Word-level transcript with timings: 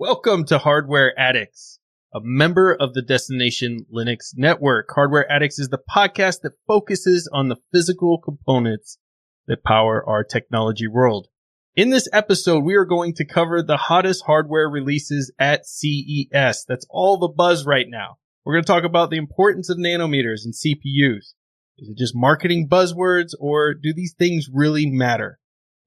Welcome 0.00 0.46
to 0.46 0.56
Hardware 0.56 1.12
Addicts, 1.20 1.78
a 2.14 2.20
member 2.22 2.74
of 2.74 2.94
the 2.94 3.02
Destination 3.02 3.84
Linux 3.94 4.32
Network. 4.34 4.88
Hardware 4.94 5.30
Addicts 5.30 5.58
is 5.58 5.68
the 5.68 5.82
podcast 5.94 6.40
that 6.40 6.54
focuses 6.66 7.28
on 7.34 7.48
the 7.48 7.58
physical 7.70 8.16
components 8.16 8.96
that 9.46 9.62
power 9.62 10.02
our 10.08 10.24
technology 10.24 10.88
world. 10.88 11.26
In 11.76 11.90
this 11.90 12.08
episode, 12.14 12.64
we 12.64 12.76
are 12.76 12.86
going 12.86 13.12
to 13.16 13.26
cover 13.26 13.62
the 13.62 13.76
hottest 13.76 14.24
hardware 14.24 14.70
releases 14.70 15.34
at 15.38 15.66
CES. 15.66 16.64
That's 16.66 16.86
all 16.88 17.18
the 17.18 17.28
buzz 17.28 17.66
right 17.66 17.86
now. 17.86 18.16
We're 18.42 18.54
going 18.54 18.64
to 18.64 18.72
talk 18.72 18.84
about 18.84 19.10
the 19.10 19.18
importance 19.18 19.68
of 19.68 19.76
nanometers 19.76 20.46
and 20.46 20.54
CPUs. 20.54 21.34
Is 21.76 21.90
it 21.90 21.98
just 21.98 22.16
marketing 22.16 22.70
buzzwords 22.70 23.32
or 23.38 23.74
do 23.74 23.92
these 23.92 24.14
things 24.18 24.48
really 24.50 24.86
matter? 24.86 25.39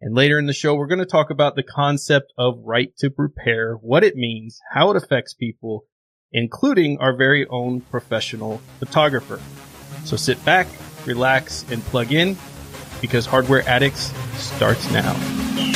And 0.03 0.13
later 0.15 0.37
in 0.37 0.47
the 0.47 0.53
show, 0.53 0.75
we're 0.75 0.87
going 0.87 0.99
to 0.99 1.05
talk 1.05 1.29
about 1.29 1.55
the 1.55 1.63
concept 1.63 2.33
of 2.37 2.59
right 2.65 2.89
to 2.97 3.09
repair, 3.17 3.75
what 3.75 4.03
it 4.03 4.17
means, 4.17 4.59
how 4.73 4.91
it 4.91 4.97
affects 4.97 5.33
people, 5.33 5.85
including 6.33 6.97
our 6.97 7.15
very 7.15 7.47
own 7.47 7.79
professional 7.79 8.61
photographer. 8.79 9.39
So 10.03 10.17
sit 10.17 10.43
back, 10.43 10.67
relax, 11.05 11.63
and 11.71 11.81
plug 11.83 12.11
in 12.11 12.35
because 12.99 13.25
Hardware 13.25 13.65
Addicts 13.65 14.11
starts 14.35 14.91
now. 14.91 15.72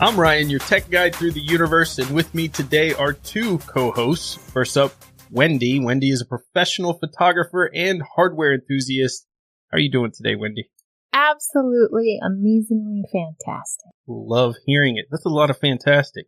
I'm 0.00 0.18
Ryan, 0.18 0.48
your 0.48 0.60
tech 0.60 0.88
guide 0.90 1.12
through 1.12 1.32
the 1.32 1.40
universe, 1.40 1.98
and 1.98 2.08
with 2.14 2.32
me 2.32 2.46
today 2.46 2.94
are 2.94 3.14
two 3.14 3.58
co-hosts. 3.58 4.36
First 4.52 4.76
up, 4.76 4.92
Wendy. 5.32 5.80
Wendy 5.80 6.10
is 6.10 6.20
a 6.20 6.24
professional 6.24 6.92
photographer 6.92 7.68
and 7.74 8.00
hardware 8.14 8.54
enthusiast. 8.54 9.26
How 9.72 9.78
are 9.78 9.80
you 9.80 9.90
doing 9.90 10.12
today, 10.12 10.36
Wendy? 10.36 10.70
Absolutely 11.12 12.20
amazingly 12.22 13.02
fantastic. 13.12 13.90
Love 14.06 14.54
hearing 14.66 14.98
it. 14.98 15.06
That's 15.10 15.24
a 15.24 15.30
lot 15.30 15.50
of 15.50 15.58
fantastic. 15.58 16.26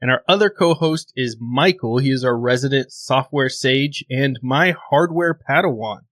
And 0.00 0.08
our 0.08 0.22
other 0.28 0.48
co-host 0.48 1.12
is 1.16 1.36
Michael. 1.40 1.98
He 1.98 2.12
is 2.12 2.24
our 2.24 2.38
resident 2.38 2.92
software 2.92 3.48
sage 3.48 4.04
and 4.08 4.38
my 4.40 4.72
hardware 4.88 5.36
padawan. 5.36 6.02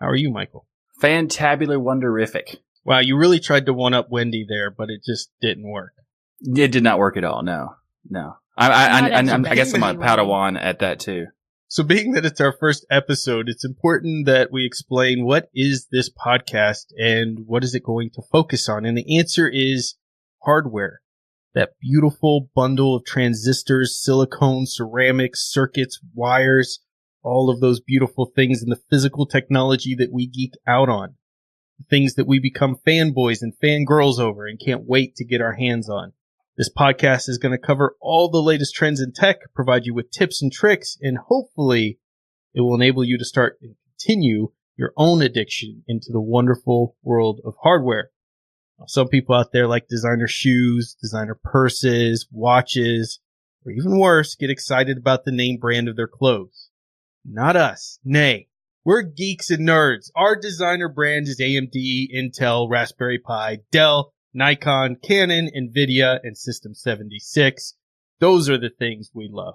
How 0.00 0.08
are 0.08 0.16
you, 0.16 0.32
Michael? 0.32 0.66
Fantabular 1.00 1.80
wonderific. 1.80 2.56
Wow, 2.84 2.98
you 2.98 3.16
really 3.16 3.38
tried 3.38 3.66
to 3.66 3.72
one 3.72 3.94
up 3.94 4.10
Wendy 4.10 4.44
there, 4.48 4.72
but 4.72 4.90
it 4.90 5.04
just 5.06 5.30
didn't 5.40 5.70
work. 5.70 5.92
It 6.40 6.72
did 6.72 6.82
not 6.82 6.98
work 6.98 7.16
at 7.16 7.24
all. 7.24 7.42
No, 7.42 7.74
no. 8.08 8.36
I, 8.56 8.68
I, 8.68 8.98
I, 8.98 9.20
I, 9.20 9.50
I 9.50 9.54
guess 9.54 9.72
I'm 9.72 9.82
a 9.82 9.94
Padawan 9.94 10.60
at 10.60 10.80
that 10.80 11.00
too. 11.00 11.26
So 11.70 11.84
being 11.84 12.12
that 12.12 12.24
it's 12.24 12.40
our 12.40 12.54
first 12.58 12.86
episode, 12.90 13.48
it's 13.48 13.64
important 13.64 14.24
that 14.24 14.50
we 14.50 14.64
explain 14.64 15.26
what 15.26 15.50
is 15.54 15.86
this 15.92 16.10
podcast 16.10 16.86
and 16.98 17.40
what 17.46 17.62
is 17.62 17.74
it 17.74 17.82
going 17.82 18.10
to 18.14 18.22
focus 18.32 18.70
on? 18.70 18.86
And 18.86 18.96
the 18.96 19.18
answer 19.18 19.48
is 19.48 19.96
hardware. 20.42 21.02
That 21.54 21.74
beautiful 21.78 22.48
bundle 22.54 22.96
of 22.96 23.04
transistors, 23.04 24.02
silicone, 24.02 24.64
ceramics, 24.66 25.46
circuits, 25.46 26.00
wires, 26.14 26.80
all 27.22 27.50
of 27.50 27.60
those 27.60 27.80
beautiful 27.80 28.32
things 28.34 28.62
and 28.62 28.72
the 28.72 28.80
physical 28.88 29.26
technology 29.26 29.94
that 29.96 30.12
we 30.12 30.26
geek 30.26 30.54
out 30.66 30.88
on. 30.88 31.16
Things 31.90 32.14
that 32.14 32.26
we 32.26 32.40
become 32.40 32.76
fanboys 32.86 33.42
and 33.42 33.52
fangirls 33.62 34.18
over 34.18 34.46
and 34.46 34.58
can't 34.58 34.86
wait 34.86 35.16
to 35.16 35.24
get 35.24 35.42
our 35.42 35.52
hands 35.52 35.88
on. 35.90 36.12
This 36.58 36.68
podcast 36.76 37.28
is 37.28 37.38
going 37.38 37.52
to 37.52 37.66
cover 37.66 37.94
all 38.00 38.28
the 38.28 38.42
latest 38.42 38.74
trends 38.74 39.00
in 39.00 39.12
tech, 39.12 39.36
provide 39.54 39.86
you 39.86 39.94
with 39.94 40.10
tips 40.10 40.42
and 40.42 40.50
tricks, 40.50 40.98
and 41.00 41.16
hopefully 41.16 42.00
it 42.52 42.62
will 42.62 42.74
enable 42.74 43.04
you 43.04 43.16
to 43.16 43.24
start 43.24 43.58
and 43.62 43.76
continue 43.96 44.50
your 44.76 44.92
own 44.96 45.22
addiction 45.22 45.84
into 45.86 46.10
the 46.10 46.20
wonderful 46.20 46.96
world 47.00 47.40
of 47.44 47.54
hardware. 47.62 48.10
Some 48.88 49.06
people 49.06 49.36
out 49.36 49.52
there 49.52 49.68
like 49.68 49.86
designer 49.86 50.26
shoes, 50.26 50.96
designer 51.00 51.38
purses, 51.40 52.26
watches, 52.32 53.20
or 53.64 53.70
even 53.70 53.96
worse, 53.96 54.34
get 54.34 54.50
excited 54.50 54.98
about 54.98 55.24
the 55.24 55.30
name 55.30 55.58
brand 55.58 55.88
of 55.88 55.94
their 55.94 56.08
clothes. 56.08 56.70
Not 57.24 57.54
us. 57.54 58.00
Nay, 58.04 58.48
we're 58.84 59.02
geeks 59.02 59.50
and 59.50 59.64
nerds. 59.64 60.10
Our 60.16 60.34
designer 60.34 60.88
brand 60.88 61.28
is 61.28 61.38
AMD, 61.38 62.08
Intel, 62.12 62.68
Raspberry 62.68 63.20
Pi, 63.20 63.58
Dell, 63.70 64.12
Nikon, 64.34 64.96
Canon, 65.02 65.50
Nvidia, 65.56 66.18
and 66.22 66.36
System 66.36 66.74
76. 66.74 67.74
Those 68.20 68.48
are 68.48 68.58
the 68.58 68.70
things 68.70 69.10
we 69.14 69.28
love. 69.30 69.54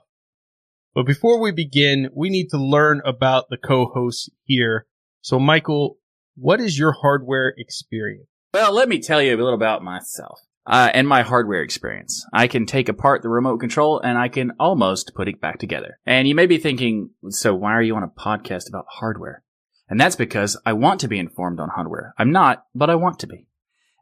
But 0.96 1.06
before 1.06 1.40
we 1.40 1.52
begin, 1.52 2.10
we 2.14 2.30
need 2.30 2.50
to 2.50 2.58
learn 2.58 3.02
about 3.06 3.50
the 3.50 3.58
co-hosts 3.58 4.30
here. 4.44 4.86
So 5.22 5.40
Michael, 5.40 5.98
what 6.36 6.62
is 6.62 6.78
your 6.78 6.92
hardware 6.92 7.54
experience? 7.58 8.28
Well, 8.54 8.74
let 8.74 8.90
me 8.90 9.00
tell 9.00 9.22
you 9.22 9.36
a 9.36 9.38
little 9.38 9.54
about 9.54 9.84
myself. 9.84 10.40
Uh, 10.66 10.90
and 10.94 11.08
my 11.08 11.24
hardware 11.24 11.62
experience. 11.62 12.26
I 12.32 12.48
can 12.48 12.66
take 12.66 12.88
apart 12.88 13.22
the 13.22 13.28
remote 13.28 13.58
control 13.58 14.00
and 14.00 14.18
I 14.18 14.30
can 14.30 14.52
almost 14.60 15.12
put 15.14 15.28
it 15.28 15.42
back 15.42 15.60
together. 15.60 16.00
And 16.06 16.26
you 16.26 16.36
may 16.36 16.46
be 16.46 16.58
thinking, 16.58 17.10
so 17.30 17.54
why 17.54 17.74
are 17.74 17.82
you 17.82 17.96
on 17.98 18.04
a 18.04 18.08
podcast 18.08 18.70
about 18.70 18.86
hardware? 18.88 19.44
And 19.90 20.00
that's 20.00 20.16
because 20.16 20.58
I 20.66 20.72
want 20.74 21.02
to 21.02 21.10
be 21.10 21.20
informed 21.20 21.60
on 21.60 21.70
hardware. 21.70 22.14
I'm 22.18 22.32
not, 22.32 22.66
but 22.74 22.90
I 22.90 22.96
want 22.96 23.20
to 23.20 23.28
be. 23.28 23.48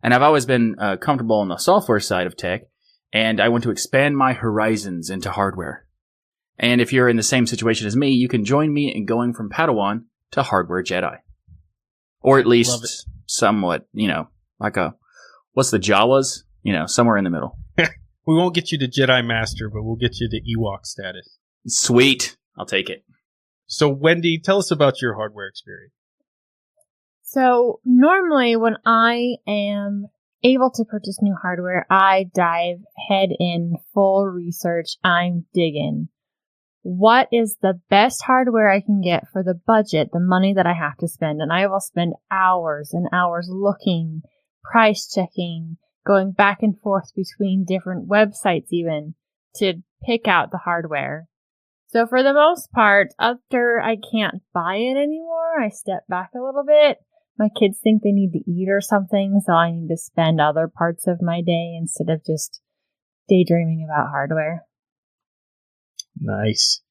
And 0.03 0.13
I've 0.13 0.22
always 0.22 0.45
been 0.45 0.75
uh, 0.79 0.97
comfortable 0.97 1.39
on 1.39 1.47
the 1.47 1.57
software 1.57 2.00
side 2.00 2.28
of 2.28 2.35
tech, 2.35 2.63
and 3.13 3.39
I 3.39 3.50
want 3.50 3.63
to 3.63 3.72
expand 3.72 4.17
my 4.17 4.34
horizons 4.34 5.09
into 5.09 5.31
hardware. 5.31 5.85
And 6.57 6.81
if 6.81 6.94
you're 6.94 7.09
in 7.09 7.17
the 7.17 7.23
same 7.23 7.47
situation 7.47 7.88
as 7.88 7.95
me, 7.95 8.09
you 8.12 8.28
can 8.28 8.45
join 8.45 8.73
me 8.73 8.94
in 8.94 9.06
going 9.06 9.34
from 9.34 9.50
Padawan 9.50 10.06
to 10.31 10.44
Hardware 10.44 10.84
Jedi. 10.84 11.17
Or 12.22 12.39
at 12.39 12.45
least 12.45 13.07
somewhat, 13.25 13.88
you 13.94 14.07
know, 14.07 14.29
like 14.59 14.78
a, 14.78 14.95
what's 15.53 15.72
the 15.72 15.79
Jawas? 15.79 16.44
You 16.62 16.73
know, 16.73 16.85
somewhere 16.85 17.18
in 17.18 17.23
the 17.23 17.31
middle. 17.31 17.57
we 17.78 17.88
won't 18.35 18.53
get 18.53 18.72
you 18.72 18.78
to 18.78 18.88
Jedi 18.88 19.25
Master, 19.25 19.69
but 19.69 19.83
we'll 19.83 19.95
get 19.95 20.19
you 20.19 20.29
to 20.29 20.39
Ewok 20.39 20.85
status. 20.85 21.39
Sweet. 21.66 22.38
I'll 22.57 22.66
take 22.66 22.89
it. 22.89 23.03
So, 23.66 23.89
Wendy, 23.89 24.38
tell 24.38 24.59
us 24.59 24.69
about 24.69 25.01
your 25.01 25.16
hardware 25.16 25.47
experience. 25.47 25.94
So 27.31 27.80
normally 27.86 28.58
when 28.58 28.75
I 28.86 29.38
am 29.47 30.08
able 30.44 30.69
to 30.72 30.84
purchase 30.84 31.19
new 31.22 31.34
hardware, 31.42 31.86
I 31.90 32.30
dive 32.36 32.80
head 33.08 33.30
in 33.40 33.78
full 33.94 34.25
research. 34.25 34.97
I'm 35.02 35.46
digging. 35.53 36.09
What 36.81 37.30
is 37.31 37.56
the 37.62 37.80
best 37.90 38.24
hardware 38.24 38.69
I 38.69 38.81
can 38.81 39.00
get 39.00 39.30
for 39.31 39.44
the 39.44 39.58
budget, 39.66 40.09
the 40.12 40.19
money 40.19 40.53
that 40.56 40.66
I 40.66 40.74
have 40.74 40.97
to 40.97 41.08
spend? 41.08 41.42
And 41.42 41.53
I 41.53 41.68
will 41.68 41.80
spend 41.80 42.16
hours 42.30 42.90
and 42.92 43.08
hours 43.14 43.48
looking, 43.50 44.24
price 44.69 45.09
checking, 45.09 45.78
going 46.06 46.34
back 46.34 46.58
and 46.62 46.78
forth 46.81 47.16
between 47.16 47.63
different 47.63 48.09
websites 48.09 48.68
even 48.72 49.16
to 49.56 49.75
pick 50.06 50.28
out 50.28 50.52
the 50.52 50.58
hardware. 50.58 51.30
So 51.88 52.06
for 52.08 52.24
the 52.24 52.34
most 52.34 52.74
part, 52.74 53.13
after 53.18 53.80
I 53.80 53.96
can't 53.96 54.42
buy 54.53 54.75
it 54.75 54.98
anymore, 54.98 55.62
I 55.62 55.69
step 55.69 56.06
back 56.09 56.31
a 56.36 56.44
little 56.44 56.66
bit 56.68 56.98
my 57.41 57.50
kids 57.59 57.79
think 57.81 58.03
they 58.03 58.12
need 58.12 58.34
to 58.34 58.52
eat 58.52 58.69
or 58.69 58.81
something, 58.81 59.41
so 59.44 59.53
I 59.53 59.72
need 59.72 59.88
to 59.88 59.97
spend 59.97 60.40
other 60.40 60.68
parts 60.68 61.07
of 61.07 61.24
my 61.24 61.41
day 61.41 61.75
instead 61.75 62.13
of 62.13 62.24
just 62.24 62.62
daydreaming 63.28 63.84
about 63.84 64.09
hardware. 64.09 64.66
Nice. 66.19 66.81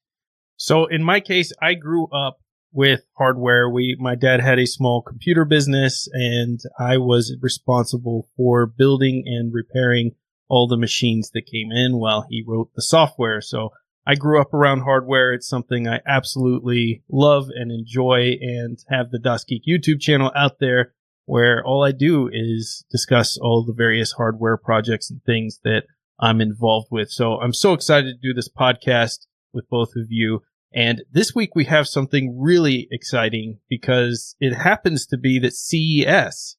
So 0.57 0.87
in 0.87 1.03
my 1.03 1.21
case, 1.21 1.53
I 1.61 1.75
grew 1.75 2.07
up 2.07 2.39
with 2.73 3.01
hardware. 3.17 3.69
We, 3.69 3.95
my 3.97 4.15
dad 4.15 4.41
had 4.41 4.59
a 4.59 4.67
small 4.67 5.01
computer 5.01 5.45
business 5.45 6.09
and 6.11 6.59
I 6.77 6.97
was 6.97 7.33
responsible 7.41 8.27
for 8.35 8.65
building 8.65 9.23
and 9.25 9.53
repairing 9.53 10.15
all 10.49 10.67
the 10.67 10.77
machines 10.77 11.31
that 11.33 11.45
came 11.45 11.71
in 11.71 11.97
while 11.97 12.25
he 12.29 12.43
wrote 12.45 12.71
the 12.75 12.81
software. 12.81 13.39
So 13.39 13.69
I 14.05 14.15
grew 14.15 14.41
up 14.41 14.53
around 14.53 14.81
hardware. 14.81 15.33
It's 15.33 15.47
something 15.47 15.87
I 15.87 15.99
absolutely 16.07 17.03
love 17.09 17.49
and 17.53 17.71
enjoy 17.71 18.37
and 18.41 18.79
have 18.89 19.11
the 19.11 19.19
Das 19.19 19.43
Geek 19.43 19.63
YouTube 19.67 20.01
channel 20.01 20.31
out 20.35 20.59
there 20.59 20.93
where 21.25 21.63
all 21.63 21.83
I 21.83 21.91
do 21.91 22.29
is 22.31 22.83
discuss 22.89 23.37
all 23.37 23.63
the 23.63 23.73
various 23.73 24.13
hardware 24.13 24.57
projects 24.57 25.09
and 25.09 25.23
things 25.23 25.59
that 25.63 25.83
I'm 26.19 26.41
involved 26.41 26.87
with. 26.91 27.09
So 27.09 27.39
I'm 27.39 27.53
so 27.53 27.73
excited 27.73 28.07
to 28.07 28.27
do 28.27 28.33
this 28.33 28.49
podcast 28.49 29.27
with 29.53 29.69
both 29.69 29.95
of 29.95 30.07
you. 30.09 30.41
And 30.73 31.03
this 31.11 31.35
week 31.35 31.55
we 31.55 31.65
have 31.65 31.87
something 31.87 32.39
really 32.39 32.87
exciting 32.91 33.59
because 33.69 34.35
it 34.39 34.55
happens 34.55 35.05
to 35.07 35.17
be 35.17 35.39
that 35.39 35.53
CES 35.53 36.57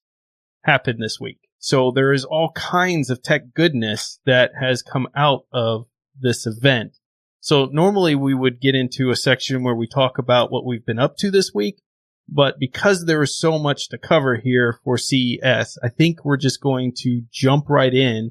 happened 0.64 1.02
this 1.02 1.18
week. 1.20 1.40
So 1.58 1.90
there 1.90 2.12
is 2.12 2.24
all 2.24 2.52
kinds 2.52 3.10
of 3.10 3.22
tech 3.22 3.54
goodness 3.54 4.20
that 4.26 4.52
has 4.60 4.82
come 4.82 5.08
out 5.16 5.46
of 5.52 5.86
this 6.18 6.46
event. 6.46 6.98
So 7.42 7.68
normally 7.72 8.14
we 8.14 8.34
would 8.34 8.60
get 8.60 8.76
into 8.76 9.10
a 9.10 9.16
section 9.16 9.64
where 9.64 9.74
we 9.74 9.88
talk 9.88 10.16
about 10.16 10.52
what 10.52 10.64
we've 10.64 10.86
been 10.86 11.00
up 11.00 11.16
to 11.18 11.30
this 11.30 11.52
week. 11.52 11.82
But 12.28 12.60
because 12.60 13.04
there 13.04 13.20
is 13.20 13.36
so 13.36 13.58
much 13.58 13.88
to 13.88 13.98
cover 13.98 14.36
here 14.36 14.78
for 14.84 14.96
CES, 14.96 15.76
I 15.82 15.88
think 15.88 16.24
we're 16.24 16.36
just 16.36 16.60
going 16.60 16.92
to 16.98 17.22
jump 17.32 17.68
right 17.68 17.92
in 17.92 18.30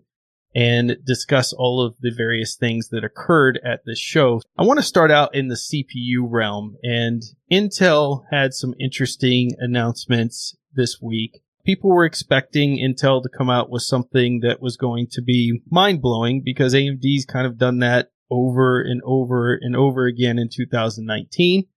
and 0.55 0.95
discuss 1.05 1.51
all 1.51 1.85
of 1.85 1.95
the 1.99 2.13
various 2.15 2.55
things 2.55 2.87
that 2.89 3.03
occurred 3.03 3.59
at 3.65 3.81
this 3.85 3.99
show. 3.99 4.39
I 4.57 4.63
want 4.63 4.79
to 4.79 4.85
start 4.85 5.11
out 5.11 5.35
in 5.35 5.49
the 5.49 5.55
CPU 5.55 6.25
realm 6.29 6.77
and 6.81 7.21
Intel 7.51 8.23
had 8.31 8.53
some 8.53 8.73
interesting 8.79 9.51
announcements 9.59 10.55
this 10.73 11.01
week. 11.01 11.41
People 11.65 11.89
were 11.89 12.05
expecting 12.05 12.77
Intel 12.77 13.21
to 13.21 13.29
come 13.29 13.49
out 13.49 13.69
with 13.69 13.83
something 13.83 14.39
that 14.39 14.61
was 14.61 14.77
going 14.77 15.07
to 15.11 15.21
be 15.21 15.61
mind 15.69 16.01
blowing 16.01 16.41
because 16.43 16.73
AMD's 16.73 17.25
kind 17.25 17.45
of 17.45 17.57
done 17.57 17.79
that 17.79 18.07
over 18.31 18.81
and 18.81 19.01
over 19.05 19.53
and 19.53 19.75
over 19.75 20.05
again 20.07 20.39
in 20.39 20.49
2019. 20.49 21.67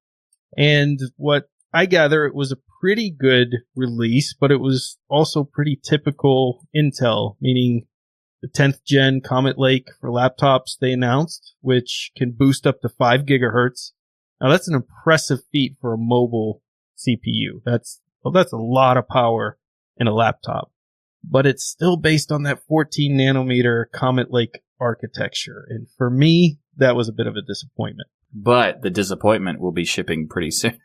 And 0.57 1.01
what 1.17 1.49
I 1.73 1.87
gather 1.87 2.25
it 2.25 2.35
was 2.35 2.53
a 2.53 2.59
pretty 2.81 3.11
good 3.11 3.57
release, 3.75 4.35
but 4.39 4.53
it 4.53 4.61
was 4.61 4.97
also 5.11 5.43
pretty 5.43 5.79
typical 5.83 6.67
Intel, 6.75 7.37
meaning 7.41 7.87
the 8.41 8.49
10th 8.49 8.85
gen 8.87 9.21
Comet 9.21 9.59
Lake 9.59 9.89
for 10.01 10.11
laptops 10.11 10.79
they 10.81 10.93
announced, 10.93 11.55
which 11.61 12.13
can 12.17 12.31
boost 12.31 12.67
up 12.67 12.81
to 12.83 12.89
5 12.89 13.23
gigahertz. 13.23 13.91
Now 14.41 14.51
that's 14.51 14.69
an 14.69 14.75
impressive 14.75 15.41
feat 15.51 15.77
for 15.81 15.95
a 15.95 15.99
mobile 15.99 16.63
CPU. 16.97 17.63
That's, 17.65 18.01
well, 18.23 18.33
that's 18.33 18.53
a 18.53 18.59
lot 18.59 18.97
of 18.97 19.09
power 19.09 19.59
in 19.97 20.07
a 20.07 20.15
laptop, 20.15 20.71
but 21.25 21.47
it's 21.47 21.65
still 21.65 21.97
based 21.97 22.31
on 22.31 22.45
that 22.45 22.65
14 22.69 23.17
nanometer 23.17 23.85
Comet 23.93 24.31
Lake 24.31 24.61
architecture. 24.81 25.65
And 25.69 25.87
for 25.97 26.11
me, 26.11 26.59
that 26.77 26.97
was 26.97 27.09
a 27.09 27.13
bit 27.13 27.27
of 27.27 27.37
a 27.37 27.43
disappointment. 27.43 28.09
But 28.33 28.83
the 28.83 28.91
disappointment 28.91 29.61
will 29.61 29.73
be 29.73 29.85
shipping 29.85 30.29
pretty 30.29 30.51
soon. 30.51 30.79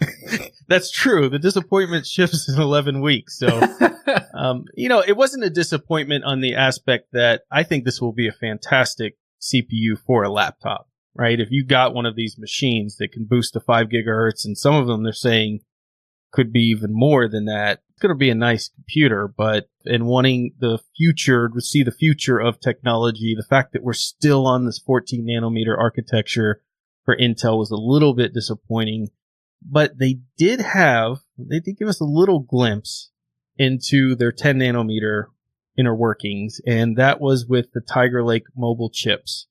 That's 0.68 0.90
true. 0.90 1.28
The 1.28 1.38
disappointment 1.38 2.06
ships 2.06 2.48
in 2.48 2.60
11 2.60 3.00
weeks. 3.00 3.38
So, 3.38 3.60
um, 4.34 4.64
you 4.74 4.88
know, 4.88 5.02
it 5.06 5.16
wasn't 5.16 5.44
a 5.44 5.50
disappointment 5.50 6.24
on 6.24 6.40
the 6.40 6.54
aspect 6.54 7.08
that 7.12 7.42
I 7.50 7.62
think 7.62 7.84
this 7.84 8.00
will 8.00 8.12
be 8.12 8.28
a 8.28 8.32
fantastic 8.32 9.16
CPU 9.40 9.98
for 10.06 10.22
a 10.22 10.30
laptop, 10.30 10.88
right? 11.14 11.40
If 11.40 11.50
you 11.50 11.64
got 11.64 11.94
one 11.94 12.06
of 12.06 12.16
these 12.16 12.38
machines 12.38 12.96
that 12.96 13.12
can 13.12 13.24
boost 13.24 13.54
to 13.54 13.60
five 13.60 13.88
gigahertz 13.88 14.44
and 14.44 14.56
some 14.56 14.74
of 14.74 14.86
them 14.86 15.02
they're 15.02 15.12
saying 15.12 15.60
could 16.32 16.52
be 16.52 16.70
even 16.70 16.90
more 16.92 17.28
than 17.28 17.46
that, 17.46 17.80
going 18.02 18.10
to 18.10 18.18
be 18.18 18.30
a 18.30 18.34
nice 18.34 18.68
computer, 18.68 19.26
but 19.28 19.68
in 19.84 20.04
wanting 20.04 20.52
the 20.58 20.78
future 20.96 21.48
to 21.48 21.60
see 21.60 21.82
the 21.82 21.90
future 21.90 22.38
of 22.38 22.60
technology, 22.60 23.34
the 23.34 23.46
fact 23.48 23.72
that 23.72 23.82
we're 23.82 23.92
still 23.94 24.46
on 24.46 24.66
this 24.66 24.78
14 24.78 25.24
nanometer 25.24 25.76
architecture 25.78 26.60
for 27.04 27.16
Intel 27.16 27.58
was 27.58 27.70
a 27.70 27.76
little 27.76 28.14
bit 28.14 28.34
disappointing. 28.34 29.08
But 29.64 29.98
they 29.98 30.18
did 30.36 30.60
have, 30.60 31.18
they 31.38 31.60
did 31.60 31.78
give 31.78 31.88
us 31.88 32.00
a 32.00 32.04
little 32.04 32.40
glimpse 32.40 33.10
into 33.56 34.14
their 34.14 34.32
10 34.32 34.58
nanometer 34.58 35.26
inner 35.78 35.94
workings, 35.94 36.60
and 36.66 36.96
that 36.96 37.20
was 37.20 37.46
with 37.46 37.72
the 37.72 37.80
Tiger 37.80 38.24
Lake 38.24 38.44
mobile 38.56 38.90
chips 38.90 39.46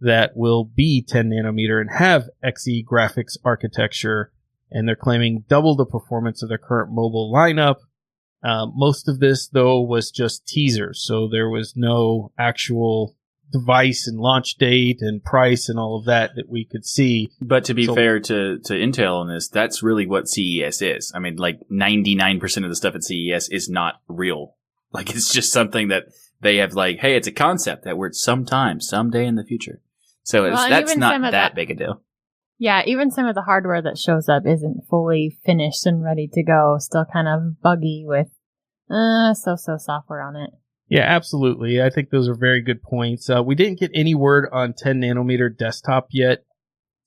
that 0.00 0.36
will 0.36 0.64
be 0.64 1.02
10 1.02 1.30
nanometer 1.30 1.80
and 1.80 1.90
have 1.90 2.28
Xe 2.44 2.84
graphics 2.84 3.36
architecture, 3.44 4.32
and 4.70 4.86
they're 4.86 4.96
claiming 4.96 5.44
double 5.48 5.76
the 5.76 5.86
performance 5.86 6.42
of 6.42 6.48
their 6.48 6.58
current 6.58 6.90
mobile 6.90 7.32
lineup. 7.32 7.76
Uh, 8.42 8.66
most 8.74 9.08
of 9.08 9.18
this, 9.18 9.48
though, 9.48 9.80
was 9.80 10.10
just 10.10 10.46
teasers, 10.46 11.02
so 11.04 11.28
there 11.28 11.48
was 11.48 11.74
no 11.76 12.32
actual 12.38 13.16
device 13.52 14.06
and 14.06 14.18
launch 14.18 14.56
date 14.56 14.98
and 15.00 15.22
price 15.22 15.68
and 15.68 15.78
all 15.78 15.96
of 15.96 16.04
that 16.06 16.32
that 16.36 16.48
we 16.48 16.64
could 16.64 16.84
see. 16.84 17.30
But 17.40 17.64
to 17.64 17.74
be 17.74 17.86
so, 17.86 17.94
fair 17.94 18.20
to, 18.20 18.58
to 18.58 18.72
Intel 18.72 19.20
on 19.20 19.28
this, 19.28 19.48
that's 19.48 19.82
really 19.82 20.06
what 20.06 20.28
CES 20.28 20.82
is. 20.82 21.12
I 21.14 21.20
mean, 21.20 21.36
like 21.36 21.60
99% 21.70 22.64
of 22.64 22.68
the 22.68 22.76
stuff 22.76 22.94
at 22.94 23.04
CES 23.04 23.48
is 23.50 23.68
not 23.68 23.94
real. 24.08 24.56
Like 24.92 25.10
it's 25.10 25.32
just 25.32 25.52
something 25.52 25.88
that 25.88 26.06
they 26.40 26.56
have 26.56 26.74
like, 26.74 26.98
hey, 26.98 27.16
it's 27.16 27.26
a 27.26 27.32
concept 27.32 27.84
that 27.84 27.96
we're 27.96 28.08
at 28.08 28.14
sometime, 28.14 28.80
someday 28.80 29.26
in 29.26 29.36
the 29.36 29.44
future. 29.44 29.80
So 30.22 30.42
well, 30.42 30.68
that's 30.68 30.96
not 30.96 31.20
that, 31.22 31.30
that 31.30 31.54
big 31.54 31.70
a 31.70 31.74
deal. 31.74 32.02
Yeah, 32.58 32.82
even 32.86 33.10
some 33.10 33.26
of 33.26 33.34
the 33.34 33.42
hardware 33.42 33.82
that 33.82 33.98
shows 33.98 34.28
up 34.28 34.44
isn't 34.46 34.86
fully 34.88 35.38
finished 35.44 35.84
and 35.86 36.02
ready 36.02 36.28
to 36.32 36.42
go. 36.42 36.76
Still 36.78 37.04
kind 37.04 37.28
of 37.28 37.60
buggy 37.60 38.04
with 38.06 38.28
uh 38.88 39.34
so 39.34 39.56
so 39.56 39.76
software 39.76 40.22
on 40.22 40.36
it. 40.36 40.50
Yeah, 40.88 41.02
absolutely. 41.02 41.82
I 41.82 41.90
think 41.90 42.10
those 42.10 42.28
are 42.28 42.36
very 42.36 42.62
good 42.62 42.82
points. 42.82 43.28
Uh, 43.28 43.42
we 43.42 43.56
didn't 43.56 43.80
get 43.80 43.90
any 43.92 44.14
word 44.14 44.48
on 44.52 44.72
10 44.72 45.00
nanometer 45.00 45.56
desktop 45.56 46.08
yet. 46.12 46.44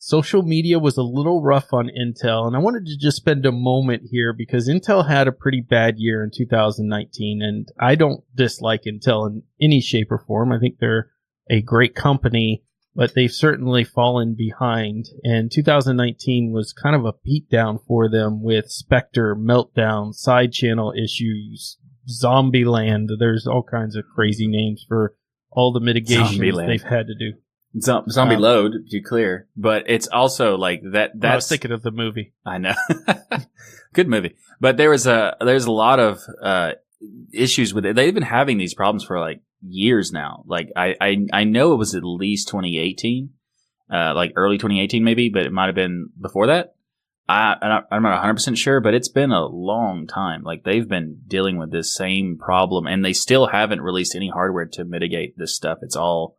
Social 0.02 0.44
media 0.44 0.80
was 0.80 0.98
a 0.98 1.04
little 1.04 1.42
rough 1.42 1.74
on 1.74 1.90
Intel, 1.90 2.48
and 2.48 2.56
I 2.56 2.60
wanted 2.60 2.86
to 2.86 2.98
just 2.98 3.18
spend 3.18 3.46
a 3.46 3.52
moment 3.52 4.04
here 4.10 4.34
because 4.34 4.70
Intel 4.70 5.08
had 5.08 5.28
a 5.28 5.34
pretty 5.34 5.62
bad 5.62 5.96
year 5.98 6.24
in 6.24 6.32
2019, 6.34 7.42
and 7.42 7.68
I 7.80 7.96
don't 7.96 8.24
dislike 8.34 8.84
Intel 8.84 9.28
in 9.28 9.44
any 9.62 9.82
shape 9.82 10.12
or 10.12 10.20
form. 10.20 10.54
I 10.54 10.60
think 10.60 10.80
they're 10.80 11.10
a 11.50 11.62
great 11.62 11.96
company, 11.96 12.64
but 12.96 13.14
they've 13.14 13.32
certainly 13.32 13.84
fallen 13.84 14.36
behind. 14.36 15.06
And 15.24 15.52
2019 15.52 16.52
was 16.52 16.74
kind 16.74 16.96
of 16.96 17.06
a 17.06 17.14
beatdown 17.14 17.80
for 17.86 18.10
them 18.10 18.44
with 18.44 18.70
Spectre, 18.70 19.36
Meltdown, 19.36 20.14
side 20.14 20.52
channel 20.52 20.94
issues, 20.94 21.78
Zombie 22.08 22.66
Land. 22.66 23.10
There's 23.20 23.48
all 23.48 23.64
kinds 23.64 23.96
of 23.96 24.06
crazy 24.14 24.48
names 24.48 24.86
for 24.88 25.16
all 25.52 25.72
the 25.72 25.80
mitigations 25.80 26.58
they've 26.58 26.82
had 26.82 27.08
to 27.08 27.16
do. 27.16 27.34
Z- 27.80 28.10
zombie 28.10 28.36
um, 28.36 28.42
load 28.42 28.72
to 28.72 28.80
be 28.92 29.02
clear, 29.02 29.48
but 29.56 29.84
it's 29.88 30.08
also 30.08 30.58
like 30.58 30.82
that. 30.92 31.12
That's 31.14 31.32
I 31.32 31.36
was 31.36 31.50
thinking 31.50 31.72
of 31.72 31.84
the 31.84 31.92
movie. 31.92 32.34
I 32.44 32.58
know, 32.58 32.74
good 33.94 34.08
movie, 34.08 34.36
but 34.60 34.78
there 34.78 34.90
was 34.90 35.06
a 35.06 35.38
there's 35.40 35.66
a 35.66 35.72
lot 35.72 36.00
of 36.00 36.20
uh, 36.42 36.72
issues 37.32 37.72
with 37.72 37.86
it. 37.86 37.96
They've 37.96 38.14
been 38.14 38.24
having 38.24 38.58
these 38.58 38.74
problems 38.74 39.04
for 39.04 39.20
like 39.20 39.42
years 39.62 40.12
now. 40.12 40.44
Like 40.48 40.70
I 40.76 40.96
I, 41.00 41.18
I 41.34 41.44
know 41.44 41.74
it 41.74 41.78
was 41.78 41.96
at 41.96 42.04
least 42.04 42.48
2018, 42.50 43.30
uh, 43.92 44.14
like 44.16 44.34
early 44.36 44.58
2018 44.58 45.04
maybe, 45.04 45.30
but 45.30 45.46
it 45.46 45.52
might 45.52 45.68
have 45.68 45.76
been 45.76 46.10
before 46.20 46.48
that. 46.48 46.76
I, 47.30 47.82
I'm 47.92 48.02
not 48.02 48.24
100% 48.24 48.58
sure, 48.58 48.80
but 48.80 48.96
it's 48.96 49.08
been 49.08 49.32
a 49.32 49.46
long 49.46 50.08
time. 50.08 50.42
Like 50.42 50.64
they've 50.64 50.88
been 50.88 51.22
dealing 51.28 51.58
with 51.58 51.72
this 51.72 51.94
same 51.94 52.40
problem 52.40 52.88
and 52.88 53.06
they 53.06 53.14
still 53.14 53.48
haven't 53.48 53.82
released 53.82 54.16
any 54.16 54.30
hardware 54.30 54.66
to 54.66 54.84
mitigate 54.84 55.38
this 55.38 55.56
stuff. 55.56 55.78
It's 55.84 55.96
all, 55.96 56.38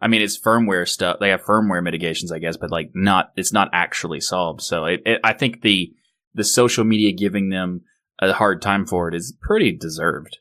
I 0.00 0.08
mean, 0.08 0.22
it's 0.22 0.40
firmware 0.40 0.88
stuff. 0.88 1.18
They 1.20 1.28
have 1.28 1.44
firmware 1.44 1.84
mitigations, 1.84 2.32
I 2.32 2.40
guess, 2.40 2.56
but 2.56 2.72
like 2.72 2.90
not, 2.94 3.30
it's 3.36 3.52
not 3.52 3.70
actually 3.72 4.20
solved. 4.20 4.60
So 4.62 4.86
it, 4.86 5.02
it, 5.06 5.20
I 5.22 5.34
think 5.34 5.62
the, 5.62 5.92
the 6.34 6.44
social 6.44 6.82
media 6.82 7.12
giving 7.12 7.50
them 7.50 7.82
a 8.18 8.32
hard 8.32 8.60
time 8.60 8.86
for 8.86 9.06
it 9.06 9.14
is 9.14 9.36
pretty 9.40 9.70
deserved. 9.70 10.38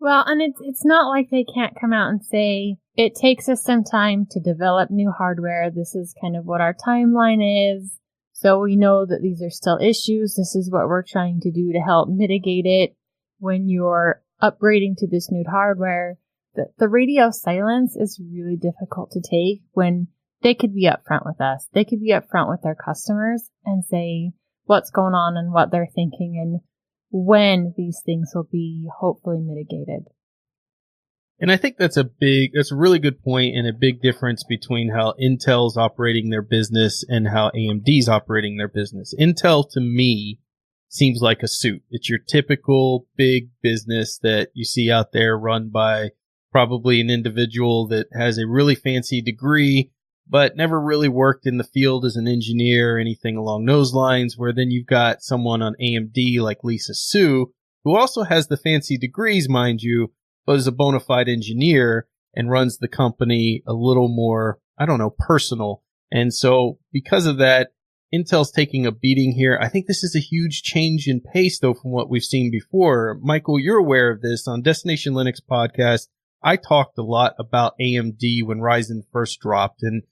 Well, 0.00 0.24
and 0.26 0.40
it's, 0.40 0.58
it's 0.62 0.84
not 0.84 1.08
like 1.08 1.28
they 1.30 1.44
can't 1.44 1.78
come 1.78 1.92
out 1.92 2.08
and 2.08 2.24
say, 2.24 2.78
it 2.96 3.14
takes 3.14 3.48
us 3.48 3.62
some 3.62 3.84
time 3.84 4.26
to 4.30 4.40
develop 4.40 4.90
new 4.90 5.12
hardware. 5.16 5.70
This 5.70 5.94
is 5.94 6.14
kind 6.20 6.36
of 6.36 6.46
what 6.46 6.62
our 6.62 6.74
timeline 6.74 7.74
is 7.74 8.00
so 8.40 8.58
we 8.58 8.74
know 8.74 9.04
that 9.04 9.20
these 9.20 9.42
are 9.42 9.50
still 9.50 9.78
issues. 9.78 10.34
This 10.34 10.54
is 10.54 10.70
what 10.70 10.88
we're 10.88 11.02
trying 11.02 11.40
to 11.40 11.50
do 11.50 11.74
to 11.74 11.78
help 11.78 12.08
mitigate 12.08 12.64
it 12.64 12.96
when 13.38 13.68
you're 13.68 14.22
upgrading 14.42 14.96
to 14.98 15.06
this 15.06 15.30
new 15.30 15.44
hardware. 15.46 16.16
The, 16.54 16.64
the 16.78 16.88
radio 16.88 17.30
silence 17.30 17.96
is 17.96 18.18
really 18.18 18.56
difficult 18.56 19.10
to 19.10 19.20
take 19.20 19.62
when 19.72 20.08
they 20.40 20.54
could 20.54 20.74
be 20.74 20.88
upfront 20.88 21.26
with 21.26 21.38
us. 21.38 21.68
They 21.74 21.84
could 21.84 22.00
be 22.00 22.12
upfront 22.12 22.48
with 22.48 22.62
their 22.62 22.74
customers 22.74 23.50
and 23.66 23.84
say 23.84 24.32
what's 24.64 24.90
going 24.90 25.12
on 25.12 25.36
and 25.36 25.52
what 25.52 25.70
they're 25.70 25.90
thinking 25.94 26.40
and 26.42 26.60
when 27.10 27.74
these 27.76 28.00
things 28.04 28.30
will 28.34 28.48
be 28.50 28.88
hopefully 29.00 29.40
mitigated. 29.40 30.06
And 31.40 31.50
I 31.50 31.56
think 31.56 31.76
that's 31.78 31.96
a 31.96 32.04
big, 32.04 32.50
that's 32.54 32.70
a 32.70 32.76
really 32.76 32.98
good 32.98 33.22
point 33.22 33.56
and 33.56 33.66
a 33.66 33.72
big 33.72 34.02
difference 34.02 34.44
between 34.44 34.90
how 34.90 35.14
Intel's 35.20 35.76
operating 35.76 36.28
their 36.28 36.42
business 36.42 37.02
and 37.08 37.28
how 37.28 37.50
AMD's 37.50 38.08
operating 38.08 38.58
their 38.58 38.68
business. 38.68 39.14
Intel 39.18 39.68
to 39.70 39.80
me 39.80 40.38
seems 40.90 41.22
like 41.22 41.42
a 41.42 41.48
suit. 41.48 41.82
It's 41.90 42.10
your 42.10 42.18
typical 42.18 43.06
big 43.16 43.48
business 43.62 44.18
that 44.22 44.50
you 44.52 44.64
see 44.64 44.90
out 44.90 45.12
there 45.12 45.38
run 45.38 45.70
by 45.70 46.10
probably 46.52 47.00
an 47.00 47.08
individual 47.08 47.86
that 47.88 48.08
has 48.12 48.36
a 48.36 48.46
really 48.46 48.74
fancy 48.74 49.22
degree, 49.22 49.92
but 50.30 50.56
never 50.56 50.80
really 50.80 51.08
worked 51.08 51.44
in 51.44 51.58
the 51.58 51.64
field 51.64 52.04
as 52.04 52.14
an 52.14 52.28
engineer 52.28 52.94
or 52.94 52.98
anything 52.98 53.36
along 53.36 53.64
those 53.64 53.92
lines, 53.92 54.38
where 54.38 54.52
then 54.52 54.70
you've 54.70 54.86
got 54.86 55.22
someone 55.22 55.60
on 55.60 55.74
AMD 55.82 56.38
like 56.40 56.62
Lisa 56.62 56.94
Su, 56.94 57.52
who 57.82 57.96
also 57.96 58.22
has 58.22 58.46
the 58.46 58.56
fancy 58.56 58.96
degrees, 58.96 59.48
mind 59.48 59.82
you, 59.82 60.12
but 60.46 60.56
is 60.56 60.68
a 60.68 60.72
bona 60.72 61.00
fide 61.00 61.28
engineer 61.28 62.06
and 62.34 62.48
runs 62.48 62.78
the 62.78 62.88
company 62.88 63.62
a 63.66 63.72
little 63.72 64.08
more, 64.08 64.60
I 64.78 64.86
don't 64.86 64.98
know, 64.98 65.14
personal. 65.18 65.82
And 66.12 66.32
so 66.32 66.78
because 66.92 67.26
of 67.26 67.38
that, 67.38 67.70
Intel's 68.14 68.52
taking 68.52 68.86
a 68.86 68.92
beating 68.92 69.32
here. 69.32 69.58
I 69.60 69.68
think 69.68 69.86
this 69.86 70.04
is 70.04 70.14
a 70.14 70.20
huge 70.20 70.62
change 70.62 71.06
in 71.06 71.20
pace 71.20 71.58
though 71.58 71.74
from 71.74 71.90
what 71.90 72.08
we've 72.08 72.22
seen 72.22 72.50
before. 72.52 73.18
Michael, 73.20 73.58
you're 73.58 73.78
aware 73.78 74.10
of 74.10 74.20
this 74.20 74.46
on 74.46 74.62
Destination 74.62 75.14
Linux 75.14 75.40
podcast. 75.48 76.08
I 76.42 76.56
talked 76.56 76.98
a 76.98 77.02
lot 77.02 77.34
about 77.38 77.74
AMD 77.80 78.44
when 78.44 78.58
Ryzen 78.58 79.02
first 79.12 79.40
dropped 79.40 79.82
and 79.82 80.02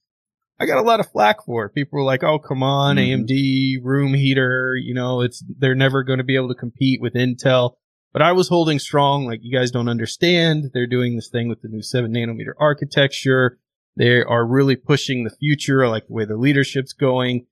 I 0.61 0.67
got 0.67 0.79
a 0.79 0.83
lot 0.83 1.01
of 1.01 1.11
flack 1.11 1.45
for 1.45 1.67
it. 1.67 1.75
People 1.75 1.99
were 1.99 2.05
like, 2.05 2.25
"Oh, 2.25 2.39
come 2.39 2.63
on, 2.63 2.97
mm-hmm. 2.97 3.23
AMD 3.23 3.85
room 3.85 4.15
heater, 4.15 4.75
you 4.77 4.95
know, 4.95 5.21
it's 5.21 5.45
they're 5.59 5.75
never 5.75 6.03
going 6.03 6.19
to 6.19 6.25
be 6.25 6.37
able 6.37 6.49
to 6.49 6.55
compete 6.55 7.01
with 7.01 7.15
Intel." 7.15 7.75
But 8.13 8.23
I 8.23 8.33
was 8.33 8.49
holding 8.49 8.79
strong, 8.79 9.27
like 9.27 9.41
you 9.43 9.57
guys 9.57 9.71
don't 9.71 9.89
understand. 9.89 10.71
They're 10.73 10.87
doing 10.87 11.17
this 11.17 11.29
thing 11.29 11.49
with 11.49 11.63
the 11.63 11.69
new 11.69 11.83
seven 11.83 12.13
nanometer 12.13 12.53
architecture. 12.59 13.59
They 13.97 14.23
are 14.23 14.47
really 14.47 14.77
pushing 14.77 15.25
the 15.25 15.31
future. 15.31 15.87
Like 15.89 16.07
the 16.07 16.15
way 16.15 16.25
the 16.25 16.37
leadership's 16.37 16.93
going. 16.93 17.47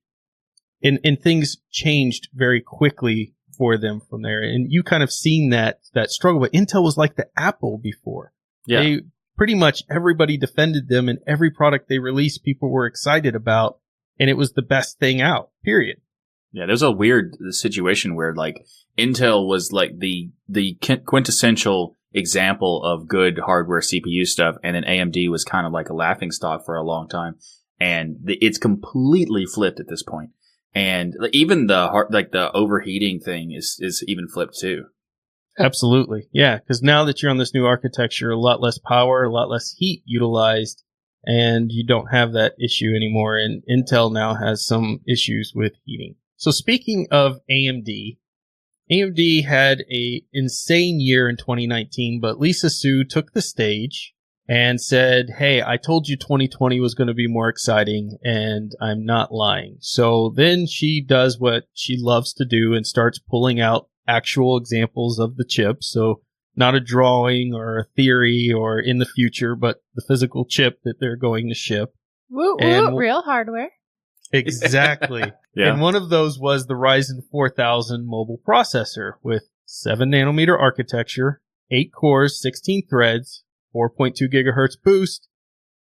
And, 0.82 1.00
and 1.04 1.20
things 1.20 1.56
changed 1.70 2.28
very 2.34 2.60
quickly 2.60 3.34
for 3.56 3.78
them 3.78 4.00
from 4.08 4.22
there. 4.22 4.42
And 4.42 4.70
you 4.70 4.82
kind 4.82 5.02
of 5.02 5.12
seen 5.12 5.50
that, 5.50 5.80
that 5.94 6.10
struggle, 6.10 6.40
but 6.40 6.52
Intel 6.52 6.82
was 6.82 6.96
like 6.96 7.16
the 7.16 7.28
Apple 7.36 7.78
before. 7.78 8.32
Yeah. 8.66 8.82
They 8.82 9.00
pretty 9.36 9.54
much 9.54 9.82
everybody 9.90 10.36
defended 10.36 10.88
them 10.88 11.08
and 11.08 11.18
every 11.26 11.50
product 11.50 11.88
they 11.88 11.98
released, 11.98 12.44
people 12.44 12.70
were 12.70 12.86
excited 12.86 13.34
about. 13.34 13.78
And 14.18 14.30
it 14.30 14.36
was 14.36 14.52
the 14.52 14.62
best 14.62 14.98
thing 14.98 15.20
out, 15.20 15.50
period. 15.62 15.98
Yeah, 16.52 16.64
there's 16.66 16.82
a 16.82 16.90
weird 16.90 17.36
situation 17.50 18.14
where 18.14 18.34
like 18.34 18.64
Intel 18.96 19.46
was 19.46 19.72
like 19.72 19.98
the 19.98 20.30
the 20.48 20.78
quintessential 21.04 21.94
example 22.14 22.82
of 22.82 23.08
good 23.08 23.38
hardware 23.38 23.80
CPU 23.80 24.26
stuff, 24.26 24.56
and 24.62 24.74
then 24.74 24.84
AMD 24.84 25.30
was 25.30 25.44
kind 25.44 25.66
of 25.66 25.72
like 25.72 25.90
a 25.90 25.94
laughing 25.94 26.30
stock 26.30 26.64
for 26.64 26.76
a 26.76 26.82
long 26.82 27.08
time, 27.08 27.36
and 27.78 28.16
the, 28.22 28.38
it's 28.40 28.56
completely 28.56 29.44
flipped 29.44 29.80
at 29.80 29.88
this 29.88 30.02
point. 30.02 30.30
And 30.74 31.14
even 31.32 31.66
the 31.66 32.06
like 32.08 32.32
the 32.32 32.50
overheating 32.52 33.20
thing 33.20 33.52
is 33.52 33.76
is 33.80 34.02
even 34.06 34.28
flipped 34.28 34.58
too. 34.58 34.86
Absolutely, 35.58 36.28
yeah. 36.32 36.58
Because 36.58 36.82
now 36.82 37.04
that 37.04 37.22
you're 37.22 37.30
on 37.30 37.38
this 37.38 37.54
new 37.54 37.64
architecture, 37.64 38.30
a 38.30 38.38
lot 38.38 38.60
less 38.60 38.78
power, 38.78 39.24
a 39.24 39.32
lot 39.32 39.48
less 39.48 39.74
heat 39.76 40.02
utilized, 40.04 40.84
and 41.24 41.72
you 41.72 41.84
don't 41.84 42.12
have 42.12 42.32
that 42.32 42.54
issue 42.62 42.92
anymore. 42.94 43.36
And 43.36 43.62
Intel 43.68 44.12
now 44.12 44.34
has 44.34 44.66
some 44.66 45.00
issues 45.08 45.52
with 45.54 45.72
heating. 45.84 46.16
So 46.36 46.50
speaking 46.50 47.06
of 47.10 47.40
AMD, 47.50 48.18
AMD 48.90 49.44
had 49.44 49.84
a 49.90 50.22
insane 50.32 51.00
year 51.00 51.28
in 51.28 51.36
2019, 51.36 52.20
but 52.20 52.38
Lisa 52.38 52.70
Su 52.70 53.04
took 53.04 53.32
the 53.32 53.42
stage 53.42 54.14
and 54.48 54.80
said, 54.80 55.30
Hey, 55.38 55.62
I 55.62 55.76
told 55.76 56.06
you 56.06 56.16
2020 56.16 56.78
was 56.78 56.94
going 56.94 57.08
to 57.08 57.14
be 57.14 57.26
more 57.26 57.48
exciting 57.48 58.18
and 58.22 58.72
I'm 58.80 59.04
not 59.04 59.32
lying. 59.32 59.78
So 59.80 60.32
then 60.36 60.66
she 60.66 61.00
does 61.00 61.40
what 61.40 61.64
she 61.72 61.96
loves 61.98 62.32
to 62.34 62.44
do 62.44 62.74
and 62.74 62.86
starts 62.86 63.18
pulling 63.18 63.60
out 63.60 63.88
actual 64.06 64.56
examples 64.56 65.18
of 65.18 65.36
the 65.36 65.44
chip. 65.44 65.82
So 65.82 66.22
not 66.54 66.74
a 66.74 66.80
drawing 66.80 67.54
or 67.54 67.78
a 67.78 67.84
theory 67.96 68.52
or 68.54 68.78
in 68.78 68.98
the 68.98 69.06
future, 69.06 69.54
but 69.54 69.82
the 69.94 70.04
physical 70.06 70.46
chip 70.46 70.80
that 70.84 71.00
they're 71.00 71.16
going 71.16 71.48
to 71.48 71.54
ship. 71.54 71.94
Woo, 72.30 72.56
woo, 72.60 72.96
real 72.96 73.22
hardware. 73.22 73.70
Exactly. 74.32 75.32
Yeah. 75.56 75.72
And 75.72 75.80
one 75.80 75.94
of 75.94 76.10
those 76.10 76.38
was 76.38 76.66
the 76.66 76.74
Ryzen 76.74 77.22
4000 77.30 78.06
mobile 78.06 78.38
processor 78.46 79.12
with 79.22 79.44
7 79.64 80.10
nanometer 80.10 80.54
architecture, 80.54 81.40
8 81.70 81.90
cores, 81.94 82.38
16 82.42 82.86
threads, 82.90 83.42
4.2 83.74 84.30
gigahertz 84.30 84.76
boost, 84.84 85.30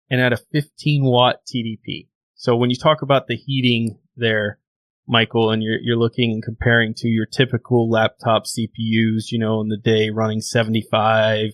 and 0.10 0.20
at 0.20 0.34
a 0.34 0.44
15 0.52 1.06
watt 1.06 1.38
TDP. 1.48 2.10
So 2.36 2.58
when 2.58 2.70
you 2.70 2.76
talk 2.76 3.02
about 3.02 3.28
the 3.28 3.38
heating 3.38 3.98
there, 4.18 4.60
Michael, 5.08 5.52
and 5.52 5.62
you're, 5.64 5.80
you're 5.82 5.98
looking 5.98 6.32
and 6.32 6.44
comparing 6.44 6.94
to 6.98 7.08
your 7.08 7.26
typical 7.26 7.90
laptop 7.90 8.46
CPUs, 8.46 9.32
you 9.32 9.40
know, 9.40 9.60
in 9.62 9.68
the 9.70 9.78
day 9.78 10.10
running 10.10 10.42
75, 10.42 11.52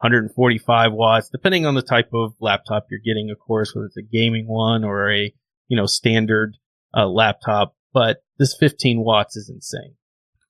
145 0.00 0.92
watts, 0.92 1.28
depending 1.28 1.66
on 1.66 1.74
the 1.74 1.82
type 1.82 2.10
of 2.14 2.34
laptop 2.40 2.86
you're 2.90 3.00
getting, 3.04 3.30
of 3.30 3.38
course, 3.38 3.74
whether 3.74 3.86
it's 3.86 3.96
a 3.96 4.02
gaming 4.02 4.46
one 4.46 4.84
or 4.84 5.10
a, 5.12 5.32
you 5.68 5.76
know, 5.76 5.86
standard 5.86 6.56
uh, 6.96 7.06
laptop, 7.06 7.74
but 7.92 8.22
this 8.38 8.54
15 8.58 9.00
watts 9.00 9.36
is 9.36 9.48
insane. 9.50 9.94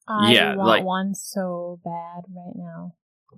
I 0.08 0.32
Yeah, 0.32 0.56
want 0.56 0.68
like- 0.68 0.84
one 0.84 1.14
so 1.14 1.80
bad 1.84 2.22
right 2.34 2.54
now. 2.56 2.94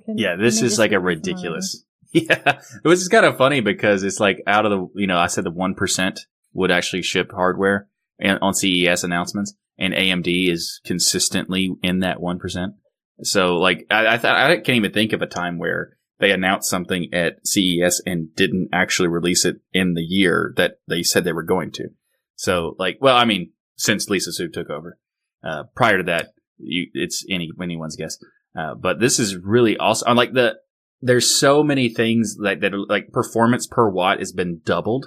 Can- 0.06 0.18
Yeah, 0.18 0.36
this 0.36 0.62
is 0.62 0.78
like 0.78 0.90
a 0.90 0.94
give 0.94 1.02
me 1.02 1.04
some 1.04 1.04
money? 1.04 1.16
ridiculous. 1.16 1.84
Yeah, 2.14 2.60
it 2.84 2.86
was 2.86 2.98
just 3.00 3.10
kind 3.10 3.24
of 3.24 3.38
funny 3.38 3.60
because 3.60 4.02
it's 4.02 4.20
like 4.20 4.42
out 4.46 4.66
of 4.66 4.70
the 4.70 5.00
you 5.00 5.06
know 5.06 5.16
I 5.16 5.28
said 5.28 5.44
the 5.44 5.50
one 5.50 5.74
percent 5.74 6.26
would 6.52 6.70
actually 6.70 7.00
ship 7.00 7.30
hardware 7.32 7.76
and 7.78 7.86
on 8.22 8.54
CES 8.54 9.04
announcements, 9.04 9.54
and 9.78 9.94
AMD 9.94 10.50
is 10.50 10.80
consistently 10.84 11.74
in 11.82 12.00
that 12.00 12.20
one 12.20 12.38
percent. 12.38 12.74
So 13.22 13.56
like 13.56 13.86
I 13.90 14.14
I, 14.14 14.16
th- 14.16 14.24
I 14.24 14.56
can't 14.56 14.76
even 14.76 14.92
think 14.92 15.12
of 15.12 15.22
a 15.22 15.26
time 15.26 15.58
where 15.58 15.96
they 16.18 16.30
announced 16.30 16.70
something 16.70 17.12
at 17.12 17.44
CES 17.46 18.00
and 18.06 18.34
didn't 18.36 18.68
actually 18.72 19.08
release 19.08 19.44
it 19.44 19.56
in 19.72 19.94
the 19.94 20.02
year 20.02 20.54
that 20.56 20.78
they 20.86 21.02
said 21.02 21.24
they 21.24 21.32
were 21.32 21.42
going 21.42 21.72
to. 21.72 21.88
So 22.36 22.76
like, 22.78 22.98
well, 23.00 23.16
I 23.16 23.24
mean, 23.24 23.50
since 23.76 24.08
Lisa 24.08 24.32
Su 24.32 24.48
took 24.48 24.70
over, 24.70 24.98
uh, 25.42 25.64
prior 25.74 25.98
to 25.98 26.04
that, 26.04 26.28
you, 26.58 26.86
it's 26.94 27.26
any 27.28 27.50
anyone's 27.60 27.96
guess. 27.96 28.18
Uh, 28.56 28.74
but 28.74 29.00
this 29.00 29.18
is 29.18 29.36
really 29.36 29.76
awesome. 29.76 30.16
Like 30.16 30.32
the 30.32 30.56
there's 31.00 31.28
so 31.28 31.62
many 31.62 31.88
things 31.88 32.36
that 32.36 32.60
that 32.60 32.72
like 32.88 33.12
performance 33.12 33.66
per 33.66 33.88
watt 33.88 34.20
has 34.20 34.32
been 34.32 34.60
doubled. 34.64 35.06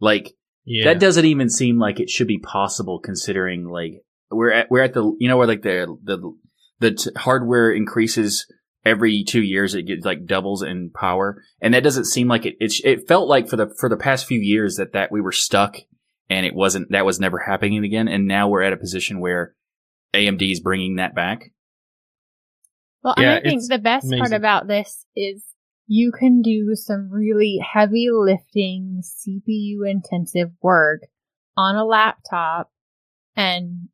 Like 0.00 0.32
Yeah. 0.66 0.92
that 0.92 1.00
doesn't 1.00 1.24
even 1.24 1.48
seem 1.48 1.78
like 1.78 2.00
it 2.00 2.10
should 2.10 2.26
be 2.26 2.38
possible 2.38 2.98
considering 2.98 3.68
like 3.68 4.02
we're 4.30 4.50
at 4.50 4.70
we're 4.70 4.82
at 4.82 4.94
the 4.94 5.16
you 5.18 5.28
know 5.28 5.36
where 5.36 5.46
like 5.46 5.62
the 5.62 5.96
the 6.02 6.18
the 6.80 6.90
t- 6.92 7.10
hardware 7.16 7.70
increases 7.70 8.46
every 8.84 9.24
two 9.24 9.42
years 9.42 9.74
it 9.74 9.82
gets 9.84 10.04
like 10.04 10.26
doubles 10.26 10.62
in 10.62 10.90
power? 10.90 11.42
And 11.60 11.72
that 11.72 11.84
doesn't 11.84 12.06
seem 12.06 12.28
like 12.28 12.46
it 12.46 12.56
it, 12.60 12.72
sh- 12.72 12.82
it 12.84 13.06
felt 13.06 13.28
like 13.28 13.48
for 13.48 13.56
the 13.56 13.72
for 13.78 13.88
the 13.88 13.96
past 13.96 14.26
few 14.26 14.40
years 14.40 14.76
that 14.76 14.92
that 14.92 15.12
we 15.12 15.20
were 15.20 15.32
stuck 15.32 15.76
and 16.28 16.44
it 16.44 16.54
wasn't 16.54 16.90
that 16.90 17.06
was 17.06 17.20
never 17.20 17.38
happening 17.38 17.84
again 17.84 18.08
and 18.08 18.26
now 18.26 18.48
we're 18.48 18.62
at 18.62 18.72
a 18.72 18.76
position 18.76 19.20
where 19.20 19.54
AMD 20.14 20.50
is 20.50 20.60
bringing 20.60 20.96
that 20.96 21.14
back? 21.14 21.52
Well, 23.02 23.14
Yeah, 23.18 23.36
and 23.36 23.46
I 23.46 23.48
think 23.48 23.62
the 23.68 23.78
best 23.78 24.10
part 24.10 24.32
about 24.32 24.66
this 24.66 25.06
is 25.14 25.44
you 25.86 26.12
can 26.12 26.42
do 26.42 26.74
some 26.74 27.10
really 27.10 27.58
heavy 27.58 28.08
lifting, 28.12 29.02
CPU 29.02 29.88
intensive 29.88 30.50
work 30.62 31.02
on 31.56 31.76
a 31.76 31.84
laptop 31.84 32.70
and 33.36 33.88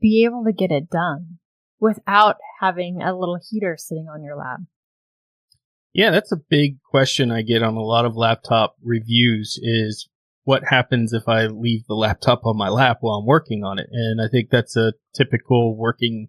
be 0.00 0.24
able 0.24 0.44
to 0.44 0.52
get 0.52 0.70
it 0.70 0.88
done 0.90 1.38
without 1.78 2.36
having 2.60 3.02
a 3.02 3.16
little 3.16 3.38
heater 3.50 3.76
sitting 3.78 4.08
on 4.12 4.22
your 4.22 4.36
lap. 4.36 4.60
Yeah, 5.92 6.10
that's 6.10 6.32
a 6.32 6.36
big 6.36 6.80
question 6.82 7.30
I 7.30 7.42
get 7.42 7.62
on 7.62 7.74
a 7.74 7.82
lot 7.82 8.04
of 8.04 8.16
laptop 8.16 8.76
reviews 8.82 9.58
is 9.60 10.08
what 10.44 10.64
happens 10.68 11.12
if 11.12 11.28
I 11.28 11.46
leave 11.46 11.86
the 11.86 11.94
laptop 11.94 12.46
on 12.46 12.56
my 12.56 12.68
lap 12.68 12.98
while 13.00 13.18
I'm 13.18 13.26
working 13.26 13.64
on 13.64 13.78
it? 13.78 13.88
And 13.90 14.20
I 14.20 14.28
think 14.28 14.50
that's 14.50 14.76
a 14.76 14.94
typical 15.14 15.76
working, 15.76 16.28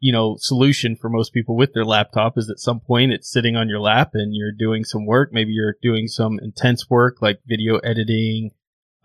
you 0.00 0.12
know, 0.12 0.36
solution 0.38 0.96
for 0.96 1.08
most 1.08 1.32
people 1.32 1.56
with 1.56 1.72
their 1.72 1.84
laptop 1.84 2.36
is 2.36 2.50
at 2.50 2.58
some 2.58 2.80
point 2.80 3.12
it's 3.12 3.30
sitting 3.30 3.56
on 3.56 3.68
your 3.68 3.80
lap 3.80 4.10
and 4.14 4.34
you're 4.34 4.52
doing 4.52 4.84
some 4.84 5.06
work. 5.06 5.30
Maybe 5.32 5.52
you're 5.52 5.76
doing 5.82 6.08
some 6.08 6.38
intense 6.42 6.90
work 6.90 7.18
like 7.20 7.40
video 7.46 7.78
editing, 7.78 8.50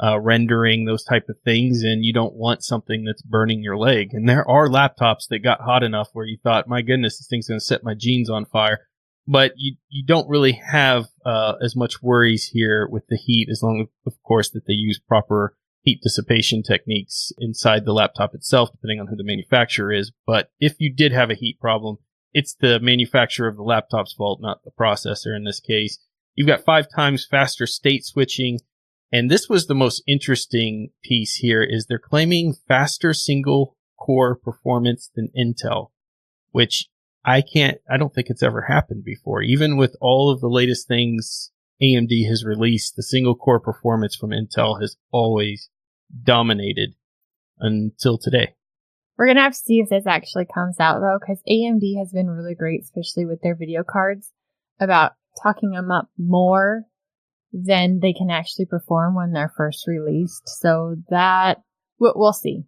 uh, 0.04 0.20
rendering, 0.20 0.86
those 0.86 1.04
type 1.04 1.26
of 1.30 1.38
things. 1.46 1.84
And 1.84 2.04
you 2.04 2.14
don't 2.14 2.36
want 2.36 2.64
something 2.64 3.04
that's 3.06 3.22
burning 3.22 3.62
your 3.62 3.78
leg. 3.78 4.10
And 4.14 4.28
there 4.28 4.48
are 4.50 4.68
laptops 4.68 5.28
that 5.30 5.40
got 5.40 5.62
hot 5.62 5.84
enough 5.84 6.10
where 6.14 6.26
you 6.26 6.38
thought, 6.44 6.68
my 6.68 6.82
goodness, 6.82 7.18
this 7.18 7.28
thing's 7.28 7.48
going 7.48 7.60
to 7.60 7.66
set 7.66 7.84
my 7.84 7.94
jeans 7.94 8.30
on 8.30 8.46
fire 8.46 8.80
but 9.28 9.52
you 9.58 9.76
you 9.90 10.06
don't 10.06 10.30
really 10.30 10.54
have 10.54 11.06
uh, 11.26 11.56
as 11.62 11.76
much 11.76 12.02
worries 12.02 12.46
here 12.46 12.88
with 12.90 13.06
the 13.10 13.18
heat, 13.18 13.50
as 13.52 13.62
long 13.62 13.82
as, 13.82 13.88
of 14.06 14.24
course, 14.24 14.50
that 14.52 14.66
they 14.66 14.74
use 14.74 15.00
proper 15.00 15.56
heat 15.88 16.02
dissipation 16.02 16.62
techniques 16.62 17.32
inside 17.38 17.86
the 17.86 17.94
laptop 17.94 18.36
itself, 18.36 18.70
depending 18.74 19.00
on 19.00 19.08
who 19.08 19.16
the 19.16 19.24
manufacturer 19.24 19.94
is. 19.94 20.12
But 20.26 20.52
if 20.60 20.76
you 20.80 20.94
did 20.94 21.14
have 21.14 21.30
a 21.30 21.36
heat 21.36 21.62
problem, 21.62 21.98
it's 22.34 22.54
the 22.54 22.82
manufacturer 22.82 23.48
of 23.48 23.56
the 23.56 23.64
laptop's 23.64 24.12
fault, 24.12 24.42
not 24.42 24.66
the 24.66 24.72
processor 24.78 25.34
in 25.34 25.46
this 25.46 25.62
case. 25.62 25.98
You've 26.36 26.48
got 26.48 26.66
five 26.66 26.88
times 26.94 27.26
faster 27.26 27.66
state 27.66 28.04
switching. 28.04 28.60
And 29.14 29.32
this 29.32 29.48
was 29.48 29.68
the 29.68 29.76
most 29.76 30.04
interesting 30.06 30.90
piece 31.06 31.36
here 31.36 31.64
is 31.64 31.86
they're 31.86 32.00
claiming 32.00 32.54
faster 32.68 33.14
single 33.14 33.78
core 33.98 34.36
performance 34.36 35.10
than 35.16 35.30
Intel, 35.40 35.92
which 36.52 36.90
I 37.24 37.42
can't, 37.42 37.78
I 37.90 37.96
don't 37.96 38.14
think 38.14 38.30
it's 38.30 38.44
ever 38.44 38.64
happened 38.64 39.06
before. 39.06 39.42
Even 39.42 39.78
with 39.78 39.96
all 40.02 40.30
of 40.30 40.42
the 40.42 40.50
latest 40.50 40.86
things 40.86 41.54
AMD 41.82 42.28
has 42.28 42.44
released, 42.44 42.98
the 42.98 43.04
single 43.04 43.36
core 43.36 43.62
performance 43.62 44.18
from 44.18 44.32
Intel 44.32 44.82
has 44.82 44.98
always 45.12 45.70
dominated 46.24 46.96
until 47.60 48.18
today. 48.18 48.56
We're 49.18 49.28
gonna 49.28 49.42
have 49.42 49.54
to 49.54 49.58
see 49.58 49.80
if 49.80 49.90
this 49.90 50.06
actually 50.06 50.46
comes 50.46 50.80
out 50.80 51.00
though, 51.00 51.18
because 51.20 51.42
AMD 51.50 51.98
has 51.98 52.12
been 52.12 52.30
really 52.30 52.56
great, 52.56 52.82
especially 52.84 53.26
with 53.26 53.42
their 53.42 53.56
video 53.56 53.84
cards, 53.84 54.32
about 54.80 55.14
talking 55.42 55.72
them 55.72 55.92
up 55.92 56.10
more 56.18 56.84
than 57.52 58.00
they 58.00 58.14
can 58.14 58.30
actually 58.30 58.66
perform 58.66 59.16
when 59.16 59.32
they're 59.32 59.54
first 59.56 59.88
released. 59.88 60.44
So 60.46 60.98
that 61.10 61.62
we'll, 62.00 62.14
we'll 62.16 62.34
see. 62.34 62.64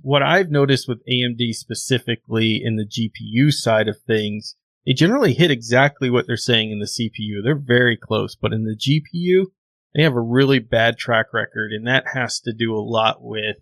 What 0.00 0.22
I've 0.22 0.50
noticed 0.50 0.88
with 0.88 1.04
AMD 1.10 1.54
specifically 1.54 2.60
in 2.62 2.76
the 2.76 2.86
GPU 2.86 3.50
side 3.50 3.88
of 3.88 3.96
things, 4.06 4.56
they 4.86 4.92
generally 4.92 5.34
hit 5.34 5.50
exactly 5.50 6.08
what 6.08 6.26
they're 6.26 6.36
saying 6.36 6.70
in 6.70 6.78
the 6.78 6.86
CPU. 6.86 7.42
They're 7.42 7.58
very 7.58 7.96
close, 7.96 8.36
but 8.36 8.52
in 8.52 8.64
the 8.64 8.76
GPU, 8.76 9.46
they 9.94 10.02
have 10.02 10.14
a 10.14 10.20
really 10.20 10.58
bad 10.58 10.98
track 10.98 11.32
record, 11.32 11.72
and 11.72 11.86
that 11.86 12.04
has 12.14 12.40
to 12.40 12.52
do 12.52 12.74
a 12.74 12.80
lot 12.80 13.22
with 13.22 13.56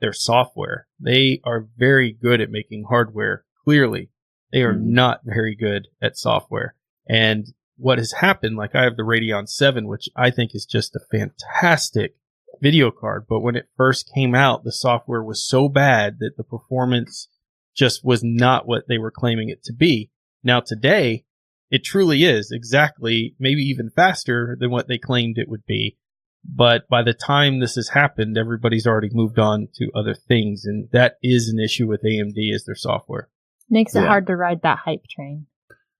their 0.00 0.12
software. 0.12 0.86
They 0.98 1.40
are 1.44 1.68
very 1.76 2.12
good 2.12 2.40
at 2.40 2.50
making 2.50 2.84
hardware, 2.88 3.44
clearly, 3.64 4.10
They 4.52 4.62
are 4.64 4.74
Mhm. 4.74 4.86
not 4.86 5.20
very 5.24 5.54
good 5.54 5.86
at 6.02 6.18
software. 6.18 6.74
And 7.08 7.54
what 7.76 7.98
has 7.98 8.14
happened, 8.14 8.56
like 8.56 8.74
I 8.74 8.82
have 8.82 8.96
the 8.96 9.04
Radeon 9.04 9.48
7, 9.48 9.86
which 9.86 10.08
I 10.16 10.30
think 10.30 10.56
is 10.56 10.66
just 10.66 10.96
a 10.96 11.06
fantastic 11.08 12.16
video 12.60 12.90
card. 12.90 13.26
But 13.28 13.40
when 13.40 13.54
it 13.54 13.68
first 13.76 14.12
came 14.12 14.34
out, 14.34 14.64
the 14.64 14.72
software 14.72 15.22
was 15.22 15.46
so 15.46 15.68
bad 15.68 16.18
that 16.18 16.36
the 16.36 16.42
performance 16.42 17.28
just 17.76 18.04
was 18.04 18.24
not 18.24 18.66
what 18.66 18.88
they 18.88 18.98
were 18.98 19.12
claiming 19.12 19.48
it 19.48 19.62
to 19.64 19.72
be. 19.72 20.10
Now 20.42 20.58
today, 20.58 21.24
it 21.70 21.84
truly 21.84 22.24
is 22.24 22.50
exactly, 22.50 23.34
maybe 23.38 23.62
even 23.62 23.90
faster 23.90 24.56
than 24.58 24.70
what 24.70 24.88
they 24.88 24.98
claimed 24.98 25.36
it 25.38 25.48
would 25.48 25.64
be. 25.66 25.96
But 26.44 26.88
by 26.88 27.02
the 27.02 27.12
time 27.14 27.60
this 27.60 27.74
has 27.74 27.90
happened, 27.90 28.38
everybody's 28.38 28.86
already 28.86 29.10
moved 29.12 29.38
on 29.38 29.68
to 29.74 29.90
other 29.94 30.14
things. 30.14 30.64
And 30.64 30.88
that 30.92 31.16
is 31.22 31.48
an 31.48 31.60
issue 31.60 31.86
with 31.86 32.02
AMD 32.02 32.34
is 32.36 32.64
their 32.64 32.74
software. 32.74 33.28
Makes 33.68 33.94
it 33.94 34.00
Yeah. 34.00 34.06
hard 34.08 34.26
to 34.26 34.36
ride 34.36 34.62
that 34.62 34.78
hype 34.78 35.06
train. 35.08 35.46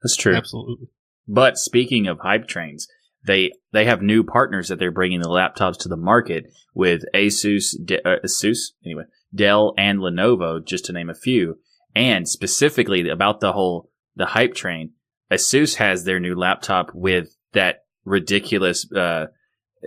That's 0.02 0.16
true. 0.16 0.34
Absolutely. 0.34 0.88
But 1.28 1.58
speaking 1.58 2.06
of 2.06 2.18
hype 2.20 2.48
trains, 2.48 2.88
they 3.26 3.52
they 3.72 3.84
have 3.84 4.00
new 4.00 4.24
partners 4.24 4.68
that 4.68 4.78
they're 4.78 4.90
bringing 4.90 5.20
the 5.20 5.28
laptops 5.28 5.76
to 5.80 5.88
the 5.88 5.96
market 5.96 6.46
with 6.74 7.02
Asus, 7.14 7.74
De- 7.84 8.02
uh, 8.08 8.18
Asus 8.24 8.70
anyway, 8.84 9.04
Dell 9.32 9.74
and 9.76 9.98
Lenovo, 10.00 10.64
just 10.64 10.86
to 10.86 10.92
name 10.92 11.10
a 11.10 11.14
few. 11.14 11.58
And 11.94 12.26
specifically 12.26 13.06
about 13.10 13.40
the 13.40 13.52
whole 13.52 13.90
the 14.16 14.26
hype 14.26 14.54
train, 14.54 14.92
Asus 15.30 15.76
has 15.76 16.04
their 16.04 16.20
new 16.20 16.34
laptop 16.34 16.90
with 16.94 17.36
that 17.52 17.84
ridiculous 18.04 18.90
uh, 18.92 19.26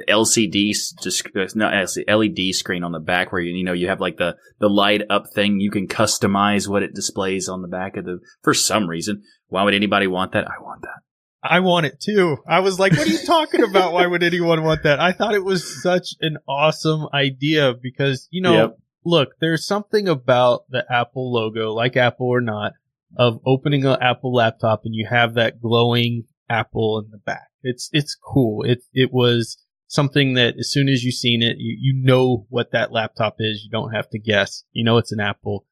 LCD 0.08 0.72
uh, 0.72 1.48
not 1.56 1.74
LCD, 1.74 2.04
LED 2.08 2.56
screen 2.56 2.84
on 2.84 2.92
the 2.92 3.00
back 3.00 3.32
where 3.32 3.42
you 3.42 3.54
you 3.54 3.64
know 3.64 3.74
you 3.74 3.90
have 3.90 4.02
like 4.02 4.18
the 4.18 4.36
the 4.60 4.70
light 4.70 5.02
up 5.10 5.26
thing 5.34 5.60
you 5.60 5.70
can 5.72 5.88
customize 5.88 6.68
what 6.68 6.84
it 6.84 6.96
displays 6.96 7.48
on 7.48 7.62
the 7.62 7.68
back 7.68 7.96
of 7.98 8.06
the 8.06 8.20
for 8.42 8.54
some 8.54 8.88
reason 8.88 9.22
why 9.48 9.64
would 9.64 9.76
anybody 9.76 10.08
want 10.08 10.32
that 10.32 10.48
I 10.48 10.62
want 10.64 10.82
that 10.82 11.04
I 11.46 11.60
want 11.60 11.86
it 11.86 12.00
too. 12.00 12.38
I 12.48 12.62
was 12.62 12.80
like, 12.80 12.94
what 12.94 13.06
are 13.06 13.12
you 13.12 13.18
talking 13.26 13.64
about? 13.64 13.92
Why 13.92 14.08
would 14.08 14.24
anyone 14.24 14.64
want 14.64 14.84
that? 14.84 15.02
I 15.02 15.12
thought 15.12 15.34
it 15.34 15.44
was 15.44 15.84
such 15.84 16.16
an 16.22 16.38
awesome 16.48 17.08
idea 17.14 17.74
because, 17.74 18.30
you 18.32 18.42
know, 18.42 18.54
Yep. 18.54 18.78
look, 19.04 19.30
there's 19.42 19.68
something 19.68 20.08
about 20.08 20.62
the 20.70 20.86
Apple 20.90 21.34
logo, 21.34 21.74
like 21.74 21.98
Apple 21.98 22.28
or 22.28 22.40
not, 22.40 22.72
of 23.18 23.40
opening 23.46 23.86
an 23.86 23.98
Apple 24.02 24.34
laptop 24.34 24.82
and 24.86 24.96
you 24.96 25.08
have 25.10 25.36
that 25.36 25.62
glowing 25.62 26.26
Apple 26.50 27.00
in 27.04 27.12
the 27.12 27.18
back. 27.18 27.48
It's, 27.62 27.90
it's 27.94 28.16
cool. 28.16 28.64
It, 28.64 28.84
it 28.94 29.12
was 29.12 29.58
something 29.88 30.34
that 30.34 30.56
as 30.60 30.72
soon 30.72 30.90
as 30.90 31.04
you've 31.04 31.16
seen 31.16 31.42
it, 31.42 31.58
you, 31.60 31.78
you 31.80 32.04
know 32.04 32.46
what 32.50 32.72
that 32.72 32.92
laptop 32.92 33.36
is. 33.40 33.64
You 33.64 33.70
don't 33.70 33.94
have 33.94 34.10
to 34.10 34.20
guess. 34.20 34.64
You 34.72 34.84
know, 34.84 34.98
it's 34.98 35.12
an 35.12 35.20
Apple. 35.20 35.66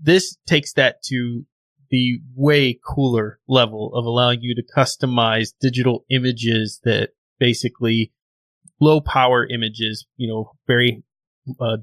This 0.00 0.36
takes 0.46 0.74
that 0.74 1.02
to 1.04 1.44
the 1.90 2.20
way 2.34 2.78
cooler 2.86 3.38
level 3.48 3.92
of 3.94 4.04
allowing 4.04 4.40
you 4.42 4.54
to 4.54 4.62
customize 4.76 5.54
digital 5.60 6.04
images 6.10 6.80
that 6.84 7.10
basically 7.38 8.12
low 8.80 9.00
power 9.00 9.46
images, 9.46 10.06
you 10.16 10.28
know, 10.28 10.52
very 10.66 11.04
uh, 11.60 11.78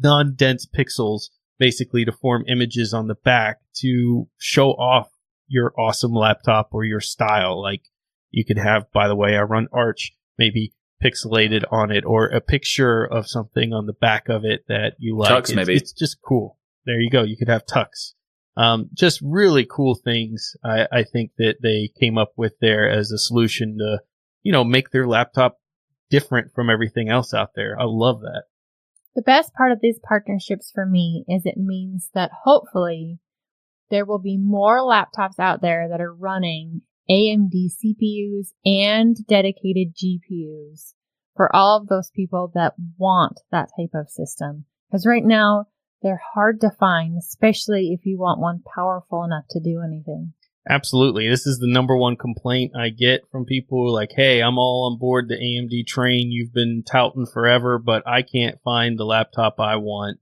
non 0.00 0.34
dense 0.34 0.66
pixels, 0.66 1.28
basically 1.58 2.04
to 2.04 2.12
form 2.12 2.44
images 2.48 2.94
on 2.94 3.08
the 3.08 3.14
back 3.14 3.58
to 3.76 4.28
show 4.38 4.70
off 4.72 5.08
your 5.46 5.72
awesome 5.78 6.12
laptop 6.12 6.68
or 6.72 6.84
your 6.84 7.00
style. 7.00 7.60
Like 7.60 7.82
you 8.30 8.44
could 8.44 8.58
have, 8.58 8.90
by 8.92 9.08
the 9.08 9.16
way, 9.16 9.36
I 9.36 9.42
run 9.42 9.68
Arch, 9.72 10.12
maybe 10.38 10.72
pixelated 11.02 11.64
on 11.70 11.90
it 11.90 12.04
or 12.04 12.26
a 12.26 12.40
picture 12.40 13.04
of 13.04 13.28
something 13.28 13.72
on 13.72 13.86
the 13.86 13.92
back 13.92 14.28
of 14.28 14.44
it 14.44 14.64
that 14.68 14.94
you 14.98 15.16
like. 15.16 15.30
Tux, 15.30 15.50
It's- 15.50 15.54
maybe. 15.56 15.74
It's 15.74 15.92
just 15.92 16.18
cool. 16.22 16.58
There 16.86 17.00
you 17.00 17.10
go. 17.10 17.22
You 17.22 17.36
could 17.36 17.48
have 17.48 17.66
tux. 17.66 18.14
Um, 18.56 18.88
just 18.92 19.20
really 19.22 19.64
cool 19.70 19.94
things. 19.94 20.56
I, 20.64 20.86
I 20.90 21.02
think 21.04 21.30
that 21.38 21.56
they 21.62 21.90
came 22.00 22.18
up 22.18 22.32
with 22.36 22.54
there 22.60 22.90
as 22.90 23.12
a 23.12 23.18
solution 23.18 23.78
to, 23.78 24.00
you 24.42 24.50
know, 24.52 24.64
make 24.64 24.90
their 24.90 25.06
laptop 25.06 25.58
different 26.10 26.52
from 26.54 26.68
everything 26.70 27.08
else 27.08 27.32
out 27.32 27.50
there. 27.54 27.76
I 27.78 27.84
love 27.84 28.22
that. 28.22 28.44
The 29.18 29.22
best 29.22 29.52
part 29.52 29.72
of 29.72 29.80
these 29.80 29.98
partnerships 29.98 30.70
for 30.72 30.86
me 30.86 31.24
is 31.26 31.44
it 31.44 31.56
means 31.56 32.08
that 32.14 32.30
hopefully 32.44 33.18
there 33.90 34.04
will 34.04 34.20
be 34.20 34.38
more 34.38 34.78
laptops 34.78 35.40
out 35.40 35.60
there 35.60 35.88
that 35.88 36.00
are 36.00 36.14
running 36.14 36.82
AMD 37.10 37.50
CPUs 37.52 38.52
and 38.64 39.16
dedicated 39.26 39.96
GPUs 39.96 40.94
for 41.34 41.50
all 41.52 41.78
of 41.78 41.88
those 41.88 42.12
people 42.14 42.52
that 42.54 42.74
want 42.96 43.40
that 43.50 43.70
type 43.76 43.90
of 43.92 44.08
system. 44.08 44.66
Because 44.88 45.04
right 45.04 45.24
now 45.24 45.64
they're 46.00 46.22
hard 46.34 46.60
to 46.60 46.70
find, 46.70 47.18
especially 47.18 47.88
if 47.88 48.06
you 48.06 48.20
want 48.20 48.38
one 48.38 48.62
powerful 48.72 49.24
enough 49.24 49.46
to 49.50 49.58
do 49.58 49.82
anything. 49.84 50.32
Absolutely. 50.68 51.28
This 51.28 51.46
is 51.46 51.58
the 51.58 51.66
number 51.66 51.96
one 51.96 52.16
complaint 52.16 52.72
I 52.76 52.90
get 52.90 53.22
from 53.32 53.46
people 53.46 53.90
like, 53.92 54.10
Hey, 54.14 54.42
I'm 54.42 54.58
all 54.58 54.90
on 54.92 54.98
board 54.98 55.28
the 55.28 55.36
AMD 55.36 55.86
train. 55.86 56.30
You've 56.30 56.52
been 56.52 56.82
touting 56.86 57.26
forever, 57.26 57.78
but 57.78 58.06
I 58.06 58.22
can't 58.22 58.60
find 58.62 58.98
the 58.98 59.04
laptop 59.04 59.58
I 59.58 59.76
want, 59.76 60.18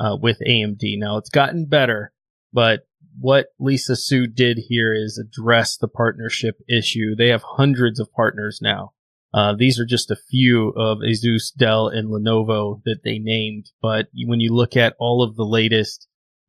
uh, 0.00 0.16
with 0.20 0.38
AMD. 0.40 0.98
Now 0.98 1.18
it's 1.18 1.28
gotten 1.28 1.66
better, 1.66 2.12
but 2.52 2.86
what 3.18 3.48
Lisa 3.58 3.94
Su 3.94 4.26
did 4.26 4.58
here 4.68 4.94
is 4.94 5.18
address 5.18 5.76
the 5.76 5.88
partnership 5.88 6.56
issue. 6.66 7.14
They 7.14 7.28
have 7.28 7.42
hundreds 7.42 8.00
of 8.00 8.10
partners 8.12 8.60
now. 8.62 8.92
Uh, 9.34 9.54
these 9.54 9.78
are 9.78 9.86
just 9.86 10.10
a 10.10 10.16
few 10.16 10.70
of 10.70 10.98
Asus, 10.98 11.54
Dell, 11.56 11.88
and 11.88 12.08
Lenovo 12.08 12.82
that 12.84 13.00
they 13.04 13.18
named. 13.18 13.70
But 13.80 14.08
when 14.26 14.40
you 14.40 14.54
look 14.54 14.76
at 14.76 14.94
all 14.98 15.22
of 15.22 15.36
the 15.36 15.44
latest 15.44 16.06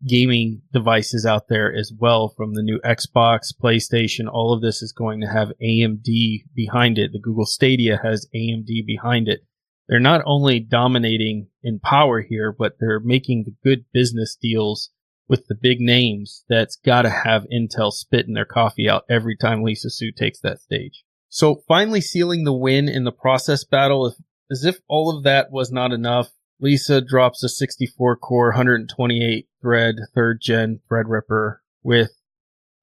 gaming 0.08 0.62
devices 0.72 1.26
out 1.26 1.48
there 1.48 1.74
as 1.74 1.92
well 1.98 2.34
from 2.36 2.54
the 2.54 2.64
new 2.64 2.80
Xbox, 2.84 3.54
PlayStation, 3.62 4.28
all 4.32 4.54
of 4.54 4.62
this 4.62 4.82
is 4.82 4.92
going 4.92 5.22
to 5.22 5.28
have 5.28 5.54
AMD 5.62 6.44
behind 6.56 6.98
it. 6.98 7.12
The 7.14 7.20
Google 7.20 7.46
Stadia 7.46 8.00
has 8.04 8.28
AMD 8.36 8.86
behind 8.86 9.28
it. 9.28 9.42
They're 9.88 10.00
not 10.00 10.22
only 10.26 10.60
dominating 10.60 11.48
in 11.62 11.80
power 11.80 12.22
here, 12.22 12.52
but 12.58 12.74
they're 12.80 13.00
making 13.00 13.44
the 13.44 13.56
good 13.64 13.86
business 13.94 14.38
deals 14.42 14.90
with 15.28 15.48
the 15.48 15.56
big 15.56 15.80
names 15.80 16.44
that's 16.50 16.76
got 16.76 17.04
to 17.04 17.10
have 17.10 17.46
Intel 17.54 17.92
spitting 17.92 18.34
their 18.34 18.46
coffee 18.46 18.90
out 18.90 19.04
every 19.10 19.38
time 19.38 19.64
Lisa 19.64 19.90
Su 19.90 20.12
takes 20.12 20.40
that 20.42 20.60
stage. 20.60 21.04
So 21.30 21.64
finally 21.68 22.02
sealing 22.02 22.44
the 22.44 22.54
win 22.54 22.88
in 22.88 23.04
the 23.04 23.12
process 23.12 23.64
battle, 23.64 24.06
if, 24.08 24.16
as 24.52 24.66
if 24.66 24.80
all 24.88 25.16
of 25.16 25.24
that 25.24 25.52
was 25.52 25.72
not 25.72 25.92
enough, 25.92 26.30
Lisa 26.60 27.02
drops 27.02 27.44
a 27.44 27.50
64 27.50 28.18
core, 28.18 28.50
128 28.50 29.48
thread, 29.64 29.96
third 30.14 30.42
gen 30.42 30.80
Threadripper 30.92 31.56
with 31.82 32.12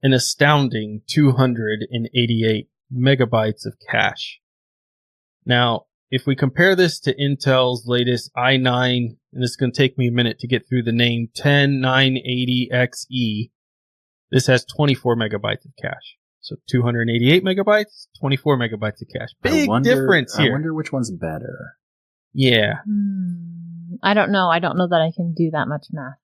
an 0.02 0.12
astounding 0.12 1.02
288 1.06 2.68
megabytes 2.92 3.64
of 3.64 3.76
cache. 3.88 4.40
Now, 5.46 5.84
if 6.10 6.26
we 6.26 6.34
compare 6.34 6.74
this 6.74 6.98
to 7.00 7.14
Intel's 7.14 7.86
latest 7.86 8.32
i9, 8.36 9.16
and 9.32 9.32
this 9.32 9.50
is 9.50 9.56
going 9.56 9.70
to 9.70 9.78
take 9.78 9.96
me 9.96 10.08
a 10.08 10.12
minute 10.12 10.40
to 10.40 10.48
get 10.48 10.68
through 10.68 10.82
the 10.82 10.90
name 10.90 11.28
10980XE, 11.36 13.52
this 14.32 14.48
has 14.48 14.64
24 14.64 15.14
megabytes 15.16 15.64
of 15.64 15.70
cache. 15.80 16.16
So 16.40 16.56
288 16.68 17.44
megabytes, 17.44 18.08
24 18.18 18.58
megabytes 18.58 19.00
of 19.02 19.08
cache. 19.14 19.30
Big 19.42 19.68
wonder- 19.68 19.94
difference 19.94 20.36
here. 20.36 20.48
I 20.48 20.52
wonder 20.54 20.74
which 20.74 20.90
one's 20.90 21.12
better 21.12 21.76
yeah. 22.32 22.74
Hmm. 22.84 23.94
I 24.02 24.14
don't 24.14 24.30
know. 24.30 24.48
I 24.48 24.60
don't 24.60 24.76
know 24.76 24.88
that 24.88 25.00
I 25.00 25.10
can 25.14 25.34
do 25.34 25.50
that 25.52 25.68
much 25.68 25.86
math. 25.92 26.14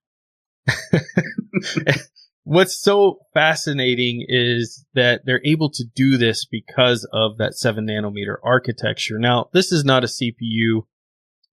What's 2.45 2.81
so 2.81 3.19
fascinating 3.35 4.25
is 4.29 4.85
that 4.95 5.23
they're 5.25 5.45
able 5.45 5.71
to 5.71 5.85
do 5.95 6.17
this 6.17 6.45
because 6.45 7.09
of 7.13 7.39
that 7.39 7.55
seven 7.55 7.89
nanometer 7.89 8.37
architecture. 8.45 9.19
Now, 9.19 9.49
this 9.53 9.73
is 9.73 9.85
not 9.85 10.05
a 10.05 10.07
CPU 10.07 10.83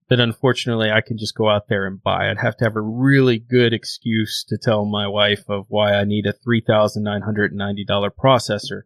that 0.10 0.20
unfortunately 0.20 0.92
I 0.92 1.02
can 1.02 1.18
just 1.18 1.36
go 1.36 1.50
out 1.50 1.68
there 1.68 1.88
and 1.88 2.02
buy. 2.02 2.30
I'd 2.30 2.38
have 2.38 2.58
to 2.58 2.66
have 2.66 2.76
a 2.76 2.82
really 2.82 3.40
good 3.40 3.74
excuse 3.74 4.44
to 4.50 4.58
tell 4.58 4.86
my 4.86 5.08
wife 5.08 5.50
of 5.50 5.66
why 5.70 5.94
I 5.94 6.04
need 6.04 6.28
a 6.28 6.34
$3,990 6.34 8.12
processor. 8.12 8.82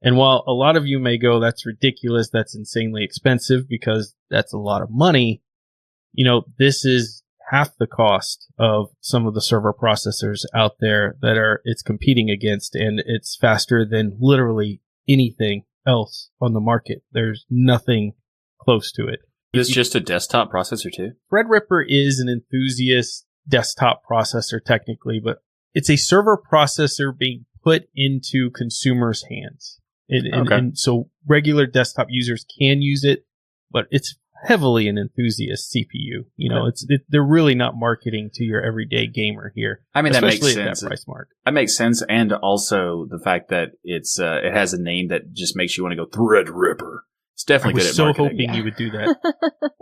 And 0.00 0.16
while 0.16 0.44
a 0.46 0.52
lot 0.52 0.76
of 0.76 0.86
you 0.86 0.98
may 0.98 1.18
go, 1.18 1.38
that's 1.38 1.66
ridiculous, 1.66 2.30
that's 2.30 2.56
insanely 2.56 3.04
expensive 3.04 3.68
because 3.68 4.14
that's 4.30 4.52
a 4.52 4.58
lot 4.58 4.82
of 4.82 4.88
money, 4.90 5.42
you 6.12 6.24
know, 6.24 6.44
this 6.58 6.84
is 6.84 7.21
half 7.52 7.76
the 7.78 7.86
cost 7.86 8.46
of 8.58 8.88
some 9.00 9.26
of 9.26 9.34
the 9.34 9.40
server 9.42 9.72
processors 9.74 10.40
out 10.54 10.72
there 10.80 11.16
that 11.20 11.36
are 11.36 11.60
it's 11.64 11.82
competing 11.82 12.30
against 12.30 12.74
and 12.74 13.02
it's 13.06 13.36
faster 13.40 13.86
than 13.88 14.16
literally 14.18 14.80
anything 15.08 15.62
else 15.86 16.30
on 16.40 16.54
the 16.54 16.60
market. 16.60 17.02
There's 17.12 17.44
nothing 17.50 18.14
close 18.60 18.90
to 18.92 19.06
it. 19.06 19.20
it. 19.52 19.58
Is 19.58 19.68
just 19.68 19.94
a 19.94 20.00
desktop 20.00 20.50
processor 20.50 20.90
too? 20.92 21.12
Threadripper 21.32 21.84
is 21.86 22.18
an 22.18 22.28
enthusiast 22.28 23.26
desktop 23.46 24.02
processor 24.10 24.58
technically, 24.64 25.20
but 25.22 25.38
it's 25.74 25.90
a 25.90 25.96
server 25.96 26.40
processor 26.50 27.16
being 27.16 27.44
put 27.62 27.84
into 27.94 28.50
consumers' 28.50 29.24
hands. 29.28 29.78
And, 30.08 30.26
and- 30.26 30.46
Okay. 30.46 30.54
and 30.56 30.78
so 30.78 31.10
regular 31.26 31.66
desktop 31.66 32.06
users 32.10 32.46
can 32.58 32.80
use 32.82 33.04
it, 33.04 33.26
but 33.70 33.86
it's 33.90 34.16
heavily 34.42 34.88
an 34.88 34.98
enthusiast 34.98 35.74
CPU. 35.74 36.24
You 36.36 36.50
know, 36.50 36.66
it's 36.66 36.84
it, 36.88 37.02
they're 37.08 37.22
really 37.22 37.54
not 37.54 37.74
marketing 37.76 38.30
to 38.34 38.44
your 38.44 38.62
everyday 38.62 39.06
gamer 39.06 39.52
here. 39.54 39.82
I 39.94 40.02
mean, 40.02 40.12
that 40.12 40.22
makes 40.22 40.44
at 40.46 40.52
sense. 40.54 40.80
that 40.80 40.86
price 40.88 41.04
mark. 41.06 41.28
That 41.44 41.54
makes 41.54 41.76
sense, 41.76 42.02
and 42.08 42.32
also 42.32 43.06
the 43.10 43.18
fact 43.22 43.50
that 43.50 43.70
it's 43.82 44.18
uh, 44.20 44.40
it 44.42 44.52
has 44.52 44.72
a 44.72 44.80
name 44.82 45.08
that 45.08 45.32
just 45.32 45.56
makes 45.56 45.76
you 45.76 45.84
want 45.84 45.92
to 45.92 45.96
go 45.96 46.06
Threadripper. 46.06 46.98
It's 47.34 47.44
I 47.48 47.54
definitely 47.54 47.74
was 47.74 47.84
good 47.84 47.90
at 47.90 47.94
so 47.94 48.04
marketing. 48.04 48.26
hoping 48.26 48.48
Yeah. 48.50 48.54
you 48.56 48.64
would 48.64 48.76
do 48.76 48.90
that. 48.90 49.16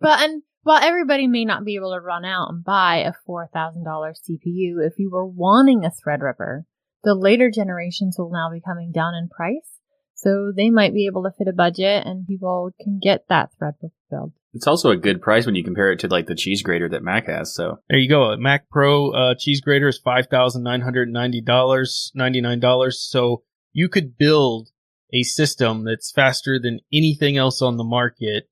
But 0.00 0.20
and 0.20 0.42
while 0.62 0.80
everybody 0.82 1.26
may 1.26 1.44
not 1.44 1.64
be 1.64 1.74
able 1.74 1.92
to 1.92 2.00
run 2.00 2.24
out 2.24 2.50
and 2.50 2.62
buy 2.62 2.98
a 2.98 3.12
four 3.26 3.48
thousand 3.52 3.84
dollar 3.84 4.12
CPU, 4.12 4.86
if 4.86 4.94
you 4.98 5.10
were 5.10 5.26
wanting 5.26 5.84
a 5.84 5.90
Threadripper, 5.90 6.62
the 7.02 7.14
later 7.14 7.50
generations 7.50 8.16
will 8.18 8.30
now 8.30 8.48
be 8.52 8.60
coming 8.60 8.92
down 8.92 9.14
in 9.14 9.28
price, 9.28 9.77
so 10.18 10.50
they 10.54 10.68
might 10.68 10.92
be 10.92 11.06
able 11.06 11.22
to 11.22 11.30
fit 11.30 11.46
a 11.46 11.52
budget, 11.52 12.04
and 12.04 12.26
people 12.26 12.72
can 12.80 12.98
get 13.00 13.28
that 13.28 13.50
thread 13.56 13.74
fulfilled. 13.80 14.32
It's 14.52 14.66
also 14.66 14.90
a 14.90 14.96
good 14.96 15.22
price 15.22 15.46
when 15.46 15.54
you 15.54 15.62
compare 15.62 15.92
it 15.92 16.00
to 16.00 16.08
like 16.08 16.26
the 16.26 16.34
cheese 16.34 16.60
grater 16.60 16.88
that 16.88 17.04
Mac 17.04 17.28
has. 17.28 17.54
So 17.54 17.78
There 17.88 18.00
you 18.00 18.08
go. 18.08 18.24
A 18.24 18.36
Mac 18.36 18.68
Pro 18.68 19.12
uh, 19.12 19.34
cheese 19.38 19.60
grater 19.60 19.86
is 19.86 19.98
five 19.98 20.26
thousand 20.26 20.64
nine 20.64 20.80
hundred 20.80 21.08
ninety 21.08 21.40
dollars, 21.40 22.10
ninety 22.16 22.40
nine 22.40 22.58
dollars. 22.58 23.00
So 23.00 23.44
you 23.72 23.88
could 23.88 24.18
build 24.18 24.70
a 25.14 25.22
system 25.22 25.84
that's 25.84 26.10
faster 26.10 26.58
than 26.60 26.80
anything 26.92 27.36
else 27.36 27.62
on 27.62 27.76
the 27.76 27.84
market, 27.84 28.48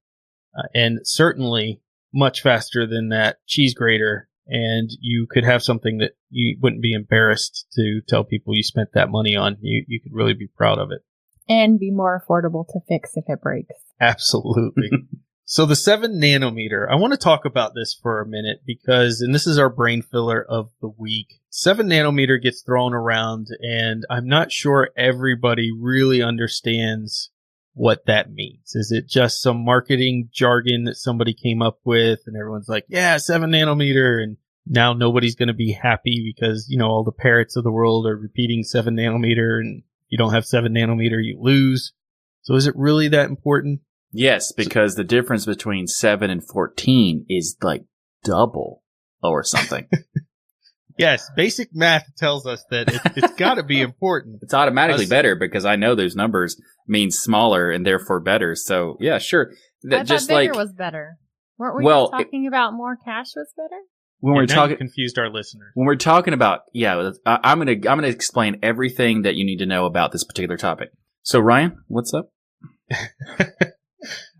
uh, 0.57 0.69
and 0.73 1.01
certainly 1.03 1.81
much 2.15 2.43
faster 2.43 2.87
than 2.87 3.09
that 3.09 3.39
cheese 3.47 3.75
grater. 3.75 4.29
And 4.47 4.89
you 5.01 5.27
could 5.29 5.43
have 5.43 5.65
something 5.65 5.99
that 5.99 6.13
you 6.31 6.59
wouldn't 6.63 6.83
be 6.83 6.93
embarrassed 6.93 7.67
to 7.73 8.03
tell 8.07 8.23
people 8.23 8.55
you 8.55 8.63
spent 8.63 8.91
that 8.95 9.11
money 9.11 9.35
on. 9.35 9.57
You 9.61 9.85
you 9.89 10.01
could 10.01 10.13
really 10.15 10.35
be 10.35 10.47
proud 10.47 10.79
of 10.79 10.93
it. 10.93 11.01
And 11.49 11.79
be 11.79 11.91
more 11.91 12.21
affordable 12.21 12.67
to 12.69 12.81
fix 12.89 13.13
if 13.15 13.25
it 13.29 13.41
breaks. 13.41 13.75
Absolutely. 14.01 14.91
so 15.45 15.65
the 15.65 15.77
seven 15.77 16.21
nanometer, 16.21 16.91
I 16.91 16.97
want 16.97 17.13
to 17.13 17.19
talk 17.19 17.45
about 17.45 17.73
this 17.75 17.99
for 18.01 18.21
a 18.21 18.27
minute 18.27 18.63
because, 18.67 19.21
and 19.21 19.35
this 19.35 19.47
is 19.47 19.59
our 19.59 19.71
brain 19.71 20.03
filler 20.03 20.45
of 20.45 20.71
the 20.81 20.91
week. 20.99 21.41
Seven 21.51 21.89
nanometer 21.89 22.43
gets 22.43 22.63
thrown 22.63 22.95
around 22.95 23.47
and 23.61 24.05
I'm 24.11 24.27
not 24.27 24.51
sure 24.51 24.91
everybody 24.97 25.71
really 25.73 26.23
understands 26.23 27.31
what 27.77 28.07
that 28.07 28.33
means. 28.33 28.75
Is 28.75 28.91
it 28.91 29.07
just 29.07 29.43
some 29.43 29.63
marketing 29.63 30.31
jargon 30.33 30.85
that 30.85 30.97
somebody 30.97 31.35
came 31.35 31.61
up 31.61 31.79
with 31.85 32.21
and 32.27 32.35
everyone's 32.35 32.71
like, 32.71 32.87
yeah, 32.89 33.19
seven 33.19 33.51
nanometer. 33.51 34.23
And 34.23 34.39
now 34.67 34.95
nobody's 34.95 35.37
going 35.37 35.49
to 35.49 35.55
be 35.55 35.73
happy 35.73 36.35
because, 36.35 36.67
you 36.71 36.79
know, 36.79 36.87
all 36.87 37.05
the 37.05 37.13
parrots 37.13 37.55
of 37.55 37.65
the 37.65 37.71
world 37.71 38.07
are 38.07 38.17
repeating 38.17 38.65
seven 38.65 38.97
nanometer 38.97 39.61
and 39.61 39.83
you 40.09 40.19
don't 40.19 40.33
have 40.33 40.45
seven 40.45 40.75
nanometer, 40.75 41.23
you 41.23 41.39
lose. 41.41 41.93
So 42.43 42.55
is 42.55 42.67
it 42.67 42.75
really 42.77 43.09
that 43.09 43.29
important? 43.29 43.81
yes, 44.13 44.53
because 44.53 44.95
the 44.95 45.05
difference 45.05 45.45
between 45.45 45.87
seven 45.87 46.31
and 46.31 46.47
fourteen 46.47 47.27
is 47.29 47.57
like 47.63 47.85
double 48.25 48.83
or 49.23 49.43
something. 49.45 49.87
Yes, 50.99 51.31
basic 51.37 51.69
math 51.75 52.05
tells 52.17 52.47
us 52.47 52.65
that 52.71 52.89
it, 52.89 53.01
it's 53.17 53.35
got 53.39 53.55
to 53.57 53.63
be 53.63 53.83
important. 53.83 54.39
it's 54.41 54.55
automatically 54.55 55.05
Us- 55.05 55.11
better 55.11 55.37
because 55.37 55.65
I 55.67 55.77
know 55.77 55.95
those 55.95 56.17
numbers 56.17 56.61
mean 56.89 57.11
smaller 57.11 57.71
and 57.71 57.85
therefore 57.85 58.21
better. 58.21 58.55
So 58.55 58.97
yeah, 58.99 59.19
sure. 59.19 59.53
That 59.83 60.01
I 60.01 60.03
just 60.05 60.29
thought 60.29 60.39
bigger 60.39 60.55
like 60.55 60.59
was 60.63 60.73
better. 60.73 61.19
Weren't 61.59 61.77
we 61.77 61.85
Well, 61.85 62.05
just 62.11 62.13
talking 62.13 62.47
about 62.47 62.73
more 62.73 62.97
cache 62.97 63.33
was 63.37 63.53
better? 63.57 63.81
When 64.27 64.35
Yeah, 64.35 64.41
we're 64.43 64.47
talking 64.47 64.77
confused 64.77 65.19
our 65.19 65.31
listeners. 65.31 65.71
when 65.75 65.87
we're 65.87 65.97
talking 65.97 66.35
about 66.35 66.61
yeah 66.73 67.13
i'm 67.27 67.59
gonna 67.59 67.73
i'm 67.73 67.81
gonna 67.83 68.09
explain 68.09 68.59
everything 68.63 69.23
that 69.23 69.35
you 69.37 69.45
need 69.45 69.59
to 69.59 69.67
know 69.67 69.87
about 69.87 70.13
this 70.13 70.25
particular 70.25 70.57
topic 70.57 70.91
so 71.23 71.39
ryan 71.41 71.77
what's 71.89 72.13
up 72.15 72.31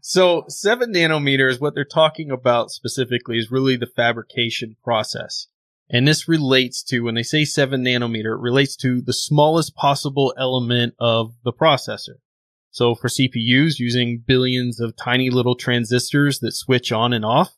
So 0.09 0.45
seven 0.47 0.93
nanometers, 0.93 1.61
what 1.61 1.75
they're 1.75 1.85
talking 1.85 2.31
about 2.31 2.71
specifically 2.71 3.39
is 3.39 3.51
really 3.51 3.77
the 3.77 3.89
fabrication 3.89 4.77
process. 4.85 5.49
And 5.91 6.07
this 6.07 6.29
relates 6.29 6.81
to, 6.85 7.01
when 7.01 7.17
they 7.17 7.25
say 7.25 7.45
seven 7.45 7.83
nanometer, 7.85 8.37
it 8.37 8.41
relates 8.41 8.77
to 8.77 9.01
the 9.01 9.13
smallest 9.13 9.75
possible 9.75 10.33
element 10.39 10.95
of 11.01 11.33
the 11.43 11.53
processor. 11.53 12.21
So 12.71 12.95
for 12.95 13.09
CPUs 13.09 13.81
using 13.81 14.23
billions 14.25 14.79
of 14.79 14.95
tiny 14.97 15.29
little 15.29 15.57
transistors 15.57 16.39
that 16.39 16.53
switch 16.53 16.93
on 16.93 17.13
and 17.13 17.25
off, 17.25 17.57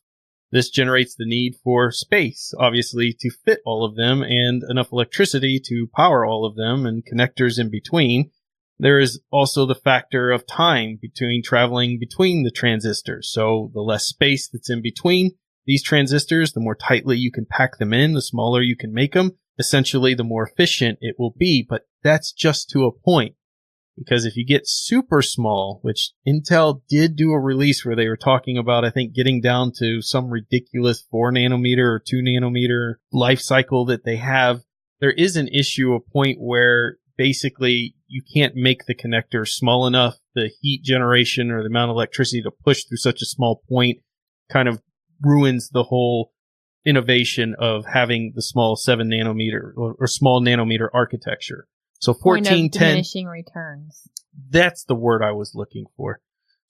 this 0.51 0.69
generates 0.69 1.15
the 1.15 1.25
need 1.25 1.55
for 1.63 1.91
space, 1.91 2.53
obviously, 2.59 3.15
to 3.19 3.29
fit 3.29 3.59
all 3.65 3.85
of 3.85 3.95
them 3.95 4.23
and 4.23 4.63
enough 4.69 4.91
electricity 4.91 5.61
to 5.65 5.89
power 5.95 6.25
all 6.25 6.45
of 6.45 6.55
them 6.55 6.85
and 6.85 7.03
connectors 7.05 7.59
in 7.59 7.69
between. 7.69 8.31
There 8.79 8.99
is 8.99 9.19
also 9.31 9.65
the 9.65 9.75
factor 9.75 10.31
of 10.31 10.47
time 10.47 10.97
between 11.01 11.43
traveling 11.43 11.99
between 11.99 12.43
the 12.43 12.51
transistors. 12.51 13.29
So 13.31 13.71
the 13.73 13.81
less 13.81 14.05
space 14.05 14.47
that's 14.47 14.69
in 14.69 14.81
between 14.81 15.31
these 15.65 15.83
transistors, 15.83 16.53
the 16.53 16.61
more 16.61 16.75
tightly 16.75 17.17
you 17.17 17.31
can 17.31 17.45
pack 17.45 17.77
them 17.77 17.93
in, 17.93 18.13
the 18.13 18.21
smaller 18.21 18.61
you 18.61 18.75
can 18.75 18.91
make 18.91 19.13
them. 19.13 19.33
Essentially, 19.59 20.15
the 20.15 20.23
more 20.23 20.47
efficient 20.47 20.97
it 21.01 21.17
will 21.19 21.35
be, 21.37 21.63
but 21.69 21.83
that's 22.01 22.31
just 22.31 22.69
to 22.71 22.85
a 22.85 22.91
point. 22.91 23.35
Because 23.99 24.25
if 24.25 24.37
you 24.37 24.45
get 24.45 24.67
super 24.67 25.21
small, 25.21 25.79
which 25.81 26.13
Intel 26.25 26.81
did 26.87 27.17
do 27.17 27.31
a 27.31 27.39
release 27.39 27.83
where 27.83 27.97
they 27.97 28.07
were 28.07 28.17
talking 28.17 28.57
about, 28.57 28.85
I 28.85 28.91
think 28.91 29.13
getting 29.13 29.41
down 29.41 29.73
to 29.79 30.01
some 30.01 30.29
ridiculous 30.29 31.05
four 31.11 31.33
nanometer 31.33 31.85
or 31.85 32.01
two 32.03 32.21
nanometer 32.21 32.95
life 33.11 33.41
cycle 33.41 33.85
that 33.85 34.05
they 34.05 34.15
have, 34.15 34.61
there 35.01 35.11
is 35.11 35.35
an 35.35 35.49
issue, 35.49 35.93
a 35.93 35.99
point 35.99 36.37
where 36.39 36.97
basically 37.17 37.93
you 38.07 38.23
can't 38.33 38.55
make 38.55 38.85
the 38.85 38.95
connector 38.95 39.45
small 39.45 39.85
enough. 39.85 40.15
The 40.33 40.49
heat 40.61 40.81
generation 40.83 41.51
or 41.51 41.61
the 41.61 41.69
amount 41.69 41.91
of 41.91 41.95
electricity 41.95 42.41
to 42.43 42.51
push 42.51 42.85
through 42.85 42.97
such 42.97 43.21
a 43.21 43.25
small 43.25 43.61
point 43.69 43.97
kind 44.49 44.69
of 44.69 44.81
ruins 45.21 45.69
the 45.69 45.83
whole 45.83 46.31
innovation 46.85 47.55
of 47.59 47.85
having 47.85 48.31
the 48.35 48.41
small 48.41 48.77
seven 48.77 49.09
nanometer 49.09 49.73
or, 49.75 49.95
or 49.99 50.07
small 50.07 50.41
nanometer 50.41 50.87
architecture. 50.93 51.67
So 51.99 52.11
of 52.11 52.19
1410 52.21 52.71
diminishing 52.71 53.27
returns. 53.27 54.07
that's 54.49 54.83
the 54.85 54.95
word 54.95 55.21
I 55.21 55.31
was 55.31 55.53
looking 55.53 55.85
for. 55.95 56.21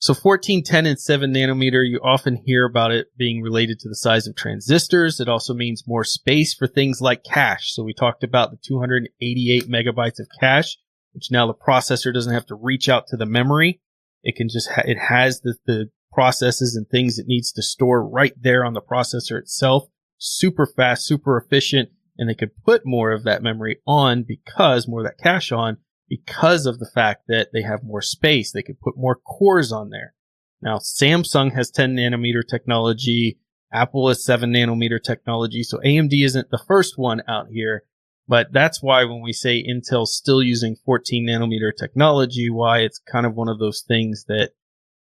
So 0.01 0.13
1410 0.13 0.85
and 0.85 0.99
7 0.99 1.33
nanometer, 1.33 1.87
you 1.87 1.99
often 2.01 2.37
hear 2.37 2.65
about 2.65 2.91
it 2.91 3.07
being 3.17 3.41
related 3.41 3.79
to 3.79 3.89
the 3.89 3.95
size 3.95 4.27
of 4.27 4.35
transistors. 4.35 5.19
It 5.19 5.27
also 5.27 5.53
means 5.53 5.83
more 5.85 6.05
space 6.05 6.53
for 6.53 6.67
things 6.67 7.01
like 7.01 7.25
cache. 7.25 7.73
So 7.73 7.83
we 7.83 7.93
talked 7.93 8.23
about 8.23 8.51
the 8.51 8.57
288 8.65 9.69
megabytes 9.69 10.19
of 10.19 10.29
cache, 10.39 10.77
which 11.11 11.31
now 11.31 11.47
the 11.47 11.53
processor 11.53 12.13
doesn't 12.13 12.33
have 12.33 12.45
to 12.45 12.55
reach 12.55 12.87
out 12.87 13.07
to 13.07 13.17
the 13.17 13.25
memory. 13.25 13.81
It 14.23 14.37
can 14.37 14.47
just, 14.47 14.69
ha- 14.69 14.83
it 14.85 14.97
has 14.97 15.41
the, 15.41 15.55
the 15.65 15.89
processes 16.13 16.77
and 16.77 16.87
things 16.87 17.19
it 17.19 17.27
needs 17.27 17.51
to 17.51 17.61
store 17.61 18.01
right 18.01 18.33
there 18.41 18.63
on 18.63 18.73
the 18.73 18.81
processor 18.81 19.37
itself. 19.37 19.89
Super 20.17 20.65
fast, 20.65 21.05
super 21.05 21.37
efficient, 21.37 21.89
and 22.19 22.29
they 22.29 22.35
could 22.35 22.51
put 22.65 22.85
more 22.85 23.11
of 23.11 23.23
that 23.23 23.41
memory 23.41 23.77
on 23.87 24.23
because 24.23 24.87
more 24.87 24.99
of 24.99 25.05
that 25.05 25.17
cache 25.17 25.51
on 25.51 25.77
because 26.09 26.65
of 26.65 26.77
the 26.77 26.89
fact 26.93 27.23
that 27.29 27.49
they 27.53 27.61
have 27.61 27.83
more 27.83 28.01
space. 28.01 28.51
They 28.51 28.61
could 28.61 28.81
put 28.81 28.97
more 28.97 29.15
cores 29.15 29.71
on 29.71 29.89
there. 29.89 30.13
Now, 30.61 30.77
Samsung 30.79 31.55
has 31.55 31.71
10 31.71 31.95
nanometer 31.95 32.41
technology. 32.47 33.39
Apple 33.71 34.09
has 34.09 34.25
7 34.25 34.51
nanometer 34.51 35.01
technology. 35.01 35.63
So 35.63 35.77
AMD 35.77 36.11
isn't 36.25 36.49
the 36.51 36.63
first 36.67 36.97
one 36.97 37.21
out 37.27 37.47
here. 37.49 37.83
But 38.27 38.51
that's 38.51 38.83
why 38.83 39.05
when 39.05 39.21
we 39.21 39.33
say 39.33 39.63
Intel's 39.63 40.13
still 40.13 40.43
using 40.43 40.75
14 40.85 41.25
nanometer 41.25 41.71
technology, 41.75 42.49
why 42.49 42.79
it's 42.79 42.99
kind 42.99 43.25
of 43.25 43.33
one 43.33 43.47
of 43.47 43.57
those 43.57 43.81
things 43.87 44.25
that 44.27 44.51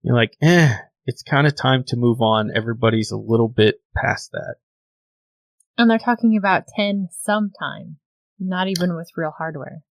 you're 0.02 0.14
like, 0.14 0.36
eh, 0.42 0.76
it's 1.06 1.22
kind 1.22 1.46
of 1.46 1.56
time 1.56 1.84
to 1.88 1.96
move 1.96 2.20
on. 2.20 2.52
Everybody's 2.54 3.10
a 3.10 3.16
little 3.16 3.48
bit 3.48 3.80
past 3.96 4.30
that. 4.32 4.56
And 5.78 5.88
they're 5.88 5.98
talking 5.98 6.36
about 6.36 6.64
10 6.76 7.08
sometime, 7.12 7.96
not 8.38 8.68
even 8.68 8.96
with 8.96 9.08
real 9.16 9.32
hardware. 9.38 9.82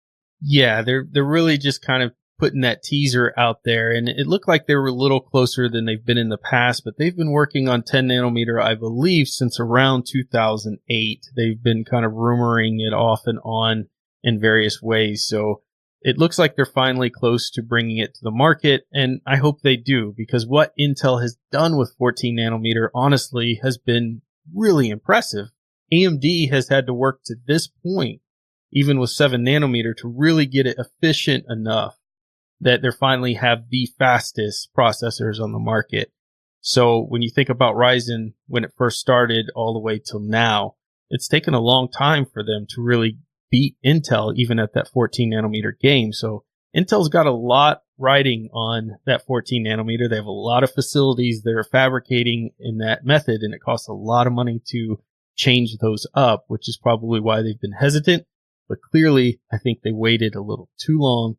Yeah, 0.40 0.83
they're 0.83 1.07
they're 1.11 1.25
really 1.25 1.57
just 1.57 1.81
kind 1.81 2.03
of 2.03 2.12
putting 2.38 2.61
that 2.61 2.83
teaser 2.83 3.33
out 3.38 3.61
there, 3.64 3.90
and 3.92 4.09
it 4.09 4.27
looked 4.27 4.49
like 4.49 4.66
they 4.66 4.75
were 4.75 4.88
a 4.88 4.92
little 4.92 5.20
closer 5.20 5.68
than 5.70 5.87
they've 5.87 6.05
been 6.05 6.18
in 6.18 6.29
the 6.29 6.37
past. 6.37 6.83
But 6.85 6.94
they've 6.99 7.16
been 7.16 7.31
working 7.31 7.68
on 7.68 7.83
10 7.83 8.09
nanometer, 8.09 8.61
I 8.61 8.75
believe, 8.75 9.29
since 9.29 9.59
around 9.59 10.07
2008. 10.07 11.20
They've 11.35 11.62
been 11.62 11.85
kind 11.85 12.05
of 12.05 12.12
rumoring 12.12 12.81
it 12.81 12.92
off 12.92 13.22
and 13.27 13.38
on 13.44 13.87
in 14.22 14.40
various 14.40 14.83
ways. 14.83 15.25
So 15.27 15.62
it 16.03 16.18
looks 16.18 16.38
like 16.38 16.57
they're 16.57 16.66
finally 16.66 17.11
close 17.11 17.51
to 17.51 17.62
bringing 17.62 17.99
it 17.99 18.14
to 18.14 18.20
the 18.22 18.31
market, 18.31 18.83
and 18.92 19.20
I 19.27 19.37
hope 19.37 19.62
they 19.62 19.77
do 19.77 20.12
because 20.16 20.46
what 20.46 20.72
Intel 20.79 21.22
has 21.22 21.38
done 21.51 21.77
with 21.77 21.94
14 21.96 22.37
nanometer, 22.37 22.88
honestly, 22.94 23.61
has 23.62 23.79
been 23.79 24.22
really 24.55 24.90
impressive. 24.90 25.46
AMD 25.92 26.51
has 26.51 26.68
had 26.68 26.87
to 26.87 26.94
work 26.94 27.20
to 27.25 27.37
this 27.46 27.68
point 27.68 28.20
even 28.72 28.99
with 28.99 29.11
7 29.11 29.44
nanometer 29.44 29.96
to 29.96 30.09
really 30.09 30.46
get 30.46 30.66
it 30.66 30.77
efficient 30.79 31.44
enough 31.49 31.96
that 32.61 32.83
they 32.83 32.90
finally 32.90 33.35
have 33.35 33.70
the 33.70 33.88
fastest 33.99 34.70
processors 34.77 35.40
on 35.40 35.53
the 35.53 35.59
market. 35.59 36.11
So 36.61 37.01
when 37.01 37.22
you 37.22 37.31
think 37.31 37.49
about 37.49 37.77
Ryzen 37.77 38.35
when 38.49 38.64
it 38.64 38.72
first 38.77 38.99
started 38.99 39.46
all 39.55 39.72
the 39.72 39.81
way 39.81 39.99
till 39.99 40.20
now, 40.20 40.75
it's 41.11 41.29
taken 41.29 41.55
a 41.55 41.61
long 41.61 41.88
time 41.88 42.27
for 42.27 42.42
them 42.42 42.66
to 42.70 42.83
really 42.83 43.18
beat 43.51 43.77
Intel 43.85 44.35
even 44.37 44.59
at 44.59 44.75
that 44.75 44.88
14 44.88 45.33
nanometer 45.33 45.79
game. 45.79 46.12
So 46.12 46.44
Intel's 46.77 47.09
got 47.09 47.27
a 47.27 47.33
lot 47.33 47.83
riding 47.99 48.49
on 48.53 48.96
that 49.07 49.25
14 49.25 49.64
nanometer. 49.64 50.11
They 50.11 50.16
have 50.16 50.27
a 50.27 50.31
lot 50.31 50.64
of 50.64 50.72
facilities 50.72 51.42
that 51.42 51.55
are 51.55 51.64
fabricating 51.64 52.51
in 52.59 52.79
that 52.79 53.05
method, 53.05 53.42
and 53.42 53.55
it 53.55 53.62
costs 53.62 53.88
a 53.88 53.94
lot 53.94 54.27
of 54.27 54.33
money 54.33 54.61
to 54.66 54.99
change 55.37 55.77
those 55.81 56.07
up, 56.14 56.44
which 56.49 56.68
is 56.68 56.79
probably 56.83 57.20
why 57.20 57.42
they've 57.42 57.61
been 57.61 57.79
hesitant. 57.79 58.25
But 58.68 58.79
clearly, 58.90 59.40
I 59.53 59.59
think 59.59 59.81
they 59.83 59.92
waited 59.92 60.35
a 60.35 60.42
little 60.42 60.68
too 60.79 60.99
long 60.99 61.37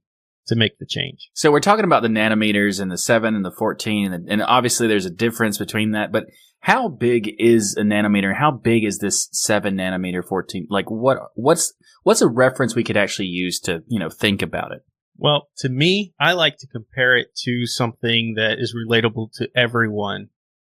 to 0.48 0.56
make 0.56 0.80
the 0.80 0.86
change. 0.86 1.30
So 1.34 1.52
we're 1.52 1.60
talking 1.60 1.84
about 1.84 2.04
the 2.04 2.08
nanometers 2.08 2.80
and 2.80 2.90
the 2.90 2.98
7 2.98 3.36
and 3.36 3.44
the 3.44 3.52
14, 3.52 4.14
and, 4.14 4.30
and 4.30 4.42
obviously 4.42 4.88
there's 4.88 5.06
a 5.06 5.12
difference 5.12 5.58
between 5.58 5.92
that, 5.92 6.12
but 6.12 6.26
how 6.62 6.88
big 6.88 7.30
is 7.38 7.76
a 7.78 7.84
nanometer? 7.84 8.34
How 8.36 8.52
big 8.52 8.84
is 8.84 9.00
this 9.00 9.28
7 9.32 9.76
nanometer 9.76 10.26
14? 10.26 10.68
Like 10.70 10.90
what, 10.90 11.18
what's, 11.36 11.74
what's 12.04 12.22
a 12.22 12.28
reference 12.28 12.76
we 12.76 12.84
could 12.84 12.98
actually 12.98 13.28
use 13.28 13.60
to, 13.62 13.84
you 13.88 14.00
know, 14.00 14.10
think 14.10 14.42
about 14.42 14.72
it? 14.72 14.84
Well, 15.18 15.50
to 15.58 15.70
me, 15.70 16.14
I 16.20 16.34
like 16.34 16.58
to 16.60 16.68
compare 16.68 17.18
it 17.18 17.28
to 17.44 17.66
something 17.66 18.36
that 18.38 18.60
is 18.60 18.76
relatable 18.76 19.32
to 19.34 19.50
everyone 19.56 20.30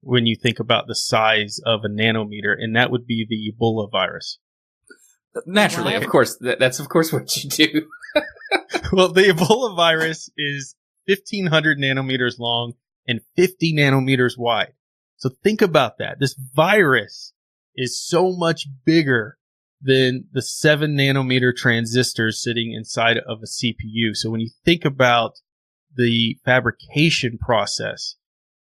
when 0.02 0.26
you 0.26 0.36
think 0.36 0.58
about 0.58 0.86
the 0.86 0.94
size 0.94 1.60
of 1.64 1.80
a 1.84 1.88
nanometer, 1.88 2.54
and 2.58 2.74
that 2.76 2.90
would 2.90 3.06
be 3.06 3.26
the 3.28 3.52
Ebola 3.52 3.90
virus. 3.90 4.38
Naturally, 5.46 5.94
of 5.94 6.06
course, 6.06 6.36
that, 6.38 6.58
that's 6.58 6.80
of 6.80 6.88
course 6.88 7.12
what 7.12 7.36
you 7.36 7.50
do. 7.50 7.88
well, 8.92 9.12
the 9.12 9.22
Ebola 9.22 9.76
virus 9.76 10.28
is 10.36 10.74
1500 11.06 11.78
nanometers 11.78 12.38
long 12.38 12.74
and 13.06 13.20
50 13.36 13.74
nanometers 13.74 14.36
wide. 14.36 14.72
So 15.16 15.30
think 15.42 15.62
about 15.62 15.98
that. 15.98 16.18
This 16.18 16.34
virus 16.34 17.32
is 17.76 18.00
so 18.00 18.32
much 18.32 18.66
bigger 18.84 19.36
than 19.80 20.24
the 20.32 20.42
seven 20.42 20.96
nanometer 20.96 21.54
transistors 21.54 22.42
sitting 22.42 22.72
inside 22.72 23.18
of 23.18 23.40
a 23.42 23.46
CPU. 23.46 24.14
So 24.14 24.30
when 24.30 24.40
you 24.40 24.50
think 24.64 24.84
about 24.84 25.32
the 25.94 26.38
fabrication 26.44 27.38
process, 27.38 28.16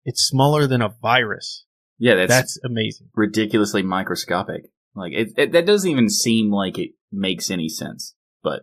it's 0.05 0.23
smaller 0.23 0.67
than 0.67 0.83
a 0.83 0.89
virus. 0.89 1.65
Yeah, 1.99 2.15
that's, 2.17 2.29
That's 2.31 2.59
amazing. 2.65 3.09
ridiculously 3.15 3.83
microscopic. 3.83 4.65
Like 4.95 5.13
it, 5.13 5.33
it, 5.37 5.53
that 5.53 5.67
doesn't 5.67 5.91
even 5.91 6.11
seem 6.11 6.51
like 6.51 6.79
it 6.79 6.91
makes 7.13 7.51
any 7.51 7.69
sense, 7.69 8.15
but 8.43 8.63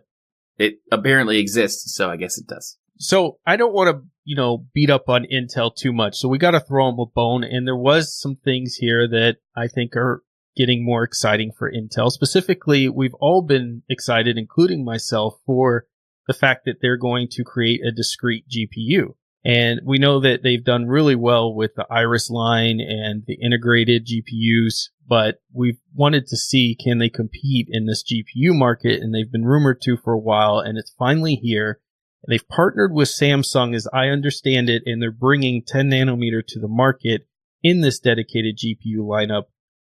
it 0.58 0.74
apparently 0.92 1.38
exists, 1.38 1.94
so 1.96 2.10
I 2.10 2.16
guess 2.16 2.38
it 2.38 2.46
does. 2.46 2.76
So 2.98 3.38
I 3.46 3.56
don't 3.56 3.72
want 3.72 3.88
to, 3.96 4.02
you 4.24 4.36
know, 4.36 4.66
beat 4.74 4.90
up 4.90 5.08
on 5.08 5.24
Intel 5.32 5.74
too 5.74 5.92
much. 5.92 6.16
So 6.16 6.28
we 6.28 6.36
got 6.36 6.50
to 6.50 6.60
throw 6.60 6.90
them 6.90 7.00
a 7.00 7.06
bone. 7.06 7.42
And 7.42 7.66
there 7.66 7.74
was 7.76 8.14
some 8.14 8.36
things 8.36 8.74
here 8.74 9.08
that 9.08 9.38
I 9.56 9.68
think 9.68 9.96
are 9.96 10.22
getting 10.54 10.84
more 10.84 11.02
exciting 11.02 11.52
for 11.56 11.72
Intel. 11.72 12.10
Specifically, 12.10 12.90
we've 12.90 13.14
all 13.14 13.40
been 13.40 13.82
excited, 13.88 14.36
including 14.36 14.84
myself, 14.84 15.38
for 15.46 15.86
the 16.26 16.34
fact 16.34 16.66
that 16.66 16.76
they're 16.82 16.98
going 16.98 17.28
to 17.30 17.42
create 17.42 17.80
a 17.82 17.90
discrete 17.90 18.44
GPU. 18.48 19.14
And 19.44 19.80
we 19.84 19.98
know 19.98 20.20
that 20.20 20.42
they've 20.42 20.64
done 20.64 20.86
really 20.86 21.14
well 21.14 21.54
with 21.54 21.74
the 21.74 21.86
Iris 21.90 22.28
line 22.28 22.78
and 22.80 23.24
the 23.26 23.38
integrated 23.42 24.06
GPUs, 24.06 24.90
but 25.08 25.40
we've 25.52 25.80
wanted 25.94 26.26
to 26.26 26.36
see 26.36 26.76
can 26.78 26.98
they 26.98 27.08
compete 27.08 27.68
in 27.70 27.86
this 27.86 28.04
GPU 28.04 28.54
market? 28.54 29.00
And 29.00 29.14
they've 29.14 29.30
been 29.30 29.46
rumored 29.46 29.80
to 29.82 29.96
for 29.96 30.12
a 30.12 30.18
while, 30.18 30.58
and 30.58 30.76
it's 30.76 30.94
finally 30.98 31.36
here. 31.36 31.80
They've 32.28 32.46
partnered 32.46 32.92
with 32.92 33.08
Samsung, 33.08 33.74
as 33.74 33.88
I 33.94 34.08
understand 34.08 34.68
it, 34.68 34.82
and 34.84 35.00
they're 35.00 35.10
bringing 35.10 35.62
10 35.66 35.90
nanometer 35.90 36.46
to 36.48 36.60
the 36.60 36.68
market 36.68 37.26
in 37.62 37.80
this 37.80 37.98
dedicated 37.98 38.58
GPU 38.58 38.98
lineup, 38.98 39.44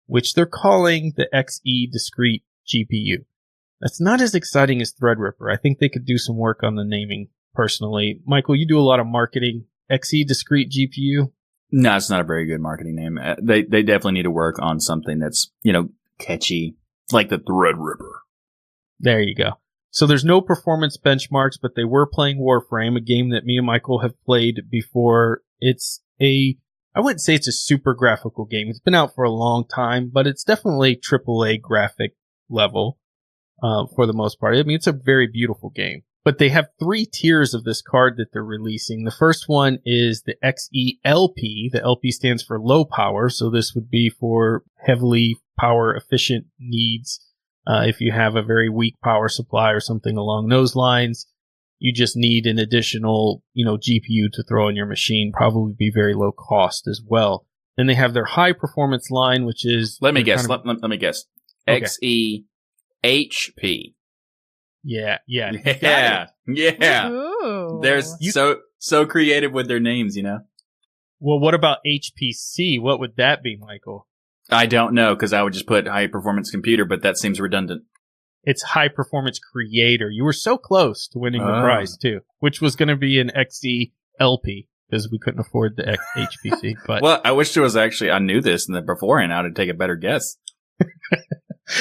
which 0.08 0.34
they're 0.34 0.48
calling 0.48 1.14
the 1.16 1.30
XE 1.32 1.92
discrete 1.92 2.44
GPU. 2.68 3.26
That's 3.82 4.02
not 4.02 4.20
as 4.20 4.34
exciting 4.34 4.82
as 4.82 4.94
Threadripper. 4.94 5.54
I 5.54 5.58
think 5.58 5.78
they 5.78 5.90
could 5.90 6.06
do 6.06 6.18
some 6.18 6.38
work 6.38 6.64
on 6.64 6.76
the 6.76 6.86
naming 6.86 7.28
personally. 7.54 8.22
Michael, 8.26 8.56
you 8.56 8.68
do 8.68 8.80
a 8.80 8.82
lot 8.82 9.00
of 9.00 9.08
marketing. 9.08 9.66
XE 9.92 10.26
discrete 10.26 10.72
GPU. 10.72 11.32
No, 11.72 11.96
it's 11.96 12.10
not 12.10 12.22
a 12.22 12.26
very 12.26 12.46
good 12.46 12.62
marketing 12.62 12.96
name. 12.96 13.18
Uh, 13.18 13.36
They 13.42 13.64
they 13.64 13.82
definitely 13.82 14.14
need 14.14 14.24
to 14.24 14.32
work 14.32 14.58
on 14.60 14.80
something 14.80 15.20
that's 15.20 15.52
you 15.64 15.74
know 15.74 15.90
catchy, 16.20 16.76
like 17.12 17.30
the 17.30 17.40
Threadripper. 17.40 18.12
There 19.00 19.22
you 19.22 19.36
go. 19.36 19.54
So 19.94 20.08
there's 20.08 20.26
no 20.26 20.42
performance 20.42 20.98
benchmarks, 20.98 21.60
but 21.62 21.76
they 21.76 21.84
were 21.84 22.08
playing 22.08 22.40
Warframe, 22.40 22.98
a 22.98 23.02
game 23.02 23.30
that 23.30 23.46
me 23.46 23.58
and 23.58 23.66
Michael 23.68 24.00
have 24.00 24.20
played 24.26 24.62
before. 24.70 25.42
It's 25.60 26.02
a, 26.20 26.58
I 26.96 27.00
wouldn't 27.00 27.22
say 27.22 27.36
it's 27.36 27.48
a 27.48 27.52
super 27.52 27.94
graphical 27.94 28.46
game. 28.46 28.70
It's 28.70 28.80
been 28.80 28.96
out 28.96 29.14
for 29.14 29.24
a 29.24 29.30
long 29.30 29.68
time, 29.68 30.10
but 30.12 30.26
it's 30.26 30.44
definitely 30.44 30.96
AAA 30.96 31.62
graphic 31.62 32.16
level, 32.50 32.98
uh, 33.62 33.86
for 33.96 34.08
the 34.08 34.14
most 34.14 34.40
part. 34.40 34.56
I 34.56 34.64
mean, 34.64 34.76
it's 34.76 34.88
a 34.88 34.94
very 34.94 35.28
beautiful 35.28 35.70
game. 35.70 36.02
But 36.26 36.38
they 36.38 36.50
have 36.50 36.70
three 36.80 37.06
tiers 37.06 37.54
of 37.54 37.66
this 37.66 37.82
card 37.82 38.16
that 38.18 38.32
they're 38.32 38.44
releasing. 38.44 39.04
The 39.04 39.12
first 39.12 39.46
one 39.48 39.80
is 39.86 40.24
the 40.24 40.36
XELP. 40.44 41.72
The 41.72 41.82
LP 41.84 42.12
stands 42.12 42.42
for 42.44 42.60
low 42.60 42.86
power. 42.86 43.30
So 43.30 43.50
this 43.50 43.76
would 43.76 43.90
be 43.90 44.10
for 44.10 44.64
heavily 44.86 45.36
power 45.60 45.94
efficient 45.94 46.46
needs. 46.60 47.20
Uh, 47.68 47.84
if 47.86 48.00
you 48.00 48.12
have 48.12 48.36
a 48.36 48.44
very 48.44 48.70
weak 48.70 48.96
power 49.04 49.28
supply 49.28 49.72
or 49.72 49.80
something 49.80 50.18
along 50.18 50.48
those 50.48 50.76
lines, 50.76 51.28
you 51.80 51.92
just 51.94 52.16
need 52.16 52.46
an 52.46 52.58
additional, 52.58 53.44
you 53.54 53.66
know, 53.66 53.78
GPU 53.78 54.32
to 54.32 54.44
throw 54.48 54.70
in 54.70 54.76
your 54.76 54.86
machine. 54.86 55.34
Probably 55.34 55.74
be 55.78 55.92
very 55.94 56.14
low 56.14 56.32
cost 56.32 56.88
as 56.88 57.02
well. 57.06 57.46
Then 57.76 57.88
they 57.88 57.96
have 57.96 58.14
their 58.14 58.26
high 58.26 58.54
performance 58.54 59.10
line, 59.12 59.46
which 59.46 59.66
is 59.66 59.98
Let 60.02 60.14
me 60.14 60.24
guess. 60.24 60.46
kind 60.48 60.52
of- 60.52 60.66
let, 60.66 60.82
let, 60.82 60.90
me 60.90 60.98
guess. 60.98 61.26
Okay. 61.68 61.84
XE 61.84 62.44
HP. 63.04 63.94
Yeah, 64.84 65.18
yeah, 65.28 65.52
you 65.52 65.60
got 65.64 65.74
it. 65.76 66.30
Yeah, 66.48 66.76
yeah. 66.80 67.10
Ooh. 67.10 67.80
They're 67.82 68.02
You- 68.20 68.32
so 68.32 68.58
so 68.80 69.06
creative 69.06 69.52
with 69.52 69.68
their 69.68 69.80
names. 69.80 70.16
You 70.16 70.24
know. 70.24 70.40
Well, 71.20 71.40
what 71.40 71.54
about 71.54 71.78
HPC? 71.86 72.82
What 72.82 73.00
would 73.00 73.16
that 73.18 73.42
be, 73.44 73.56
Michael? 73.58 74.08
I 74.50 74.66
don't 74.66 74.94
know 74.94 75.16
because 75.16 75.32
I 75.32 75.42
would 75.42 75.54
just 75.54 75.68
put 75.68 75.88
high 75.88 76.08
performance 76.08 76.52
computer, 76.52 76.84
but 76.84 77.02
that 77.04 77.18
seems 77.18 77.40
redundant. 77.40 77.84
It's 78.44 78.62
high 78.62 78.90
performance 78.90 79.40
creator. 79.40 80.10
You 80.10 80.26
were 80.26 80.34
so 80.34 80.58
close 80.58 81.08
to 81.10 81.20
winning 81.20 81.42
the 81.46 81.58
Oh. 81.60 81.62
prize 81.62 81.96
too, 81.96 82.20
which 82.40 82.60
was 82.60 82.76
going 82.76 82.90
to 82.90 82.98
be 82.98 83.22
an 83.22 83.32
XELP 83.34 84.68
because 84.90 85.10
we 85.10 85.18
couldn't 85.18 85.40
afford 85.40 85.78
the 85.78 85.88
X- 85.88 86.04
HPC. 86.46 86.76
But 86.86 87.02
Well, 87.02 87.22
I 87.24 87.32
wish 87.32 87.54
there 87.54 87.64
was 87.64 87.78
actually 87.78 88.12
I 88.12 88.20
knew 88.20 88.42
this 88.42 88.68
and 88.68 88.76
then 88.76 88.86
beforehand 88.86 89.32
I 89.34 89.42
would 89.44 89.56
take 89.56 89.70
a 89.70 89.74
better 89.74 89.96
guess. 89.96 90.36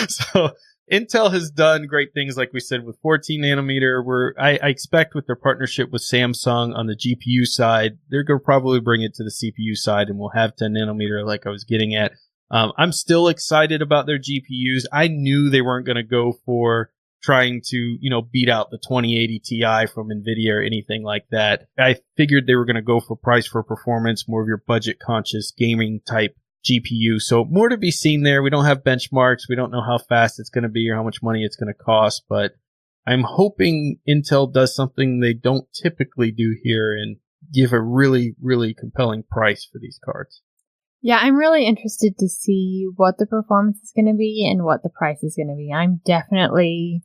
so 0.09 0.51
Intel 0.93 1.33
has 1.33 1.51
done 1.51 1.87
great 1.87 2.13
things, 2.13 2.37
like 2.37 2.53
we 2.53 2.61
said, 2.61 2.85
with 2.85 2.99
14 3.01 3.41
nanometer. 3.41 4.05
Where 4.05 4.35
I, 4.39 4.59
I 4.63 4.69
expect 4.69 5.15
with 5.15 5.27
their 5.27 5.37
partnership 5.37 5.91
with 5.91 6.03
Samsung 6.03 6.77
on 6.77 6.87
the 6.87 6.95
GPU 6.95 7.47
side, 7.47 7.99
they're 8.11 8.23
going 8.23 8.41
to 8.41 8.45
probably 8.45 8.79
bring 8.79 9.01
it 9.01 9.15
to 9.15 9.25
the 9.25 9.31
CPU 9.31 9.75
side, 9.75 10.09
and 10.09 10.19
we'll 10.19 10.29
have 10.31 10.55
10 10.55 10.75
nanometer, 10.75 11.27
like 11.27 11.47
I 11.47 11.51
was 11.51 11.65
getting 11.65 11.95
at. 11.95 12.13
Um, 12.51 12.73
I'm 12.77 12.93
still 12.93 13.29
excited 13.29 13.81
about 13.81 14.05
their 14.05 14.19
GPUs. 14.19 14.85
I 14.93 15.09
knew 15.09 15.49
they 15.49 15.63
weren't 15.63 15.87
going 15.87 15.97
to 15.97 16.03
go 16.03 16.35
for 16.45 16.91
trying 17.23 17.63
to, 17.65 17.77
you 17.77 18.11
know, 18.11 18.21
beat 18.21 18.51
out 18.51 18.71
the 18.71 18.79
2080 18.79 19.39
Ti 19.39 19.87
from 19.95 20.11
Nvidia 20.11 20.57
or 20.57 20.63
anything 20.63 21.03
like 21.03 21.25
that. 21.31 21.69
I 21.79 21.97
figured 22.17 22.47
they 22.47 22.57
were 22.57 22.67
going 22.67 22.77
to 22.77 22.83
go 22.83 23.01
for 23.01 23.17
price 23.17 23.47
for 23.47 23.63
performance, 23.63 24.29
more 24.29 24.43
of 24.43 24.49
your 24.49 24.63
budget 24.67 24.99
conscious 24.99 25.53
gaming 25.57 26.01
type 26.07 26.37
GPU. 26.65 27.21
So 27.21 27.45
more 27.45 27.69
to 27.69 27.77
be 27.77 27.91
seen 27.91 28.23
there. 28.23 28.43
We 28.43 28.51
don't 28.51 28.65
have 28.65 28.85
benchmarks. 28.85 29.49
We 29.49 29.57
don't 29.57 29.73
know 29.73 29.83
how 29.83 29.99
fast 29.99 30.39
it's 30.39 30.51
going 30.51 30.63
to 30.63 30.69
be 30.69 30.89
or 30.89 30.97
how 30.97 31.03
much 31.03 31.23
money 31.23 31.45
it's 31.45 31.57
going 31.57 31.73
to 31.73 31.85
cost, 31.85 32.25
but 32.29 32.53
I'm 33.07 33.25
hoping 33.25 33.99
Intel 34.09 34.53
does 34.53 34.75
something 34.75 35.21
they 35.21 35.35
don't 35.35 35.67
typically 35.73 36.31
do 36.31 36.57
here 36.63 36.93
and 36.93 37.17
give 37.53 37.73
a 37.73 37.81
really, 37.81 38.35
really 38.41 38.75
compelling 38.75 39.25
price 39.29 39.69
for 39.71 39.79
these 39.81 39.99
cards. 40.05 40.43
Yeah, 41.01 41.19
I'm 41.21 41.35
really 41.35 41.67
interested 41.67 42.17
to 42.19 42.29
see 42.29 42.87
what 42.95 43.19
the 43.19 43.27
performance 43.27 43.79
is 43.83 43.93
going 43.95 44.07
to 44.07 44.17
be 44.17 44.49
and 44.49 44.65
what 44.65 44.85
the 44.85 44.89
price 44.89 45.23
is 45.25 45.35
going 45.37 45.49
to 45.49 45.57
be. 45.57 45.73
I'm 45.73 46.01
definitely 46.05 47.03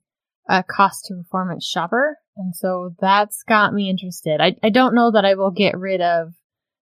a 0.48 0.64
cost 0.64 1.06
to 1.06 1.16
performance 1.16 1.66
shopper, 1.66 2.18
and 2.38 2.56
so 2.56 2.94
that's 3.00 3.42
got 3.42 3.74
me 3.74 3.90
interested. 3.90 4.40
I, 4.40 4.56
I 4.64 4.70
don't 4.70 4.94
know 4.94 5.12
that 5.12 5.26
I 5.26 5.34
will 5.34 5.50
get 5.50 5.76
rid 5.76 6.00
of 6.00 6.34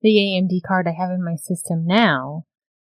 the 0.02 0.10
AMD 0.10 0.60
card 0.66 0.86
I 0.86 0.92
have 0.92 1.10
in 1.10 1.24
my 1.24 1.36
system 1.36 1.86
now, 1.86 2.44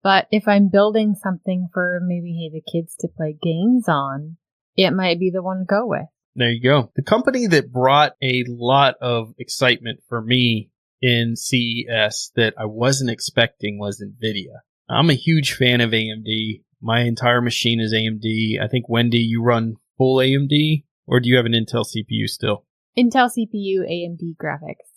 but 0.05 0.27
if 0.29 0.47
I'm 0.47 0.69
building 0.69 1.15
something 1.15 1.67
for 1.73 1.99
maybe 2.03 2.31
hey 2.37 2.51
the 2.53 2.71
kids 2.71 2.95
to 2.99 3.07
play 3.07 3.35
games 3.41 3.89
on, 3.89 4.37
it 4.77 4.91
might 4.91 5.19
be 5.19 5.31
the 5.31 5.41
one 5.41 5.61
to 5.61 5.65
go 5.65 5.87
with. 5.87 6.05
There 6.35 6.51
you 6.51 6.61
go. 6.61 6.91
The 6.95 7.01
company 7.01 7.47
that 7.47 7.71
brought 7.71 8.11
a 8.21 8.43
lot 8.47 8.97
of 9.01 9.33
excitement 9.39 10.01
for 10.07 10.21
me 10.21 10.69
in 11.01 11.35
CES 11.35 12.31
that 12.35 12.53
I 12.55 12.65
wasn't 12.65 13.09
expecting 13.09 13.79
was 13.79 13.99
Nvidia. 13.99 14.59
I'm 14.87 15.09
a 15.09 15.15
huge 15.15 15.53
fan 15.53 15.81
of 15.81 15.89
AMD. 15.89 16.61
My 16.79 16.99
entire 16.99 17.41
machine 17.41 17.79
is 17.79 17.91
AMD. 17.91 18.61
I 18.61 18.67
think 18.67 18.87
Wendy, 18.87 19.21
you 19.21 19.41
run 19.41 19.73
full 19.97 20.17
AMD 20.17 20.83
or 21.07 21.19
do 21.19 21.29
you 21.29 21.37
have 21.37 21.47
an 21.47 21.53
Intel 21.53 21.83
CPU 21.83 22.29
still? 22.29 22.63
Intel 22.95 23.27
CPU, 23.35 23.79
AMD 23.89 24.35
graphics. 24.39 24.94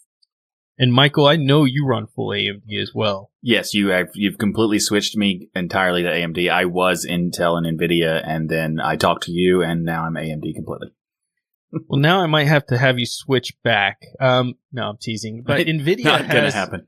And 0.79 0.93
Michael, 0.93 1.27
I 1.27 1.37
know 1.37 1.65
you 1.65 1.85
run 1.85 2.07
full 2.07 2.29
AMD 2.29 2.81
as 2.81 2.93
well. 2.95 3.33
Yes, 3.43 3.75
you 3.75 3.89
have 3.89 4.11
you've 4.15 4.39
completely 4.39 4.79
switched 4.79 5.17
me 5.17 5.51
entirely 5.55 6.05
to 6.05 6.09
AMD. 6.09 6.49
I 6.49 6.67
was 6.67 7.05
Intel 7.05 7.59
and 7.59 7.79
Nvidia, 7.79 8.23
and 8.25 8.49
then 8.49 8.79
I 8.81 8.95
talked 8.97 9.25
to 9.25 9.33
you, 9.33 9.63
and 9.63 9.85
now 9.85 10.05
I'm 10.05 10.15
AMD 10.15 10.55
completely. 10.55 10.93
well, 11.89 12.01
now 12.01 12.21
I 12.21 12.27
might 12.27 12.47
have 12.47 12.65
to 12.67 12.79
have 12.79 12.99
you 12.99 13.07
switch 13.07 13.55
back. 13.65 14.03
Um, 14.21 14.55
no, 14.73 14.91
I'm 14.91 14.99
teasing. 15.01 15.43
But 15.45 15.59
Nvidia 15.67 16.05
Not 16.05 16.29
gonna 16.29 16.53
happen. 16.53 16.87